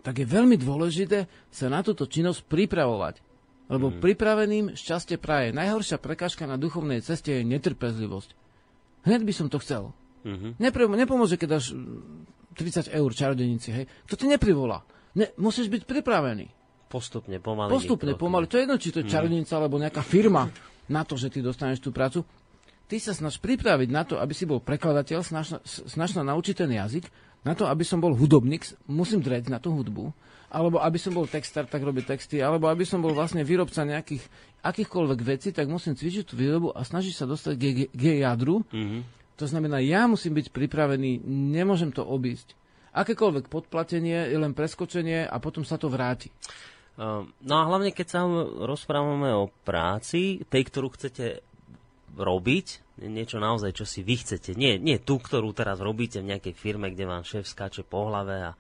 [0.02, 3.20] tak je veľmi dôležité sa na túto činnosť pripravovať.
[3.72, 4.04] Lebo mm.
[4.04, 5.56] pripraveným šťastie praje.
[5.56, 8.36] Najhoršia prekážka na duchovnej ceste je netrpezlivosť.
[9.08, 9.96] Hneď by som to chcel.
[10.22, 10.62] Mm-hmm.
[11.02, 11.74] nepomôže, keď dáš
[12.56, 14.84] 30 eur čarodenici, hej, to ti neprivolá.
[15.16, 16.48] Ne, musíš byť pripravený.
[16.92, 17.72] Postupne, pomaly.
[17.72, 18.52] Postupne, pomaly.
[18.52, 19.14] To je jedno, či to je mhm.
[19.16, 20.52] čarodejnica alebo nejaká firma
[20.92, 22.28] na to, že ty dostaneš tú prácu.
[22.92, 26.76] Ty sa snaž pripraviť na to, aby si bol prekladateľ, snaž, snaž sa naučiť ten
[26.76, 27.08] jazyk,
[27.48, 30.12] na to, aby som bol hudobník, musím dreť na tú hudbu,
[30.52, 34.28] alebo aby som bol textár, tak robiť texty, alebo aby som bol vlastne výrobca nejakých
[34.60, 37.64] akýchkoľvek vecí, tak musím cvičiť tú výrobu a snažiť sa dostať k,
[37.96, 42.54] k jadru, mm-hmm to znamená, ja musím byť pripravený, nemôžem to obísť.
[42.94, 46.30] Akékoľvek podplatenie je len preskočenie a potom sa to vráti.
[47.02, 48.22] Ehm, no a hlavne, keď sa
[48.62, 51.42] rozprávame o práci, tej, ktorú chcete
[52.14, 54.54] robiť, niečo naozaj, čo si vy chcete.
[54.54, 58.52] Nie, nie tú, ktorú teraz robíte v nejakej firme, kde vám šéf skáče po hlave
[58.52, 58.60] a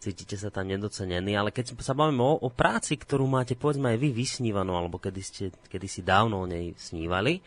[0.00, 3.98] cítite sa tam nedocenení, ale keď sa bavíme o, o práci, ktorú máte povedzme aj
[4.00, 7.44] vy vysnívanú, alebo kedy, ste, kedy dávno o nej snívali,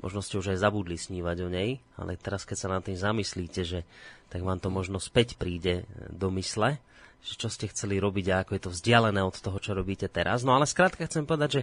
[0.00, 3.62] možno ste už aj zabudli snívať o nej, ale teraz keď sa nad tým zamyslíte,
[3.64, 3.80] že
[4.28, 6.76] tak vám to možno späť príde do mysle,
[7.24, 10.46] že čo ste chceli robiť a ako je to vzdialené od toho, čo robíte teraz.
[10.46, 11.62] No ale skrátka chcem povedať,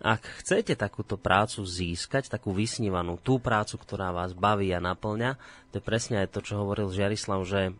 [0.00, 5.36] ak chcete takúto prácu získať, takú vysnívanú, tú prácu, ktorá vás baví a naplňa,
[5.72, 7.76] to je presne aj to, čo hovoril Žiarislav, že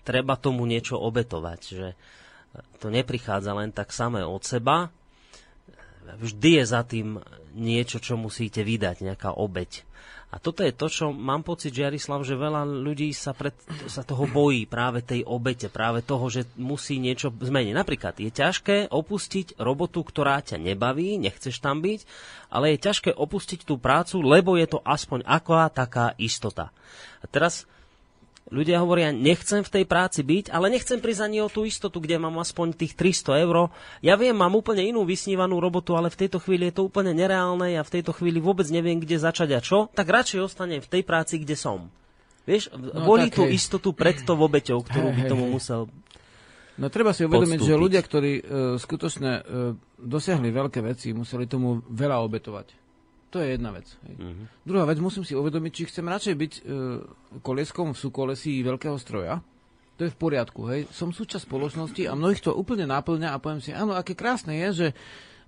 [0.00, 1.88] treba tomu niečo obetovať, že
[2.80, 4.88] to neprichádza len tak samé od seba,
[6.16, 7.20] vždy je za tým
[7.58, 9.82] niečo, čo musíte vydať, nejaká obeď.
[10.28, 13.56] A toto je to, čo mám pocit, Jarislav, že veľa ľudí sa, pred,
[13.88, 17.72] sa toho bojí práve tej obete, práve toho, že musí niečo zmeniť.
[17.72, 22.04] Napríklad je ťažké opustiť robotu, ktorá ťa nebaví, nechceš tam byť,
[22.52, 26.76] ale je ťažké opustiť tú prácu, lebo je to aspoň aká taká istota.
[27.24, 27.64] A teraz
[28.48, 32.16] Ľudia hovoria, nechcem v tej práci byť, ale nechcem prísť ani o tú istotu, kde
[32.16, 33.68] mám aspoň tých 300 eur.
[34.00, 37.76] Ja viem, mám úplne inú vysnívanú robotu, ale v tejto chvíli je to úplne nereálne,
[37.76, 41.02] ja v tejto chvíli vôbec neviem, kde začať a čo, tak radšej ostanem v tej
[41.04, 41.92] práci, kde som.
[42.48, 43.60] Vieš, no, volí tú hej.
[43.60, 45.52] istotu pred to obeťou, ktorú by tomu hej.
[45.52, 45.80] musel
[46.78, 48.42] No treba si uvedomiť, že ľudia, ktorí uh,
[48.78, 52.70] skutočne uh, dosiahli veľké veci, museli tomu veľa obetovať.
[53.28, 53.84] To je jedna vec.
[54.08, 54.14] Hej.
[54.16, 54.46] Uh-huh.
[54.64, 56.62] Druhá vec, musím si uvedomiť, či chcem radšej byť uh,
[57.44, 59.44] kolieskom v súkolesí veľkého stroja.
[60.00, 60.64] To je v poriadku.
[60.72, 60.88] Hej.
[60.94, 64.68] Som súčasť spoločnosti a mnohých to úplne náplňa a poviem si, áno, aké krásne je,
[64.72, 64.86] že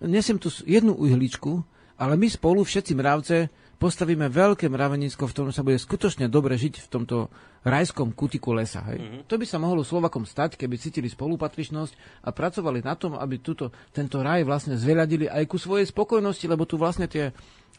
[0.04, 1.62] nesiem tu jednu uhličku,
[1.96, 3.36] ale my spolu, všetci mravce,
[3.80, 7.32] postavíme veľké mravenisko, v ktorom sa bude skutočne dobre žiť v tomto
[7.64, 8.84] rajskom kutiku lesa.
[8.92, 9.00] Hej?
[9.00, 9.22] Mm-hmm.
[9.24, 13.72] To by sa mohlo Slovakom stať, keby cítili spolupatričnosť a pracovali na tom, aby tuto,
[13.92, 17.32] tento raj vlastne zveľadili aj ku svojej spokojnosti, lebo tu vlastne tie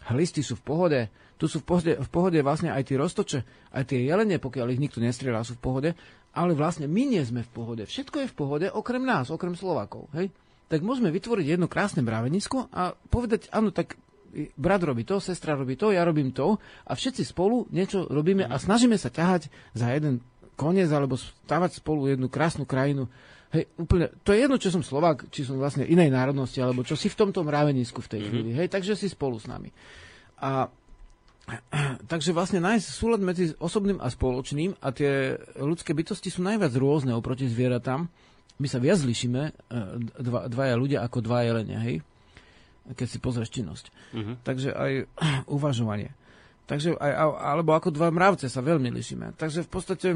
[0.10, 1.00] hlisty sú v pohode,
[1.38, 3.40] tu sú v pohode, v pohode vlastne aj tie roztoče,
[3.74, 5.90] aj tie jelene, pokiaľ ich nikto nestrieľa, sú v pohode,
[6.32, 7.84] ale vlastne my nie sme v pohode.
[7.86, 10.08] Všetko je v pohode, okrem nás, okrem Slovakov.
[10.14, 10.30] Hej?
[10.72, 14.00] Tak môžeme vytvoriť jedno krásne mravenisko a povedať, áno, tak
[14.56, 16.56] brat robí to, sestra robí to, ja robím to
[16.88, 20.24] a všetci spolu niečo robíme a snažíme sa ťahať za jeden
[20.56, 23.12] koniec alebo stavať spolu jednu krásnu krajinu.
[23.52, 26.96] Hej, úplne, to je jedno, čo som Slovák, či som vlastne inej národnosti, alebo čo
[26.96, 28.30] si v tomto mravenisku v tej mm-hmm.
[28.32, 28.50] chvíli.
[28.56, 29.68] Hej, takže si spolu s nami.
[30.40, 30.72] A
[32.12, 37.12] takže vlastne nájsť súlad medzi osobným a spoločným a tie ľudské bytosti sú najviac rôzne
[37.12, 38.08] oproti zvieratám.
[38.62, 39.52] My sa viac lišíme, e,
[40.22, 42.06] dva, dvaja ľudia ako dva jelenia, hej?
[42.94, 43.86] keď si pozrieš činnosť.
[44.14, 44.36] Uh-huh.
[44.42, 44.92] Takže aj
[45.58, 46.14] uvažovanie.
[46.70, 49.36] Takže aj, alebo ako dva mravce sa veľmi lišíme.
[49.36, 50.08] Takže v podstate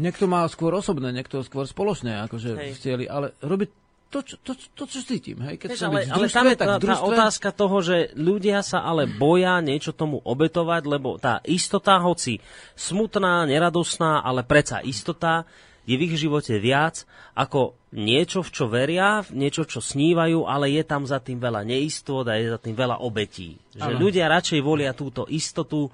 [0.00, 3.82] niekto má skôr osobné, niekto skôr spoločné, akože v cieli, ale robiť
[4.12, 5.40] to, čo, to, to, čo cítim.
[5.40, 5.56] Hej?
[5.56, 9.56] Keď Hej, ale, ale tam je tá, tá otázka toho, že ľudia sa ale boja
[9.64, 12.36] niečo tomu obetovať, lebo tá istota, hoci
[12.76, 15.48] smutná, neradosná, ale predsa istota,
[15.82, 17.02] je v ich živote viac
[17.34, 22.24] ako niečo, v čo veria, niečo, čo snívajú, ale je tam za tým veľa neistot
[22.24, 23.60] a je za tým veľa obetí.
[23.76, 24.00] Že ano.
[24.00, 25.92] ľudia radšej volia túto istotu,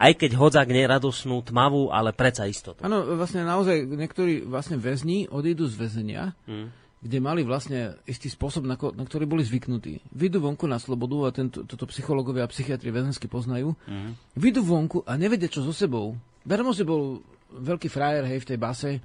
[0.00, 2.80] aj keď hodzak neradosnú, tmavú, ale predsa istotu.
[2.80, 6.68] Áno, vlastne naozaj niektorí vlastne väzni odídu z väzenia, hmm.
[7.04, 10.00] kde mali vlastne istý spôsob, na, ko, na ktorý boli zvyknutí.
[10.16, 13.76] Vyjdú vonku na slobodu a tento, toto psychológovia a psychiatri väzensky poznajú.
[13.84, 14.16] Hmm.
[14.32, 16.16] Vyjdú vonku a nevedia, čo so sebou.
[16.44, 17.24] Bermo, že bol
[17.54, 19.00] veľký frajer, hej, v tej base, e,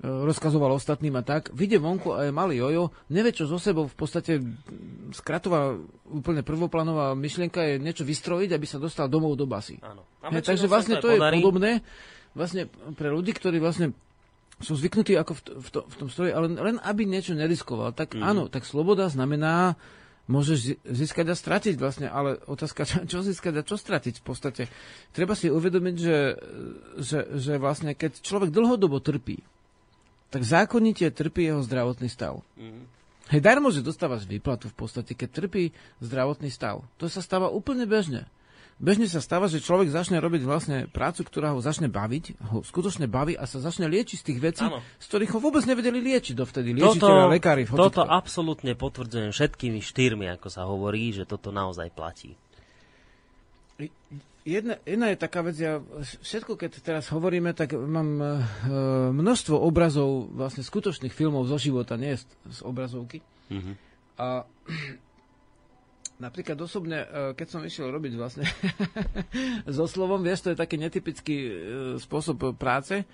[0.00, 3.96] rozkazoval ostatným a tak, vyjde vonku a je malý jojo, nevie čo so sebou, v
[3.96, 4.40] podstate
[5.12, 5.76] skratová,
[6.08, 9.76] úplne prvoplanová myšlienka je niečo vystrojiť, aby sa dostal domov do basy.
[9.84, 10.04] Áno.
[10.24, 11.38] Hej, takže vlastne to podarí.
[11.38, 11.72] je podobné
[12.32, 13.90] vlastne pre ľudí, ktorí vlastne
[14.60, 17.96] sú zvyknutí ako v, v, to, v tom stroji, ale len aby niečo neriskoval.
[17.96, 18.22] Tak mm.
[18.22, 19.74] áno, tak sloboda znamená
[20.30, 24.62] môžeš získať a stratiť vlastne, ale otázka, čo, čo získať a čo stratiť v podstate.
[25.10, 26.18] Treba si uvedomiť, že,
[27.02, 29.42] že, že vlastne keď človek dlhodobo trpí,
[30.30, 32.38] tak zákonite trpí jeho zdravotný stav.
[32.54, 33.02] Mm-hmm.
[33.30, 36.82] Hej, darmo, že dostávaš výplatu v podstate, keď trpí zdravotný stav.
[36.98, 38.26] To sa stáva úplne bežne.
[38.80, 43.12] Bežne sa stáva, že človek začne robiť vlastne prácu, ktorá ho začne baviť, ho skutočne
[43.12, 44.80] baví a sa začne liečiť z tých vecí, ano.
[44.96, 46.72] z ktorých ho vôbec nevedeli liečiť dovtedy.
[46.72, 47.68] Liečiteľa, lekári.
[47.68, 52.40] Toto absolútne potvrdzujem všetkými štyrmi, ako sa hovorí, že toto naozaj platí.
[54.48, 55.84] Jedna, jedna je taká vec, ja
[56.24, 58.28] všetko, keď teraz hovoríme, tak mám e,
[59.12, 63.20] množstvo obrazov, vlastne skutočných filmov zo života, nie z, z obrazovky.
[63.52, 63.74] Mm-hmm.
[64.16, 64.48] A
[66.20, 68.44] Napríklad osobne, e, keď som išiel robiť vlastne
[69.76, 71.52] so slovom, vieš, to je taký netypický e,
[71.96, 73.08] spôsob práce,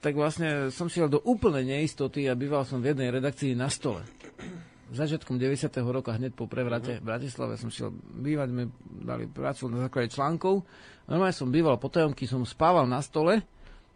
[0.00, 4.00] tak vlastne som šiel do úplnej neistoty a býval som v jednej redakcii na stole.
[4.88, 5.68] Začiatkom 90.
[5.92, 8.64] roka, hneď po prevrate v Bratislave som šiel bývať, mi
[9.04, 10.64] dali prácu na základe článkov.
[11.04, 13.44] Normálne som býval po tajomky, som spával na stole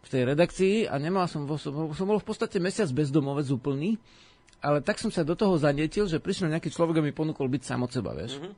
[0.05, 3.97] v tej redakcii a nemal som, som bol v podstate mesiac bezdomovec úplný
[4.63, 7.61] ale tak som sa do toho zanietil, že prišiel nejaký človek a mi ponúkol byť
[7.67, 8.39] sám od seba, vieš.
[8.39, 8.53] Mm-hmm.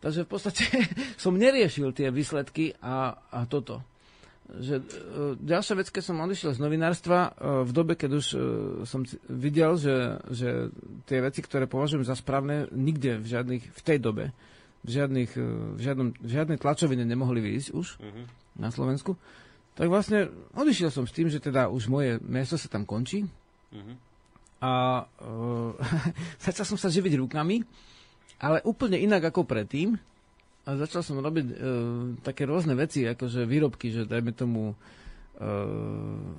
[0.00, 0.64] Takže v podstate
[1.22, 3.84] som neriešil tie výsledky a, a toto.
[4.44, 4.84] Že, e,
[5.40, 8.36] ďalšia vec, keď som odišiel z novinárstva, e, v dobe, keď už e,
[8.88, 10.48] som videl, že, že
[11.04, 14.24] tie veci, ktoré považujem za správne, nikde v, žiadnych, v tej dobe,
[14.84, 18.24] v, žiadnych, v, žiadnom, v žiadnej tlačovine nemohli výjsť už mm-hmm.
[18.60, 19.16] na Slovensku,
[19.76, 23.24] tak vlastne odišiel som s tým, že teda už moje miesto sa tam končí.
[23.72, 24.13] Mm-hmm
[24.64, 25.76] a uh,
[26.44, 27.60] začal som sa živiť rukami,
[28.40, 30.00] ale úplne inak ako predtým.
[30.64, 31.54] A začal som robiť uh,
[32.24, 34.76] také rôzne veci, akože výrobky, že dajme tomu uh,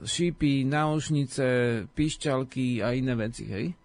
[0.02, 1.46] šípy, náušnice,
[1.94, 3.78] píšťalky a iné veci, hej.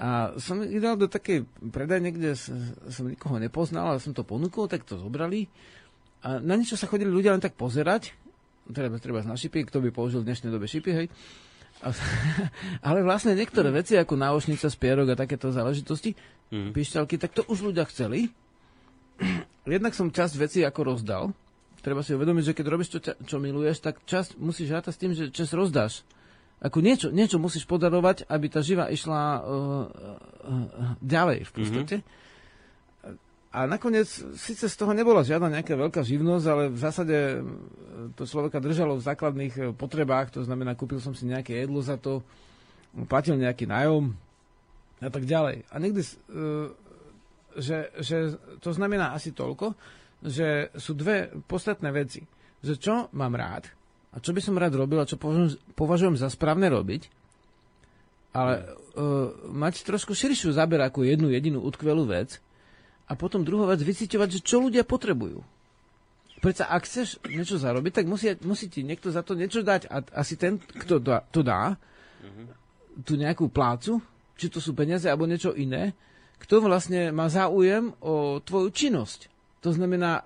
[0.00, 4.84] A som idel do takej predajne, kde som nikoho nepoznal, ale som to ponúkol, tak
[4.84, 5.48] to zobrali.
[6.24, 8.12] A na niečo sa chodili ľudia len tak pozerať
[8.72, 11.06] treba, treba na šipy, kto by použil v dnešnej dobe šipy, hej.
[12.86, 16.16] Ale vlastne niektoré veci, ako náušnica, spierok a takéto záležitosti,
[16.52, 16.72] mm.
[16.72, 18.32] pišťalky, tak to už ľudia chceli.
[19.66, 21.24] Jednak som časť veci ako rozdal.
[21.84, 25.12] Treba si uvedomiť, že keď robíš to, čo miluješ, tak časť musíš rátať s tým,
[25.14, 26.02] že čas rozdáš.
[26.58, 31.96] Ako niečo, niečo musíš podarovať, aby tá živa išla uh, uh, uh, ďalej v podstate.
[32.00, 32.25] Mm-hmm.
[33.56, 34.04] A nakoniec
[34.36, 37.16] síce z toho nebola žiadna nejaká veľká živnosť, ale v zásade
[38.12, 41.96] to človeka držalo v základných e, potrebách, to znamená, kúpil som si nejaké jedlo za
[41.96, 42.20] to,
[43.08, 44.12] platil nejaký nájom
[45.00, 45.64] a tak ďalej.
[45.72, 46.12] A niekdy, e,
[47.56, 49.72] že, že to znamená asi toľko,
[50.20, 52.28] že sú dve podstatné veci.
[52.60, 53.72] Že čo mám rád
[54.16, 55.20] a čo by som rád robil a čo
[55.76, 57.12] považujem za správne robiť,
[58.32, 62.40] ale uh, mať trošku širšiu záber ako jednu jedinú utkvelú vec,
[63.06, 65.38] a potom druhá vec, vycíťovať, že čo ľudia potrebujú.
[66.42, 69.88] Preto ak chceš niečo zarobiť, tak musí, musí ti niekto za to niečo dať.
[69.88, 72.46] A asi ten, kto dá, to dá, mm-hmm.
[73.06, 74.02] tú nejakú plácu,
[74.36, 75.96] či to sú peniaze alebo niečo iné,
[76.36, 79.32] kto vlastne má záujem o tvoju činnosť.
[79.64, 80.22] To znamená, uh,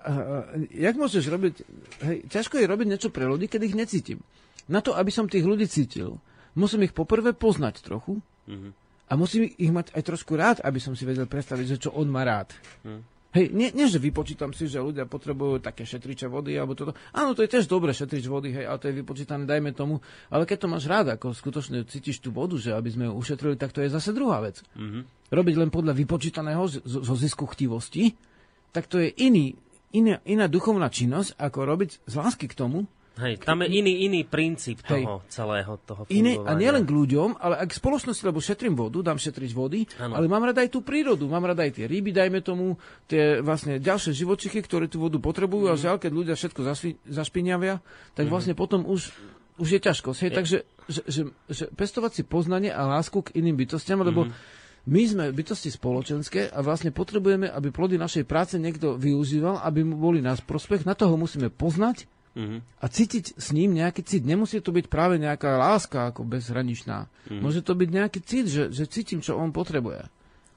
[0.69, 1.55] jak môžeš robiť,
[2.03, 4.19] hej, ťažko je robiť niečo pre ľudí, keď ich necítim.
[4.67, 6.19] Na to, aby som tých ľudí cítil,
[6.53, 8.19] musím ich poprvé poznať trochu,
[8.51, 8.71] mm-hmm.
[9.11, 12.07] A musím ich mať aj trošku rád, aby som si vedel predstaviť, že čo on
[12.07, 12.55] má rád.
[12.87, 13.03] Hmm.
[13.31, 16.91] Hej, nie, nie, že vypočítam si, že ľudia potrebujú také šetriče vody alebo toto.
[17.15, 20.03] Áno, to je tiež dobre šetrič vody, hej, ale to je vypočítané, dajme tomu.
[20.27, 23.55] Ale keď to máš rád, ako skutočne cítiš tú vodu, že aby sme ju ušetrili,
[23.55, 24.59] tak to je zase druhá vec.
[24.75, 25.31] Mm-hmm.
[25.31, 28.19] Robiť len podľa vypočítaného zo, zisku chtivosti,
[28.75, 29.55] tak to je iný,
[29.95, 32.83] iná, iná duchovná činnosť, ako robiť z lásky k tomu,
[33.21, 35.29] Hej, tam je iný, iný princíp toho Hej.
[35.29, 39.21] celého toho Iné, A nielen k ľuďom, ale aj k spoločnosti, lebo šetrím vodu, dám
[39.21, 40.17] šetriť vody, ano.
[40.17, 43.77] ale mám rada aj tú prírodu, mám rada aj tie ryby, dajme tomu, tie vlastne
[43.77, 45.71] ďalšie živočichy, ktoré tú vodu potrebujú mm.
[45.71, 45.81] a mhm.
[45.85, 46.61] žiaľ, keď ľudia všetko
[47.05, 47.77] zašpiniavia,
[48.17, 48.31] tak mm.
[48.33, 49.13] vlastne potom už,
[49.61, 50.19] už je ťažkosť.
[50.25, 50.37] Hej, je.
[50.41, 50.57] Takže
[50.89, 55.29] že, že, že pestovať si poznanie a lásku k iným bytostiam, lebo mm my sme
[55.29, 60.41] bytosti spoločenské a vlastne potrebujeme, aby plody našej práce niekto využíval, aby mu boli nás
[60.41, 60.89] prospech.
[60.89, 62.59] Na toho musíme poznať, Mm-hmm.
[62.79, 64.23] A cítiť s ním nejaký cit.
[64.23, 67.11] Nemusí to byť práve nejaká láska ako bezhraničná.
[67.27, 67.41] Mm-hmm.
[67.43, 70.07] Môže to byť nejaký cit, že, že cítim, čo on potrebuje.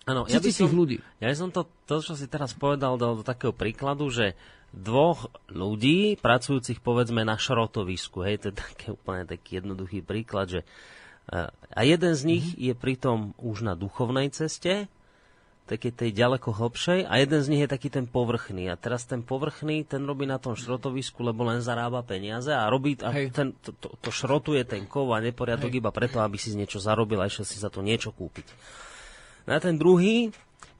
[0.04, 1.00] Áno, ja by som, ľudí.
[1.18, 4.36] Ja by som to, to, čo si teraz povedal, dal do takého príkladu, že
[4.74, 10.60] dvoch ľudí, pracujúcich povedzme na šrotovisku, hej, to je taký úplne taký jednoduchý príklad, že
[11.30, 12.64] uh, a jeden z nich mm-hmm.
[12.68, 14.90] je pritom už na duchovnej ceste,
[15.64, 18.68] takej tej ďaleko hlbšej a jeden z nich je taký ten povrchný.
[18.68, 23.00] A teraz ten povrchný, ten robí na tom šrotovisku, lebo len zarába peniaze a robí
[23.00, 25.80] a ten, to, to, to šrotuje ten kov a neporiadok Hej.
[25.80, 28.44] iba preto, aby si niečo zarobil a išiel si za to niečo kúpiť.
[29.48, 30.28] No a ten druhý,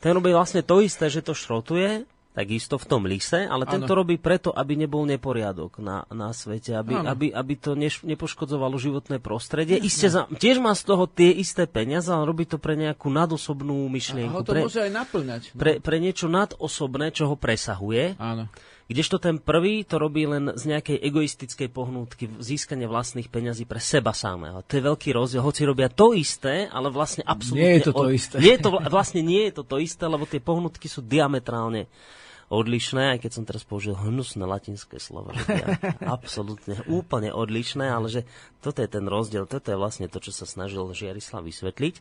[0.05, 2.05] ten robí vlastne to isté, že to šrotuje,
[2.35, 6.75] takisto v tom lise, ale ten to robí preto, aby nebol neporiadok na, na svete,
[6.75, 9.79] aby, aby, aby to neš, nepoškodzovalo životné prostredie.
[9.79, 13.87] Isté, za, tiež má z toho tie isté peniaze, ale robí to pre nejakú nadosobnú
[13.87, 14.35] myšlienku.
[14.35, 15.43] A ho to pre, môže aj naplňať.
[15.55, 15.59] No.
[15.63, 18.19] Pre, pre niečo nadosobné, čo ho presahuje.
[18.19, 18.51] Áno.
[18.85, 24.13] Kdežto ten prvý to robí len z nejakej egoistickej pohnútky, získanie vlastných peňazí pre seba
[24.13, 24.61] samého.
[24.61, 25.41] To je veľký rozdiel.
[25.41, 27.65] Hoci robia to isté, ale vlastne absolútne...
[27.65, 28.37] Nie je to to isté.
[28.45, 31.89] Nie je to, vlastne nie je to to isté, lebo tie pohnutky sú diametrálne
[32.55, 35.67] odlišné, aj keď som teraz použil hnusné latinské slovo, je
[36.07, 38.23] absolútne úplne odlišné, ale že
[38.63, 41.95] toto je ten rozdiel, toto je vlastne to, čo sa snažil Žiarislav vysvetliť.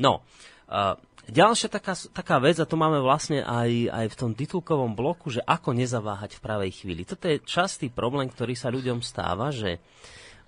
[0.00, 0.24] No,
[0.72, 0.96] uh,
[1.28, 5.44] ďalšia taká, taká vec, a to máme vlastne aj, aj v tom titulkovom bloku, že
[5.44, 7.04] ako nezaváhať v pravej chvíli.
[7.04, 9.78] Toto je častý problém, ktorý sa ľuďom stáva, že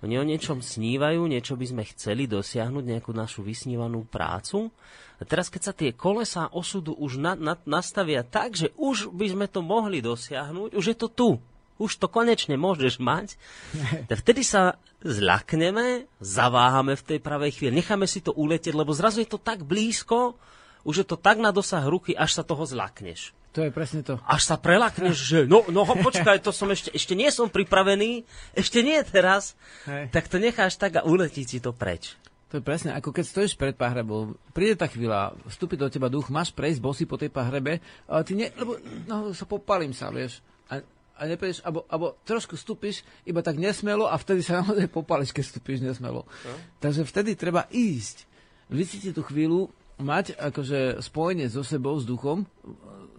[0.01, 4.73] oni o niečom snívajú, niečo by sme chceli dosiahnuť, nejakú našu vysnívanú prácu
[5.21, 9.29] a teraz, keď sa tie kolesá osudu už na, na, nastavia tak, že už by
[9.29, 11.29] sme to mohli dosiahnuť, už je to tu.
[11.77, 13.37] Už to konečne môžeš mať.
[14.09, 19.21] Tak vtedy sa zľakneme, zaváhame v tej pravej chvíli, necháme si to uletieť, lebo zrazu
[19.21, 20.33] je to tak blízko,
[20.81, 23.37] už je to tak na dosah ruky, až sa toho zlakneš.
[23.51, 24.15] To je presne to.
[24.23, 28.23] Až sa prelakneš, že no, no počkaj, to som ešte, ešte nie som pripravený,
[28.55, 30.07] ešte nie teraz, Hej.
[30.15, 32.15] tak to necháš tak a uletí ti to preč.
[32.51, 36.27] To je presne, ako keď stojíš pred pahrebou, príde tá chvíľa, vstúpi do teba duch,
[36.27, 38.75] máš prejsť bosy po tej pahrebe, ale ty nie, lebo
[39.07, 40.43] no, sa popalím sa, vieš.
[40.67, 40.83] A,
[41.15, 45.43] a neprejdeš, alebo, alebo trošku vstúpiš iba tak nesmelo a vtedy sa naozaj popališ, keď
[45.47, 46.23] vstúpiš nesmelo.
[46.23, 46.55] No.
[46.83, 48.27] Takže vtedy treba ísť,
[48.67, 49.71] vycítiť tú chvíľu,
[50.01, 52.43] mať akože spojenie so sebou, s duchom,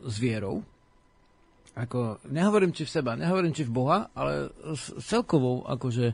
[0.04, 0.66] s vierou.
[1.72, 6.12] Ako, nehovorím či v seba, nehovorím či v Boha, ale s celkovou akože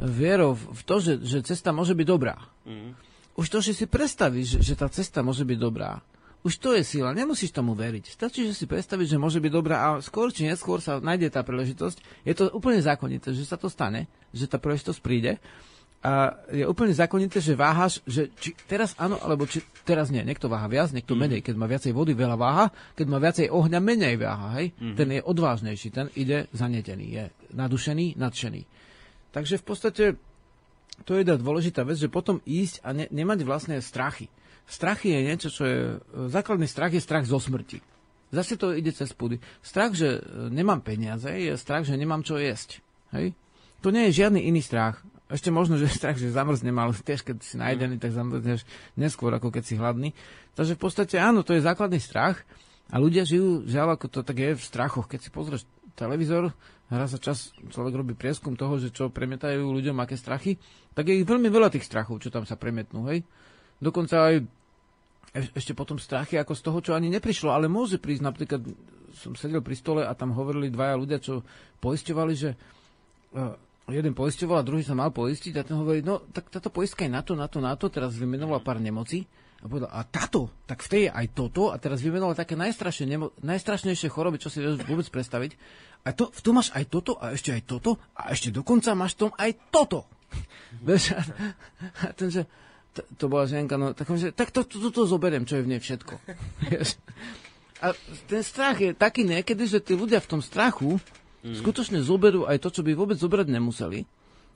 [0.00, 2.40] vierou v to, že, že cesta môže byť dobrá.
[2.64, 2.96] Mm.
[3.36, 6.00] Už to, že si predstavíš, že, že tá cesta môže byť dobrá,
[6.46, 8.06] už to je sila, nemusíš tomu veriť.
[8.06, 11.42] Stačí, že si predstaviť, že môže byť dobrá a skôr či neskôr sa nájde tá
[11.42, 12.22] príležitosť.
[12.22, 15.42] Je to úplne zákonité, že sa to stane, že tá príležitosť príde.
[16.04, 20.22] A je úplne zákonité, že váhaš, že či teraz áno, alebo či teraz nie.
[20.22, 21.42] Niekto váha viac, niekto menej.
[21.42, 22.66] Keď má viacej vody, veľa váha.
[22.94, 24.54] Keď má viacej ohňa, menej váha.
[24.60, 24.76] Hej?
[24.76, 24.96] Mm-hmm.
[24.96, 27.24] Ten je odvážnejší, ten ide zanetený, je
[27.58, 28.62] nadušený, nadšený.
[29.34, 30.04] Takže v podstate
[31.04, 34.30] to je dôležitá vec, že potom ísť a ne, nemať vlastné strachy.
[34.66, 35.78] Strachy je niečo, čo je...
[36.32, 37.78] Základný strach je strach zo smrti.
[38.34, 39.38] Zase to ide cez púdy.
[39.62, 42.82] Strach, že e, nemám peniaze, je strach, že nemám čo jesť.
[43.14, 43.36] Hej?
[43.86, 44.98] To nie je žiadny iný strach.
[45.26, 48.62] Ešte možno, že strach, že zamrznem, ale tiež keď si najdený, tak zamrzneš
[48.94, 50.14] neskôr, ako keď si hladný.
[50.54, 52.46] Takže v podstate áno, to je základný strach
[52.90, 55.10] a ľudia žijú, žiaľ, ako to tak je v strachoch.
[55.10, 55.62] Keď si pozrieš
[55.98, 56.54] televízor,
[56.86, 60.54] hrá sa čas, človek robí prieskum toho, že čo premietajú ľuďom, aké strachy,
[60.94, 63.26] tak je ich veľmi veľa tých strachov, čo tam sa premietnú, hej.
[63.82, 64.34] Dokonca aj
[65.36, 68.24] ešte potom strachy ako z toho, čo ani neprišlo, ale môže prísť.
[68.24, 68.62] Napríklad
[69.12, 71.44] som sedel pri stole a tam hovorili dvaja ľudia, čo
[71.84, 73.52] poisťovali, že uh,
[73.94, 77.12] jeden poisťoval a druhý sa mal poistiť a ten hovorí, no tak táto poistka je
[77.12, 79.26] na to, na to, na to, teraz vymenoval pár nemocí
[79.62, 82.58] a povedal, a táto, tak v tej je aj toto a teraz vymenoval také
[83.08, 85.56] nemo, najstrašnejšie choroby, čo si vieš vôbec predstaviť.
[86.06, 89.20] A to, tom máš aj toto a ešte aj toto a ešte dokonca máš v
[89.26, 90.04] tom aj toto.
[92.04, 92.42] a ten, že,
[92.92, 95.64] to, to bola ženka, no tak, že, tak to, to, to, to zoberiem, čo je
[95.64, 96.14] v nej všetko.
[97.84, 97.86] a
[98.28, 101.00] ten strach je taký niekedy, že tí ľudia v tom strachu
[101.42, 101.56] mm.
[101.60, 104.06] skutočne zoberú aj to, čo by vôbec zobrať nemuseli.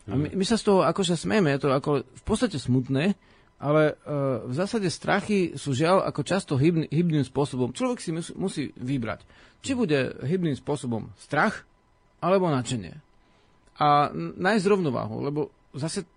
[0.09, 3.15] A my, my sa z toho akože smejeme, je to ako v podstate smutné,
[3.61, 7.77] ale uh, v zásade strachy sú žiaľ ako často hybný, hybným spôsobom.
[7.77, 9.21] Človek si musí, musí vybrať,
[9.61, 11.69] či bude hybným spôsobom strach
[12.25, 12.97] alebo nadšenie.
[13.81, 16.09] A nájsť rovnováhu, lebo zase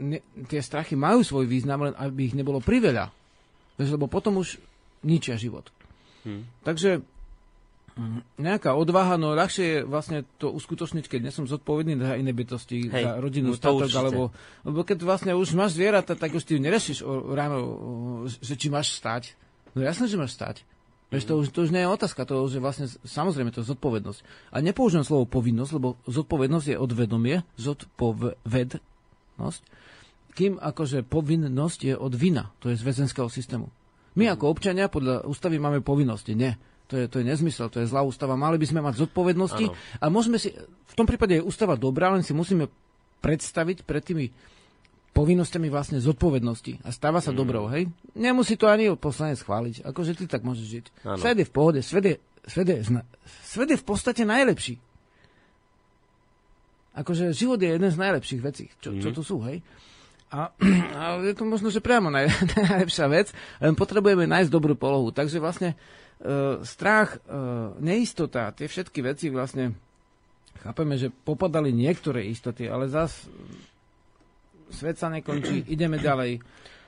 [0.00, 3.08] ne, tie strachy majú svoj význam, len aby ich nebolo priveľa.
[3.80, 4.60] Lebo potom už
[5.04, 5.68] ničia život.
[6.24, 6.48] Hmm.
[6.64, 7.04] Takže
[8.38, 12.90] nejaká odvaha, no ľahšie je vlastne to uskutočniť, keď nie som zodpovedný za iné bytosti,
[12.90, 14.34] Hej, za rodinu, no statok, alebo,
[14.66, 18.66] lebo keď vlastne už máš zvieratá, tak už ty nerešiš o, ráno, o, že či
[18.66, 19.38] máš stať.
[19.78, 20.66] No jasné, že máš stať.
[21.14, 23.70] Veď to, už, to už nie je otázka, to už je vlastne, samozrejme, to je
[23.70, 24.50] zodpovednosť.
[24.50, 29.62] A nepoužijem slovo povinnosť, lebo zodpovednosť je odvedomie, zodpovednosť
[30.34, 33.70] kým akože povinnosť je od vina, to je z väzenského systému.
[34.18, 36.54] My ako občania podľa ústavy máme povinnosti, nie.
[36.94, 38.38] To je, to je nezmysel, to je zlá ústava.
[38.38, 39.74] Mali by sme mať zodpovednosti ano.
[39.98, 42.70] a môžeme si, v tom prípade je ústava dobrá, len si musíme
[43.18, 44.30] predstaviť pred tými
[45.10, 47.38] povinnosťami vlastne zodpovednosti a stáva sa mm.
[47.38, 47.90] dobrou, hej?
[48.14, 50.84] Nemusí to ani poslanec schváliť, akože ty tak môžeš žiť.
[51.02, 51.18] Ano.
[51.18, 52.14] Svet je v pohode, svet je,
[52.46, 52.78] svet, je,
[53.42, 54.78] svet je v podstate najlepší.
[56.94, 59.02] Akože život je jeden z najlepších vecí, čo, mm.
[59.02, 59.66] čo tu sú, hej?
[60.30, 60.54] A,
[60.98, 62.30] a je to možno, že priamo naj,
[62.70, 65.10] najlepšia vec, len potrebujeme nájsť dobrú polohu.
[65.10, 65.74] Takže vlastne
[66.64, 67.38] strach, e,
[67.84, 69.76] neistota, tie všetky veci vlastne
[70.64, 73.28] chápeme, že popadali niektoré istoty, ale zas
[74.72, 76.40] svet sa nekončí, ideme ďalej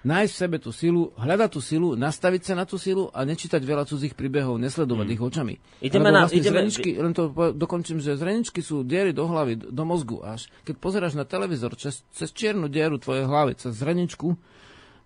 [0.07, 3.59] nájsť v sebe tú silu, hľadať tú silu, nastaviť sa na tú silu a nečítať
[3.59, 5.15] veľa cudzích príbehov, nesledovať mm.
[5.19, 5.55] ich očami.
[5.83, 6.63] Ideme na, vlastne ideme...
[6.63, 10.47] Zreničky, len to dokončím, že zreničky sú diery do hlavy, do mozgu až.
[10.63, 14.39] Keď pozeráš na televízor cez, cez čiernu dieru tvojej hlavy, cez zreničku,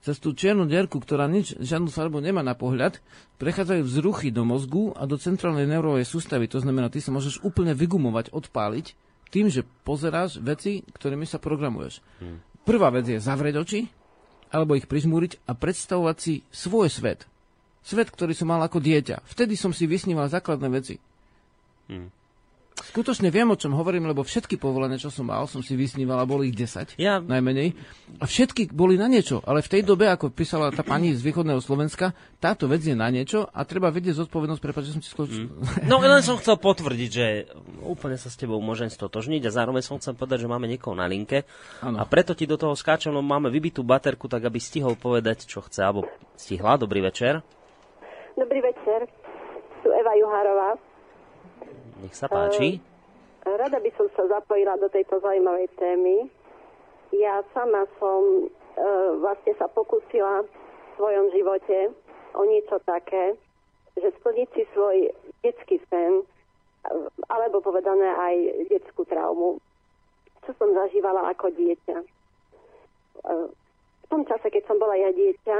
[0.00, 3.00] cez tú čiernu dierku, ktorá nič, žiadnu farbu nemá na pohľad,
[3.36, 6.48] prechádzajú vzruchy do mozgu a do centrálnej neurovej sústavy.
[6.48, 8.96] To znamená, ty sa môžeš úplne vygumovať, odpáliť
[9.30, 12.02] tým, že pozeráš veci, ktorými sa programuješ.
[12.18, 12.42] Hmm.
[12.66, 13.80] Prvá vec je zavrieť oči,
[14.50, 17.30] alebo ich prižmúriť a predstavovať si svoj svet.
[17.80, 19.24] Svet, ktorý som mal ako dieťa.
[19.24, 21.00] Vtedy som si vysníval základné veci.
[21.88, 22.10] Hmm.
[22.80, 26.24] Skutočne viem, o čom hovorím, lebo všetky povolené, čo som mal, som si vysníval a
[26.24, 27.20] boli ich 10, ja...
[27.20, 27.76] najmenej.
[28.18, 31.60] A všetky boli na niečo, ale v tej dobe, ako písala tá pani z východného
[31.60, 35.46] Slovenska, táto vec je na niečo a treba vedieť zodpovednosť, prepáč, že som si skočil.
[35.46, 35.88] Mm.
[35.90, 37.26] No len som chcel potvrdiť, že
[37.84, 41.04] úplne sa s tebou môžem stotožniť a zároveň som chcel povedať, že máme niekoho na
[41.04, 41.44] linke
[41.84, 42.00] ano.
[42.00, 45.60] a preto ti do toho skáčem, no máme vybitú baterku, tak aby stihol povedať, čo
[45.60, 46.80] chce, alebo stihla.
[46.80, 47.44] Dobrý večer.
[48.34, 49.04] Dobrý večer,
[49.84, 50.89] tu Eva Juhárová.
[52.00, 52.80] Nech sa páči.
[53.44, 56.32] Uh, rada by som sa zapojila do tejto zaujímavej témy.
[57.12, 60.48] Ja sama som uh, vlastne sa pokúsila v
[60.96, 61.92] svojom živote
[62.32, 63.36] o niečo také,
[64.00, 65.12] že splniť si svoj
[65.42, 66.22] detský sen,
[67.28, 68.36] alebo povedané aj
[68.70, 69.60] detskú traumu,
[70.46, 71.98] čo som zažívala ako dieťa.
[74.00, 75.58] V tom čase, keď som bola ja dieťa,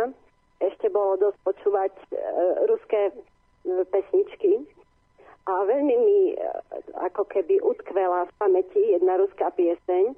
[0.63, 1.93] ešte bolo dosť počúvať
[2.71, 3.13] ruské
[3.93, 4.65] pesničky,
[5.49, 6.37] a veľmi mi e,
[7.01, 10.13] ako keby utkvela v pamäti jedna ruská pieseň,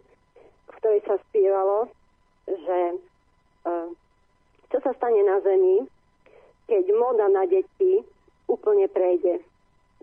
[0.67, 1.87] v ktorej sa spievalo,
[2.47, 3.75] že e,
[4.73, 5.87] čo sa stane na Zemi,
[6.67, 8.03] keď moda na deti
[8.49, 9.45] úplne prejde,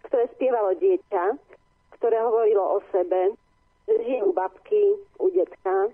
[0.07, 1.35] ktoré spievalo dieťa,
[1.99, 3.35] ktoré hovorilo o sebe,
[3.89, 5.91] že žijú babky u detka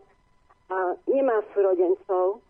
[0.69, 0.77] a
[1.07, 2.43] nemá súrodencov,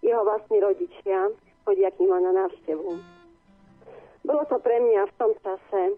[0.00, 1.32] jeho vlastní rodičia
[1.64, 2.90] chodia k ním na návštevu.
[4.24, 5.96] Bolo to pre mňa v tom čase,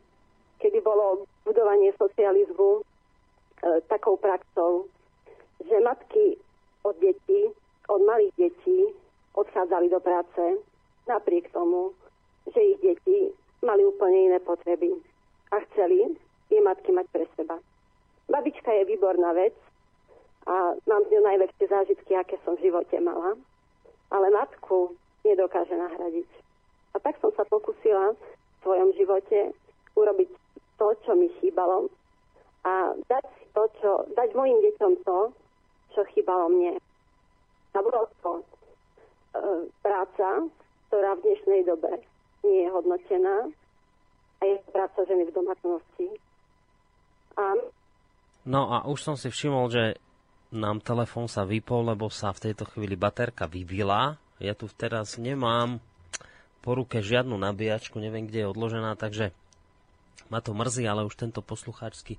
[0.62, 2.82] kedy bolo budovanie socializmu e,
[3.90, 4.86] takou praxou,
[5.58, 6.38] že matky
[6.86, 7.50] od detí,
[7.90, 8.94] od malých detí
[9.34, 10.62] odchádzali do práce
[11.10, 11.90] napriek tomu,
[12.54, 14.94] že ich deti mali úplne iné potreby
[15.50, 16.14] a chceli
[16.46, 17.58] tie matky mať pre seba.
[18.30, 19.54] Babička je výborná vec
[20.46, 23.34] a mám z ňou najlepšie zážitky, aké som v živote mala,
[24.10, 24.94] ale matku
[25.26, 26.30] nedokáže nahradiť.
[26.94, 28.18] A tak som sa pokusila v
[28.62, 29.54] svojom živote
[29.94, 30.41] urobiť
[30.82, 31.86] to, čo mi chýbalo
[32.66, 35.30] a dať to, čo, dať mojim deťom to,
[35.94, 36.74] čo chýbalo mne.
[37.72, 38.44] A bolo to e,
[39.78, 40.50] práca,
[40.90, 42.02] ktorá v dnešnej dobe
[42.42, 43.46] nie je hodnotená
[44.38, 46.06] a je práca ženy v domácnosti.
[47.38, 47.54] A...
[48.42, 49.84] No a už som si všimol, že
[50.50, 54.18] nám telefón sa vypol, lebo sa v tejto chvíli baterka vybila.
[54.42, 55.78] Ja tu teraz nemám
[56.58, 59.30] po ruke žiadnu nabíjačku, neviem, kde je odložená, takže
[60.32, 62.16] ma to mrzí, ale už tento poslucháčsky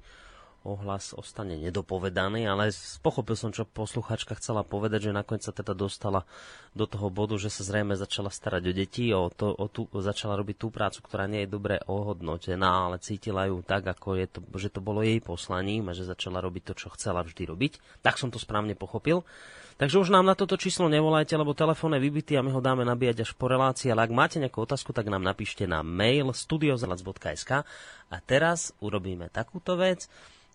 [0.63, 2.71] ohlas ostane nedopovedaný, ale
[3.03, 6.23] pochopil som, čo posluchačka chcela povedať, že nakoniec sa teda dostala
[6.71, 10.39] do toho bodu, že sa zrejme začala starať o deti, o to, o tú, začala
[10.39, 14.39] robiť tú prácu, ktorá nie je dobre ohodnotená, ale cítila ju tak, ako je to,
[14.55, 18.01] že to bolo jej poslaním a že začala robiť to, čo chcela vždy robiť.
[18.01, 19.27] Tak som to správne pochopil.
[19.73, 22.85] Takže už nám na toto číslo nevolajte, lebo telefón je vybitý a my ho dáme
[22.85, 27.65] nabíjať až po relácii, ale ak máte nejakú otázku, tak nám napíšte na mail studiozalac.sk
[28.13, 30.05] a teraz urobíme takúto vec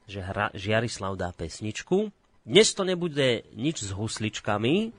[0.08, 2.08] že hra, Žiarislav dá pesničku.
[2.48, 4.90] Dnes to nebude nič s husličkami,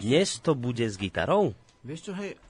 [0.00, 1.52] dnes to bude s gitarou.
[1.84, 2.40] Vieš čo, hej,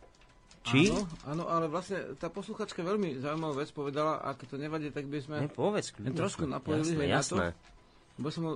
[0.60, 0.92] Či?
[0.92, 5.18] Áno, áno, ale vlastne tá posluchačka veľmi zaujímavú vec povedala, ak to nevadí, tak by
[5.24, 7.40] sme ne, povedz, len trošku napojili jasné, jasné.
[7.40, 7.58] na to.
[8.20, 8.54] Lebo som ho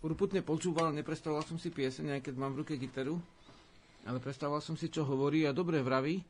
[0.00, 3.20] urputne počúval, neprestával som si pieseň, aj keď mám v ruke gitaru,
[4.08, 6.24] ale prestával som si, čo hovorí a dobre vraví.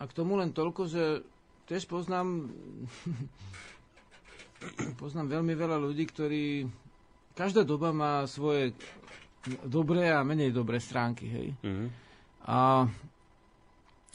[0.00, 1.20] A k tomu len toľko, že
[1.68, 2.50] tiež poznám
[5.00, 6.44] poznám veľmi veľa ľudí, ktorí
[7.36, 8.72] každá doba má svoje
[9.66, 11.48] dobré a menej dobré stránky, hej.
[11.60, 11.88] Mm-hmm.
[12.48, 12.88] A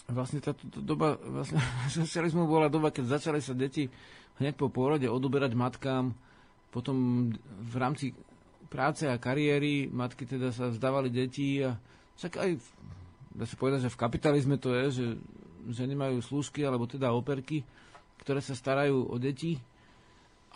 [0.09, 1.61] vlastne táto doba vlastne,
[2.01, 3.85] socializmu bola doba, keď začali sa deti
[4.41, 6.15] hneď po pôrode odoberať matkám,
[6.69, 8.13] potom v rámci
[8.69, 11.73] práce a kariéry matky teda sa vzdávali detí a
[12.15, 12.51] však aj
[13.33, 15.05] dá sa povedať, že v kapitalizme to je, že
[15.67, 17.63] ženy majú slúžky alebo teda operky,
[18.23, 19.59] ktoré sa starajú o deti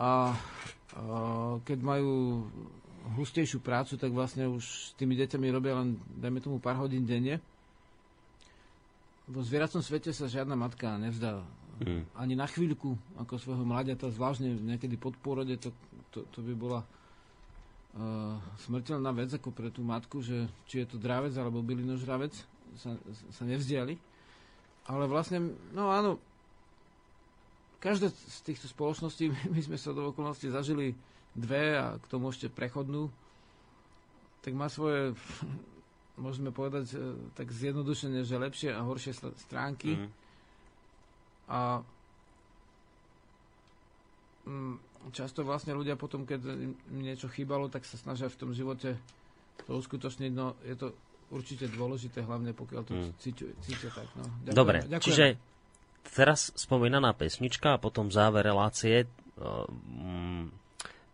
[0.00, 0.12] a
[1.62, 2.44] keď majú
[3.12, 7.36] hustejšiu prácu, tak vlastne už s tými deťami robia len, dajme tomu, pár hodín denne.
[9.28, 11.44] Vo zvieracom svete sa žiadna matka nevzdá
[11.80, 12.16] mm.
[12.16, 15.72] ani na chvíľku ako svojho mladiata, zvláštne niekedy pod pôrode, to,
[16.12, 20.96] to, to by bola uh, smrteľná vec ako pre tú matku, že či je to
[21.00, 22.32] dravec alebo bylinožravec,
[22.76, 22.96] sa,
[23.32, 23.96] sa nevzdiali.
[24.84, 26.20] Ale vlastne, no áno,
[27.80, 30.96] každá z týchto spoločností, my sme sa do okolnosti zažili
[31.34, 33.08] dve a k tomu ešte prechodnú,
[34.44, 35.16] tak má svoje,
[36.24, 39.12] môžeme povedať e, tak zjednodušene, že lepšie a horšie
[39.48, 39.96] stránky.
[39.96, 40.10] Mm.
[41.44, 41.60] A
[45.12, 48.96] často vlastne ľudia potom, keď im niečo chýbalo, tak sa snažia v tom živote
[49.64, 50.32] to uskutočniť.
[50.32, 50.86] No, je to
[51.32, 53.10] určite dôležité, hlavne pokiaľ to mm.
[53.20, 54.08] cítia tak.
[54.18, 54.24] No.
[54.44, 55.04] Ďakujem, Dobre, ďakujem.
[55.04, 55.26] čiže
[56.12, 59.08] teraz spomínaná pesnička a potom záver relácie
[59.40, 60.52] um,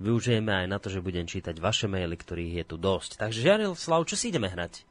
[0.00, 3.20] využijeme aj na to, že budem čítať vaše maily, ktorých je tu dosť.
[3.20, 4.82] Takže Slav, čo si ideme hrať?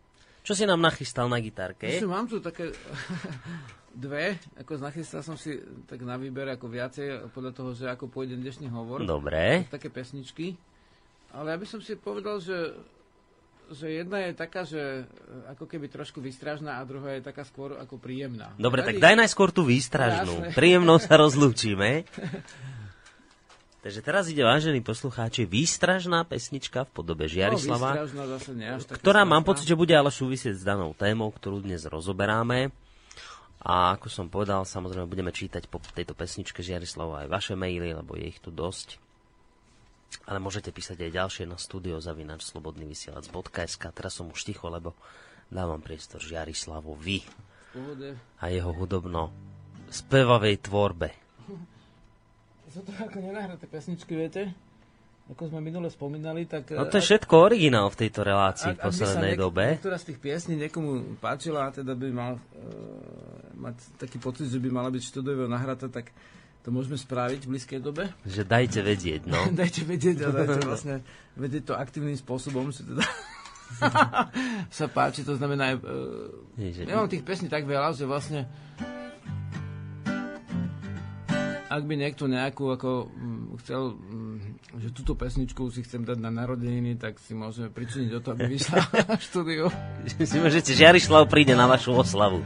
[0.45, 1.89] Čo si nám nachystal na gitárke?
[1.89, 2.71] Myslím, mám tu také
[4.05, 5.59] dve, ako nachystal som si
[5.89, 9.03] tak na výber ako viacej, podľa toho, že ako pôjde dnešný hovor.
[9.03, 9.67] Dobre.
[9.67, 10.55] Také pesničky.
[11.29, 12.73] Ale ja by som si povedal, že
[13.73, 17.77] že jedna je taká, že e, ako keby trošku výstražná a druhá je taká skôr
[17.77, 18.53] ako príjemná.
[18.57, 20.53] Dobre, tak daj najskôr tú výstražnú.
[20.57, 22.03] Príjemnou sa rozlúčime.
[23.79, 29.23] Takže teraz ide, vážení poslucháči, výstražná pesnička v podobe Žiarislava, no, zase nie, až ktorá
[29.23, 32.75] mám pocit, že bude ale súvisieť s danou témou, ktorú dnes rozoberáme.
[33.59, 38.19] A ako som povedal, samozrejme budeme čítať po tejto pesničke Žiarislava aj vaše maily, lebo
[38.19, 38.99] je ich tu dosť.
[40.25, 44.93] Ale môžete písať aj ďalšie na studiozavinačslobodnyvysielac.sk Teraz som už ticho, lebo
[45.49, 47.23] dávam priestor Žiarislavovi
[48.41, 49.31] a jeho hudobno
[49.89, 51.09] spevavej tvorbe.
[52.73, 54.53] Sú to ako nenahraté pesničky, viete?
[55.29, 56.73] ako sme minule spomínali, tak...
[56.73, 59.65] No to je všetko originál v tejto relácii v ak sa poslednej niek- dobe.
[59.77, 62.41] Niektorá z tých piesní niekomu páčila a teda by mal uh,
[63.53, 66.09] mať taký pocit, že by mala byť štúdiovo nahratá, tak
[66.69, 68.13] to môžeme spraviť v blízkej dobe.
[68.29, 69.41] Že dajte vedieť, no.
[69.59, 71.01] dajte vedieť a dajte vlastne
[71.33, 73.01] vedieť to aktívnym spôsobom, že teda
[74.77, 75.73] sa páči, to znamená.
[75.81, 76.29] Uh,
[76.61, 76.85] Ježe.
[76.85, 78.45] ja mám tých piesní tak veľa, že vlastne
[81.69, 84.37] ak by niekto nejakú ako mm, chcel, mm,
[84.77, 88.45] že túto pesničku si chcem dať na narodeniny, tak si môžeme pričiniť o to, aby
[88.45, 88.77] vyšla
[89.09, 89.73] na štúdiu.
[90.05, 92.45] si môžete, Žiarislav príde na vašu oslavu.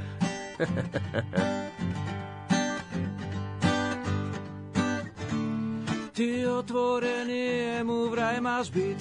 [6.64, 9.00] Otvorený mu vraj máš byť.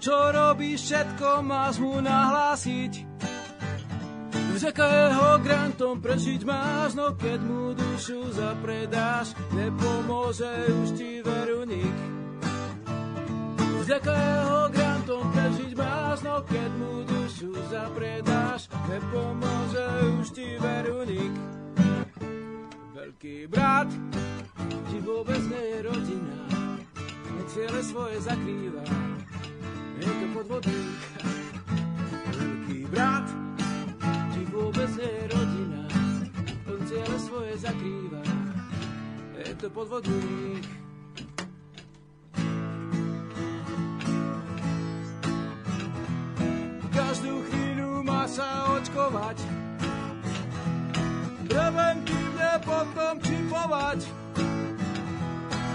[0.00, 3.12] Čo robíš, všetko máš mu nahlásiť.
[4.56, 10.48] Řeka jeho grantom prežiť máš, no keď mu dušu zapredáš, nepomôže
[10.80, 11.52] už ti veru.
[13.82, 19.86] Vďaka jeho grantom prežiť máš, no keď mu dušu zapredáš, nepomôže
[20.22, 21.61] už ti veru nik.
[23.22, 23.86] Veľký brat,
[24.90, 26.42] ti vôbec nie je rodina,
[27.30, 28.82] ne ciele svoje zakrýva,
[29.94, 30.98] je to podvodník.
[32.34, 33.22] Veľký brat,
[34.34, 35.82] ti vôbec nie je rodina,
[36.66, 38.22] on ciele svoje zakrýva,
[39.38, 40.66] je to podvodník.
[46.90, 49.61] Každú chvíľu má sa očkovať,
[51.52, 54.00] preventívne potom čipovať.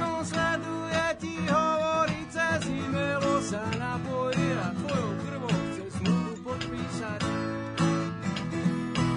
[0.01, 7.21] On sleduje ti, hovorí cez e-mailo sa napojí a tvojou krvou chce zmluvu podpísať.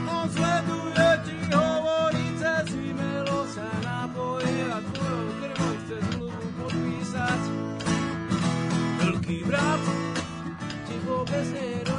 [0.04, 7.40] On sleduje ti, hovorí cez e-mailo sa napojí a tvojou krvou chce zmluvu podpísať.
[9.00, 9.82] Veľký brat,
[10.84, 11.89] ti vôbec nie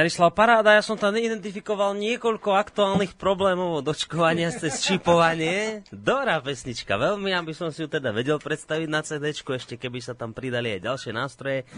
[0.00, 5.84] Žiarislav Paráda, ja som tam identifikoval niekoľko aktuálnych problémov od očkovania cez čipovanie.
[5.92, 10.16] Dobrá pesnička, veľmi, aby som si ju teda vedel predstaviť na CD, ešte keby sa
[10.16, 11.68] tam pridali aj ďalšie nástroje,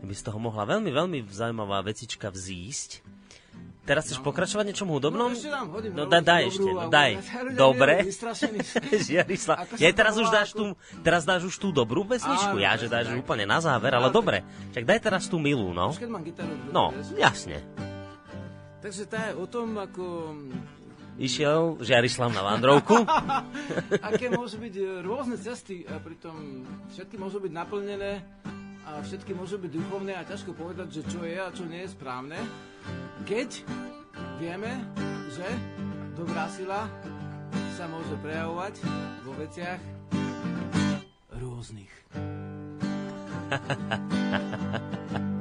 [0.00, 3.04] by z toho mohla veľmi, veľmi zaujímavá vecička vzísť.
[3.86, 5.30] Teraz chceš pokračovať niečom hudobnom?
[5.30, 7.12] No, ešte dám, hodím no rovno daj, ešte, no daj.
[7.54, 7.94] Dobre.
[9.86, 10.74] ja teraz už dáš tú,
[11.06, 14.42] teraz dáš už tú dobrú pesničku, ja, že dáš úplne na záver, ale dobre.
[14.74, 15.94] Však daj teraz tú milú, no.
[16.74, 17.62] No, jasne.
[18.82, 20.34] Takže tá je o tom, ako,
[21.16, 23.06] Išiel Žiarislav na Vandrovku.
[24.10, 28.20] aké môžu byť rôzne cesty a pritom všetky môžu byť naplnené
[28.86, 31.90] a všetky môžu byť duchovné a ťažko povedať, že čo je a čo nie je
[31.90, 32.38] správne.
[33.26, 33.66] Keď
[34.38, 34.70] vieme,
[35.34, 35.46] že
[36.14, 36.86] dobrá sila
[37.74, 38.74] sa môže prejavovať
[39.26, 39.80] vo veciach
[41.34, 41.92] rôznych.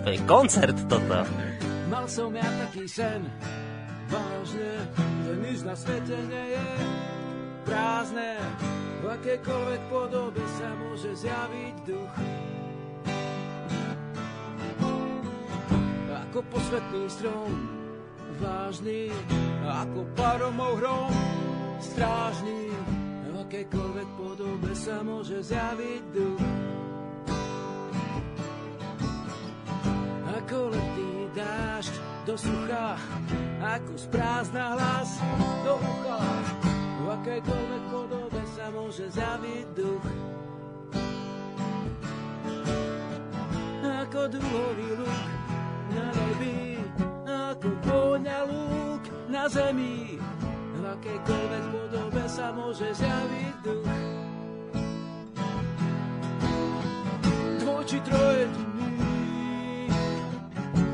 [0.00, 1.28] To je koncert toto.
[1.92, 3.20] Mal som ja taký sen,
[4.08, 6.66] vážne, že nič na svete nie je
[7.68, 8.40] prázdne.
[9.00, 12.14] V akékoľvek podobe sa môže zjaviť duch.
[16.30, 17.50] Ako posvetný strom,
[18.38, 19.10] vážny,
[19.66, 21.10] ako paromov hrom,
[21.82, 22.70] strážny.
[23.26, 26.38] V akékoľvek podobe sa môže zjaviť duch.
[30.38, 32.94] Ako letný dážď do sucha,
[33.58, 35.18] ako sprázdna hlas
[35.66, 36.22] do ucha.
[36.78, 40.06] V akékoľvek podobe sa môže zjaviť duch.
[43.82, 45.39] Ako duhový luk
[45.90, 46.78] na nebi,
[47.26, 50.18] ako vôňa lúk na zemi,
[50.74, 53.90] v akejkoľvek podobe sa môže zjaviť duch.
[57.60, 58.44] Dvoj či troje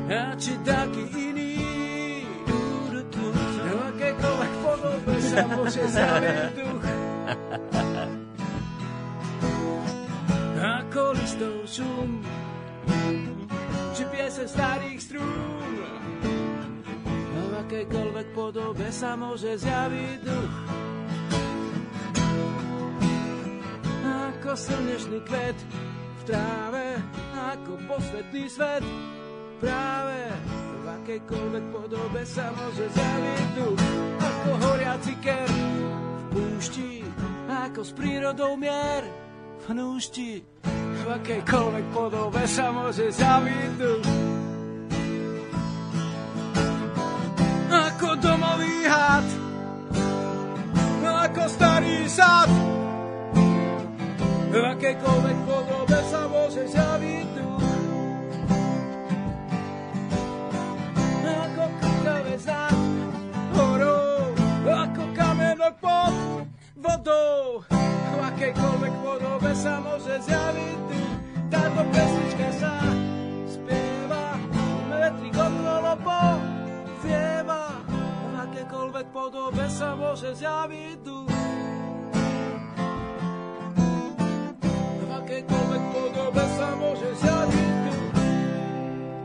[0.07, 1.53] a či taký iný.
[2.47, 6.85] V akejkoľvek podobe sa môže zjaviť duch.
[10.57, 12.25] Ako listov šum,
[13.97, 15.73] či piese starých strún.
[17.33, 20.53] V akejkoľvek podobe sa môže zjaviť duch.
[24.05, 25.57] Ako slnečný kvet
[26.13, 27.01] v tráve,
[27.33, 28.85] ako posvetný svet.
[29.57, 30.29] Práve
[30.77, 33.81] v akejkoľvek podobe sa môže zjaviť duch.
[34.21, 37.01] Ako horiaci ker v púšti,
[37.49, 39.09] ako s prírodou mier
[39.65, 40.45] v hnúšti.
[41.07, 44.07] V akejkoľvek podobe sa môže zjaviť duch.
[47.71, 49.23] Ako domový had,
[51.07, 52.51] ako starý sad.
[54.51, 57.67] V akejkoľvek podobe sa môže zjaviť duch.
[61.23, 62.79] Ako krkavec nad
[63.55, 64.35] horou,
[64.67, 66.13] ako kamenok pod
[66.75, 67.63] vodou.
[68.37, 71.17] V akejkoľvek podobe sa môže zjaviť duch.
[71.49, 72.73] Táto pesnička sa
[73.49, 74.37] spieva,
[74.93, 76.21] metrik okolo po
[77.01, 77.81] vieva.
[77.89, 81.01] V akékoľvek podobe sa môže zjaviť.
[85.01, 87.81] V akejkoľvek podobe sa môže zjaviť.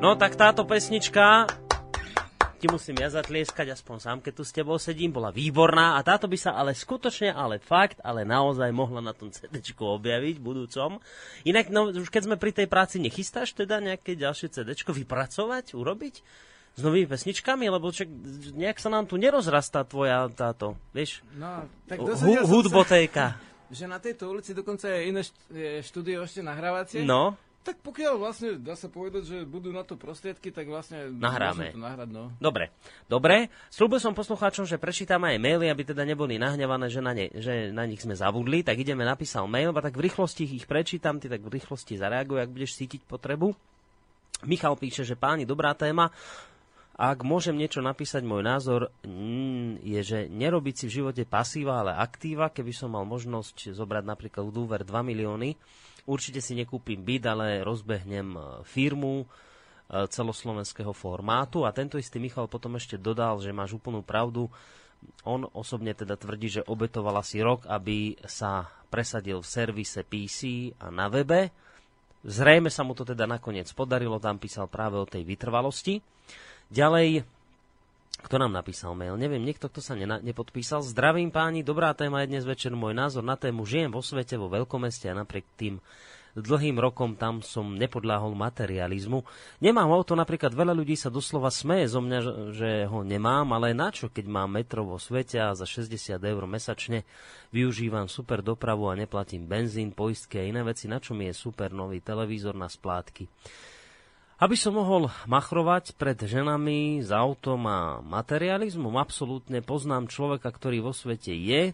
[0.01, 1.53] No tak táto pesnička
[2.63, 6.31] ti musím ja zatlieskať, aspoň sám, keď tu s tebou sedím, bola výborná a táto
[6.31, 11.03] by sa ale skutočne, ale fakt, ale naozaj mohla na tom CD objaviť v budúcom.
[11.43, 16.15] Inak, no, už keď sme pri tej práci, nechystáš teda nejaké ďalšie CD vypracovať, urobiť?
[16.73, 18.09] S novými pesničkami, lebo čak,
[18.55, 23.37] nejak sa nám tu nerozrastá tvoja táto, vieš, No, tak hu- som sa, hudbotéka.
[23.69, 25.37] že na tejto ulici dokonca je iné št-
[25.85, 27.05] štúdio ešte nahrávacie.
[27.05, 31.71] No, Tak pokiaľ vlastne dá sa povedať, že budú na to prostriedky, tak vlastne Nahráme.
[31.71, 32.35] to nahrať, no.
[32.43, 32.75] Dobre,
[33.07, 33.55] dobre.
[33.71, 37.71] Slúbil som poslucháčom, že prečítame aj maily, aby teda neboli nahnevané, že na, ne, že
[37.71, 38.67] na nich sme zabudli.
[38.67, 42.43] Tak ideme, napísal mail, a tak v rýchlosti ich prečítam, ty tak v rýchlosti zareaguj,
[42.43, 43.55] ak budeš cítiť potrebu.
[44.43, 46.11] Michal píše, že páni, dobrá téma.
[46.99, 51.95] Ak môžem niečo napísať, môj názor mm, je, že nerobiť si v živote pasíva, ale
[51.95, 52.51] aktíva.
[52.51, 55.57] Keby som mal možnosť zobrať napríklad úver 2 milióny,
[56.07, 59.27] určite si nekúpim byt, ale rozbehnem e, firmu, e,
[60.09, 61.65] celoslovenského formátu.
[61.67, 64.51] A tento istý Michal potom ešte dodal, že máš úplnú pravdu.
[65.27, 70.93] On osobne teda tvrdí, že obetovala si rok, aby sa presadil v servise PC a
[70.93, 71.51] na webe.
[72.23, 75.99] Zrejme sa mu to teda nakoniec podarilo, tam písal práve o tej vytrvalosti.
[76.71, 77.27] Ďalej,
[78.21, 79.17] kto nám napísal mail?
[79.17, 80.85] Neviem, niekto, kto sa nena- nepodpísal.
[80.85, 82.77] Zdravím páni, dobrá téma je dnes večer.
[82.77, 85.81] Môj názor na tému žijem vo svete, vo veľkomeste a napriek tým
[86.33, 89.21] dlhým rokom tam som nepodláhol materializmu.
[89.61, 92.19] Nemám auto, napríklad veľa ľudí sa doslova smeje zo mňa,
[92.57, 96.49] že- ho nemám, ale na čo, keď mám metro vo svete a za 60 eur
[96.49, 97.05] mesačne
[97.53, 101.69] využívam super dopravu a neplatím benzín, poistky a iné veci, na čo mi je super
[101.69, 103.29] nový televízor na splátky.
[104.43, 110.91] Aby som mohol machrovať pred ženami s autom a materializmom, absolútne poznám človeka, ktorý vo
[110.91, 111.71] svete je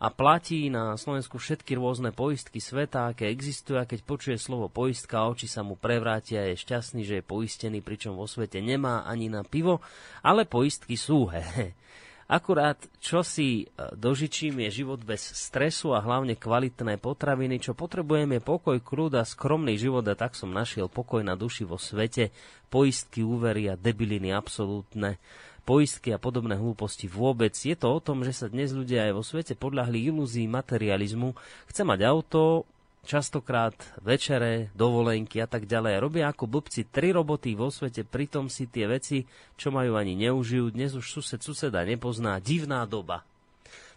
[0.00, 5.28] a platí na Slovensku všetky rôzne poistky sveta, aké existujú a keď počuje slovo poistka,
[5.28, 9.44] oči sa mu prevrátia je šťastný, že je poistený, pričom vo svete nemá ani na
[9.44, 9.84] pivo,
[10.24, 11.28] ale poistky sú.
[11.28, 11.44] He.
[12.32, 17.60] Akurát, čo si e, dožičím, je život bez stresu a hlavne kvalitné potraviny.
[17.60, 21.68] Čo potrebujem je pokoj, kľud a skromný život a tak som našiel pokoj na duši
[21.68, 22.32] vo svete.
[22.72, 25.20] Poistky, úvery a debiliny absolútne.
[25.68, 27.52] Poistky a podobné hlúposti vôbec.
[27.52, 31.36] Je to o tom, že sa dnes ľudia aj vo svete podľahli ilúzii materializmu.
[31.68, 32.64] Chce mať auto,
[33.02, 36.02] častokrát večere, dovolenky a tak ďalej.
[36.02, 39.26] Robia ako blbci tri roboty vo svete, pritom si tie veci,
[39.58, 40.70] čo majú ani neužijú.
[40.70, 42.38] Dnes už sused suseda nepozná.
[42.38, 43.26] Divná doba.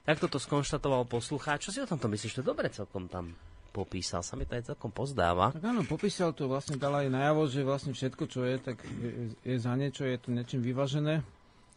[0.05, 1.69] Tak toto skonštatoval poslucháč.
[1.69, 2.37] Čo si o tomto myslíš?
[2.37, 3.33] To je dobre celkom tam
[3.73, 4.23] popísal.
[4.23, 5.51] Sa mi to aj celkom pozdáva.
[5.51, 9.35] Tak áno, popísal to vlastne, dal aj najavo, že vlastne všetko, čo je, tak je,
[9.43, 11.25] je za niečo, je to niečím vyvážené.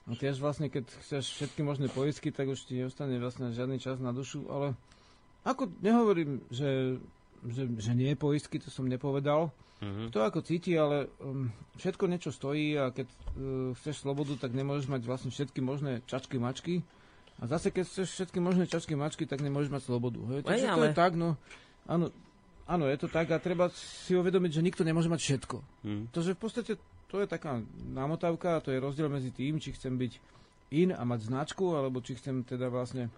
[0.09, 4.01] A tiež vlastne, keď chceš všetky možné poistky, tak už ti neostane vlastne žiadny čas
[4.01, 4.73] na dušu, ale
[5.45, 6.97] ako nehovorím, že,
[7.47, 9.53] že, že nie je poistky, to som nepovedal.
[9.79, 10.11] Mhm.
[10.11, 13.17] To ako cíti, ale um, všetko niečo stojí a keď uh,
[13.79, 16.83] chceš slobodu, tak nemôžeš mať vlastne všetky možné čačky, mačky.
[17.39, 20.19] A zase, keď chceš všetky možné čačky, mačky, tak nemôžeš mať slobodu.
[20.35, 20.41] Hej?
[20.43, 21.39] Takže to ale- je tak, no.
[21.87, 22.11] Áno,
[22.67, 25.57] áno, je to tak a treba si uvedomiť, že nikto nemôže mať všetko.
[25.87, 26.03] Mhm.
[26.11, 26.73] To, že v podstate
[27.09, 30.13] to je taká námotávka a to je rozdiel medzi tým, či chcem byť
[30.75, 33.09] in a mať značku, alebo či chcem teda vlastne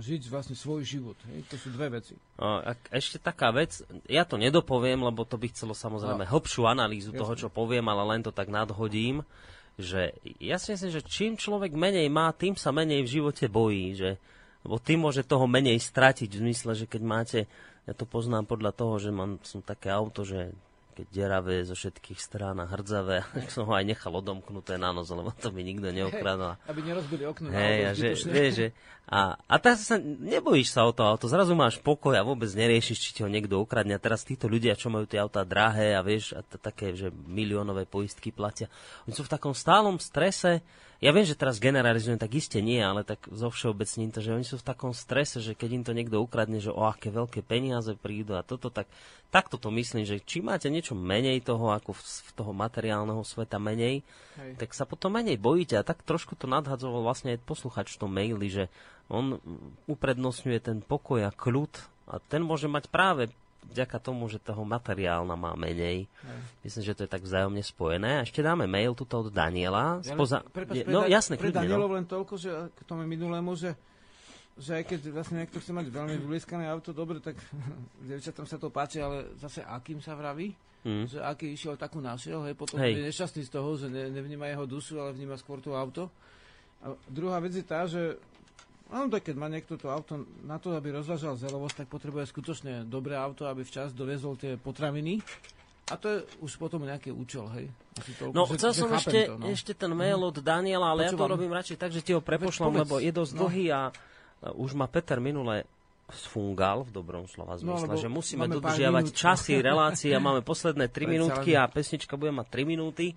[0.00, 1.18] žiť vlastne svoj život.
[1.30, 1.44] Hej?
[1.50, 2.16] To sú dve veci.
[2.40, 7.20] A ešte taká vec, ja to nedopoviem, lebo to by chcelo samozrejme hlbšiu analýzu Jasne.
[7.20, 9.22] toho, čo poviem, ale len to tak nadhodím,
[9.74, 13.98] že ja si myslím, že čím človek menej má, tým sa menej v živote bojí,
[13.98, 14.10] že
[14.64, 17.40] lebo tým môže toho menej stratiť v zmysle, že keď máte,
[17.84, 20.56] ja to poznám podľa toho, že mám, som také auto, že
[20.94, 25.10] keď deravé zo všetkých strán a hrdzavé, tak som ho aj nechal odomknuté na noc,
[25.10, 26.54] lebo to mi nikto neokradol.
[26.70, 27.50] Aby nerozbili okno.
[27.50, 28.66] auto a že, vieš, že,
[29.04, 32.96] a, a teraz sa nebojíš sa o to auto, zrazu máš pokoj a vôbec neriešiš,
[32.96, 33.98] či ti ho niekto ukradne.
[33.98, 37.84] A teraz títo ľudia, čo majú tie autá drahé a vieš, a také, že miliónové
[37.84, 38.70] poistky platia,
[39.04, 40.62] oni sú v takom stálom strese.
[41.02, 44.46] Ja viem, že teraz generalizujem, tak iste nie, ale tak zo všeobecním to, že oni
[44.46, 47.94] sú v takom strese, že keď im to niekto ukradne, že o aké veľké peniaze
[47.98, 48.86] prídu a toto, tak
[49.34, 53.58] takto to myslím, že či máte niečo menej toho, ako v, v toho materiálneho sveta
[53.58, 54.06] menej,
[54.38, 54.62] Hej.
[54.62, 55.74] tak sa potom menej bojíte.
[55.74, 58.64] A tak trošku to nadhadzoval vlastne aj posluchač v tom maili, že
[59.10, 59.42] on
[59.90, 61.72] uprednostňuje ten pokoj a kľud
[62.08, 63.32] a ten môže mať práve
[63.66, 66.04] vďaka tomu, že toho materiálna má menej.
[66.60, 68.10] Myslím, že to je tak vzájomne spojené.
[68.16, 69.98] A ešte dáme mail tuto od Daniela.
[70.00, 70.38] Ja Spoza...
[70.38, 71.48] len- prepáč, Je- pre no jasne, Pre.
[71.50, 71.96] Danielov No.
[71.96, 73.72] len toľko, že k tomu minulému, že
[74.54, 77.34] že aj keď vlastne niekto chce mať veľmi vyblískané auto, dobre, tak
[78.06, 81.08] devčatom sa to páči, ale zase akým sa vraví, Mm.
[81.08, 82.92] že aký išiel, takú našiel, hej, potom Hej.
[82.94, 86.12] je nešťastný z toho, že ne, nevníma jeho dušu, ale vníma skôr to auto.
[86.78, 88.20] A druhá vec je tá, že
[88.86, 92.72] Áno, tak keď má niekto to auto na to, aby rozvážal zelovosť, tak potrebuje skutočne
[92.84, 95.24] dobré auto, aby včas doviezol tie potraviny.
[95.86, 97.68] A to je už potom nejaký účel, hej.
[97.94, 99.46] Asi toľko, No, že- chcel že som ešte, to, no.
[99.46, 101.32] ešte ten mail od Daniela, ale ja to Počúvam.
[101.34, 102.80] robím radšej tak, že ti ho prepošlom, povedz.
[102.82, 103.40] lebo je dosť No.
[103.42, 103.80] dlhý a
[104.42, 105.64] a už ma Peter minule
[106.06, 110.92] sfungal v dobrom slova zmysle, lebo že musíme dodržiavať časy, relácie a máme posledné 3
[110.92, 113.16] Predsa minútky a pesnička bude mať 3 minúty.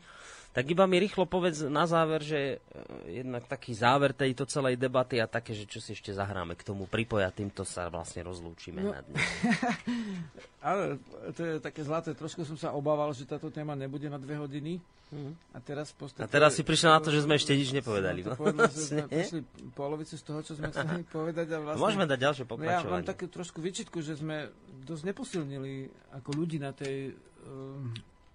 [0.57, 2.57] Tak iba mi rýchlo povedz na záver, že e,
[3.15, 6.83] jednak taký záver tejto celej debaty a také, že čo si ešte zahráme k tomu
[6.83, 8.89] pripoja, týmto sa vlastne rozlúčime No.
[8.89, 9.21] na dnes.
[10.59, 10.97] Ale
[11.31, 12.11] to je také zlaté.
[12.11, 14.81] Trošku som sa obával, že táto téma nebude na dve hodiny.
[15.53, 16.19] A teraz v podstate...
[16.19, 18.25] A teraz si prišiel na to, že sme ešte nič nepovedali.
[18.25, 18.27] No.
[18.27, 19.07] to povedali, že sme Vlastne.
[19.07, 19.39] prišli
[19.71, 21.47] polovicu z toho, čo sme chceli povedať.
[21.47, 21.79] A vlastne...
[21.79, 22.91] Môžeme dať ďalšie No ja pokračovanie.
[22.91, 24.51] mám takú trošku výčitku, že sme
[24.81, 25.73] dosť neposilnili
[26.11, 27.15] ako ľudí na tej,
[27.45, 27.87] um,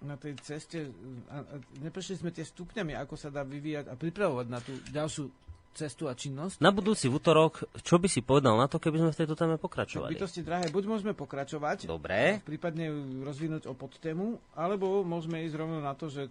[0.02, 0.90] na tej ceste.
[1.30, 5.24] A, a neprešli sme tie stupňami, ako sa dá vyvíjať a pripravovať na tú ďalšiu
[5.72, 6.58] cestu a činnosť.
[6.58, 9.54] Na budúci v útorok, čo by si povedal na to, keby sme v tejto téme
[9.54, 10.12] Tak pokračovali?
[10.12, 12.40] bytosti drahé, buď môžeme pokračovať, Dobre.
[12.42, 16.28] prípadne ju rozvinúť o podtému, alebo môžeme ísť rovno na to, že,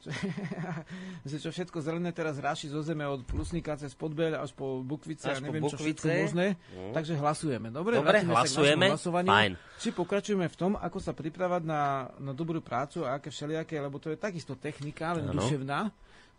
[1.29, 5.27] že čo všetko zelené teraz ráši zo zeme od Plusníka cez Podbeľ až po Bukvice
[5.27, 6.23] Až a po neviem čo všetko Bukvice.
[6.23, 6.47] možné.
[6.71, 6.93] No.
[6.93, 7.67] Takže hlasujeme.
[7.69, 8.85] Dobre, Dobre, hlasujeme.
[8.93, 9.53] Fajn.
[9.77, 11.81] Či pokračujeme v tom, ako sa pripravať na,
[12.17, 15.41] na dobrú prácu a aké všelijaké, lebo to je takisto technika, len Áno.
[15.41, 15.89] duševná.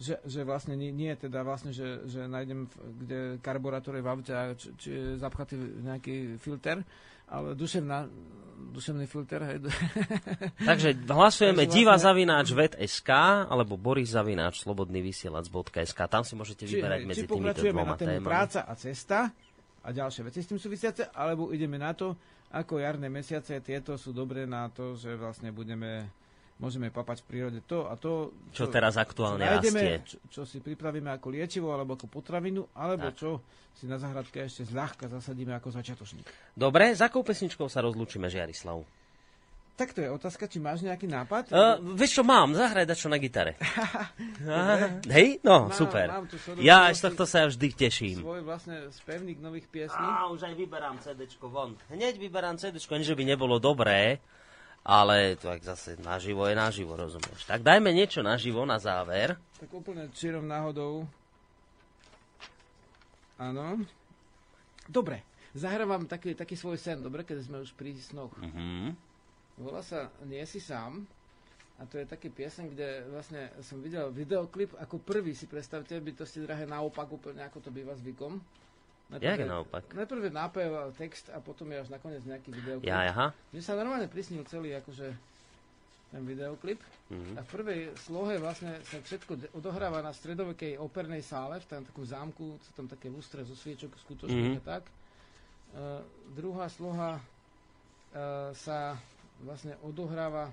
[0.03, 2.67] Že, že vlastne nie, nie teda vlastne, že, že nájdem,
[2.99, 6.83] kde karburátor je v aute a či, či je zapchatý nejaký filter,
[7.31, 8.11] ale duševná,
[8.75, 9.57] duševný filter, hej.
[10.75, 13.11] Takže hlasujeme Takže diva vlastne- zavináč vet.sk
[13.47, 16.01] alebo boris zavináč slobodnyvysielac.sk.
[16.11, 18.27] Tam si môžete či, vyberať hej, medzi či týmito dvoma na témami.
[18.27, 19.31] práca a cesta
[19.83, 22.19] a ďalšie veci s tým súvisiace, alebo ideme na to,
[22.53, 26.11] ako jarné mesiace tieto sú dobré na to, že vlastne budeme
[26.63, 30.07] môžeme papať v prírode to a to, Čo teraz aktuálne nájdeme, rastie.
[30.07, 33.19] Čo, čo si pripravíme ako liečivo alebo ako potravinu, alebo Tak.
[33.19, 33.31] čo
[33.75, 36.55] si na zahradke ešte zľahka zasadíme ako začiatočník.
[36.55, 39.03] Dobre, za akou pesničkou sa rozlúčime, Žiarislav?
[39.73, 41.49] Tak to je otázka, či máš nejaký nápad?
[41.49, 43.57] Uh, vieš čo, mám, zahraj dačo na gitare.
[44.47, 46.07] Aha, Hej, no, Mám- super.
[46.13, 46.29] mám
[46.61, 48.21] Ja z tohto sa vždy teším.
[48.21, 49.97] Svoj vlastne spevník nových piesní.
[50.05, 51.73] Á, už aj vyberám CDčko von.
[51.89, 54.21] Hneď vyberám CDčko, nie že by nebolo dobré,
[54.83, 57.47] ale to ak zase naživo je naživo, rozumieš.
[57.47, 59.39] Tak dajme niečo naživo na záver.
[59.63, 61.07] Tak úplne čirom náhodou.
[63.39, 63.83] Áno.
[64.91, 65.23] Dobre,
[65.55, 68.35] zahrávam taký, taký svoj sen, dobre, keď sme už pri snoch.
[68.43, 68.95] Mhm.
[69.63, 71.07] Volá sa Nie si sám.
[71.81, 76.15] A to je taký piesen, kde vlastne som videl videoklip, ako prvý si predstavte, by
[76.15, 78.39] to ste drahé naopak úplne, ako to býva zvykom.
[79.21, 79.85] Jak je naopak?
[79.93, 82.89] Najprv je nápev text a potom je až nakoniec nejaký videoklip.
[82.89, 83.37] Ja, aha.
[83.53, 85.13] Mne sa normálne prisnil celý akože
[86.13, 86.81] ten videoklip.
[87.09, 87.37] Mhm.
[87.37, 92.05] A v prvej slohe vlastne sa všetko odohráva na stredovekej opernej sále, v tam takom
[92.05, 94.61] zámku, sú tam také lustre zo sviečok skutočných Mhm.
[94.61, 94.85] a tak.
[95.73, 96.05] Uh,
[96.37, 99.01] druhá sloha uh, sa
[99.41, 100.53] vlastne odohráva,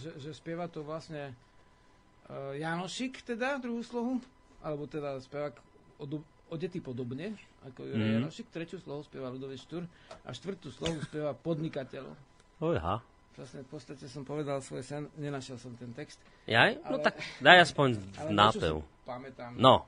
[0.00, 1.36] že, že spieva to vlastne
[2.32, 4.16] uh, Janošik teda, druhú slohu,
[4.64, 5.52] alebo teda spevák
[6.50, 8.14] odu- odetý podobne, ako Juraj Mhm.
[8.20, 9.86] Janošik, tretiu slohu spieva Ludový Štúr
[10.20, 12.10] a štvrtú slohu spieva podnikateľ.
[12.58, 12.98] Ojha.
[13.32, 16.18] Vlastne v podstate som povedal svoj sen, nenašiel som ten text.
[16.44, 16.82] Jaj?
[16.82, 17.88] No Ale- tak daj aspoň
[18.20, 18.74] Ale nápev.
[19.02, 19.54] pamätám.
[19.54, 19.86] No,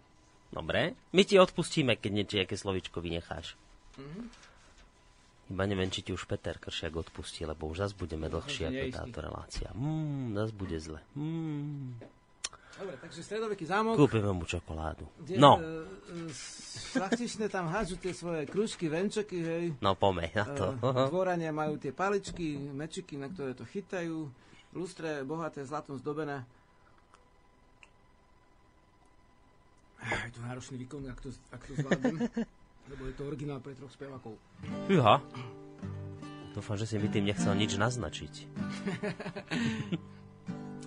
[0.48, 0.94] dobre.
[1.10, 3.59] My ti odpustíme, keď niečo, aké slovičko vynecháš.
[3.98, 4.20] Mhm.
[5.51, 9.18] Iba neviem, či ti už Peter Kršiak odpustí, lebo už zase budeme dlhšie ako táto
[9.20, 9.68] relácia.
[9.74, 11.01] Mm, zase bude zle.
[11.12, 12.01] Mm.
[12.73, 13.94] Dobre, takže stredoveký zámok.
[13.94, 15.05] Kúpime mu čokoládu.
[15.20, 15.85] kde, No, e,
[16.24, 16.32] e,
[16.93, 19.65] Šlachtičné tam hádžu tie svoje kružky, venčeky, hej.
[19.78, 20.66] no pomeň na to.
[20.81, 24.27] E, Dvorania majú tie paličky, mečiky, na ktoré to chytajú.
[24.73, 26.49] Lustre bohaté, zlatom zdobené.
[30.01, 32.24] Aj, to náročný výkon, ak to, ak to zvládnem.
[32.90, 34.35] lebo je to originál pre troch spevákov.
[34.89, 35.20] Fíha.
[36.53, 38.35] Dúfam, že si mi tým nechcel nič naznačiť.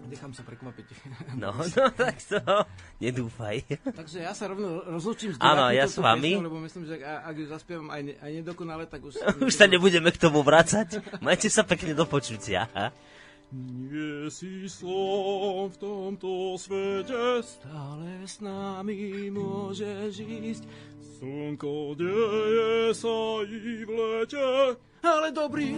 [0.06, 0.88] Nechám sa prekvapiť.
[1.36, 2.40] No, no tak to
[2.98, 3.66] nedúfaj.
[3.84, 6.32] Takže ja sa rovno rozlučím s Áno, ja s vami.
[6.32, 9.20] piesňou, lebo myslím, že ak ju zaspievam aj, ne, aj nedokonale, tak už...
[9.44, 11.02] Už sa nebudeme k tomu vrácať.
[11.20, 12.70] Majte sa pekne do počutia.
[13.52, 20.64] Nie si som v tomto svete, Stále s nami môžeš ísť,
[21.16, 24.50] slnko deje sa i v lete.
[25.02, 25.72] ale dobrý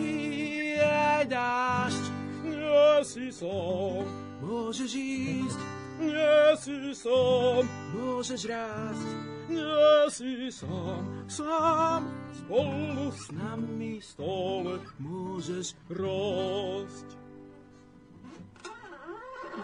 [0.79, 2.26] aj dážď.
[2.47, 4.07] Nie si som,
[4.37, 5.59] Môžeš ísť,
[5.97, 9.09] nie si som, môžeš rásť,
[9.49, 12.05] nie si sám, sám
[12.37, 17.07] spolu s nami stále môžeš rásť.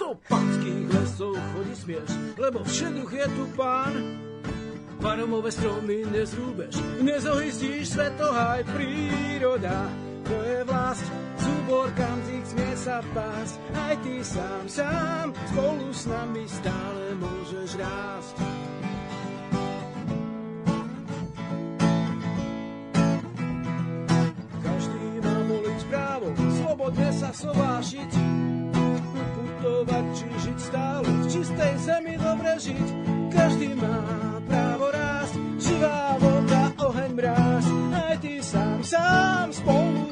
[0.01, 2.11] do panských lesov chodiť smieš,
[2.41, 3.93] lebo všeduch je tu pán.
[4.97, 9.85] Paromové stromy nezrúbeš, nezohyzdíš svetohaj príroda.
[10.23, 11.91] To je vlast, súbor,
[12.23, 13.55] tých smie sa pásť.
[13.75, 18.35] Aj ty sám, sám, spolu s nami stále môžeš rásť.
[24.63, 26.27] Každý má voliť právo,
[26.63, 28.11] slobodne sa sovášiť,
[29.35, 32.87] putovať či žiť stále, v čistej zemi dobre žiť.
[33.27, 33.99] Každý má
[34.47, 37.65] právo rásť, živá voda, oheň mráz.
[37.91, 40.02] Aj ty sám, sám, spolu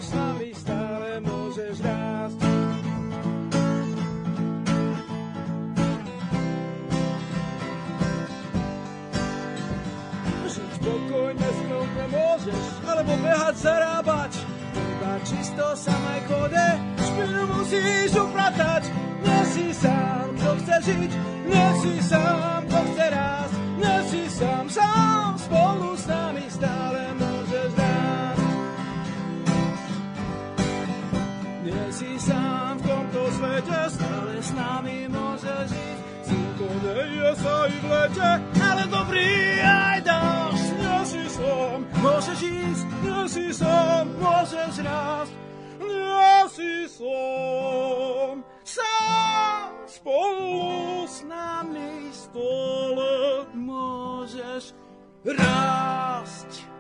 [13.02, 14.32] alebo behať, zarábať.
[14.78, 16.68] Iba čisto samej chode,
[17.02, 18.84] špinu musíš upratať.
[19.26, 21.12] Nie si sám, kto chce žiť,
[21.50, 23.56] nie si sám, kto chce rásť.
[23.82, 28.46] Nie si sám, sám, spolu s nami stále môžeš rásť.
[31.66, 35.98] Nie si sám v tomto svete, stále s nami môžeš žiť.
[36.30, 38.30] Slnko deje sa i v lete,
[38.62, 39.34] Ale dobrý
[39.66, 40.41] aj sám,
[42.02, 45.34] môžeš ísť, nie si sám, môžeš rásť.
[45.80, 48.36] nie si sám.
[48.66, 54.74] Sám Spolu s nami stále môžeš
[55.28, 56.71] rásť.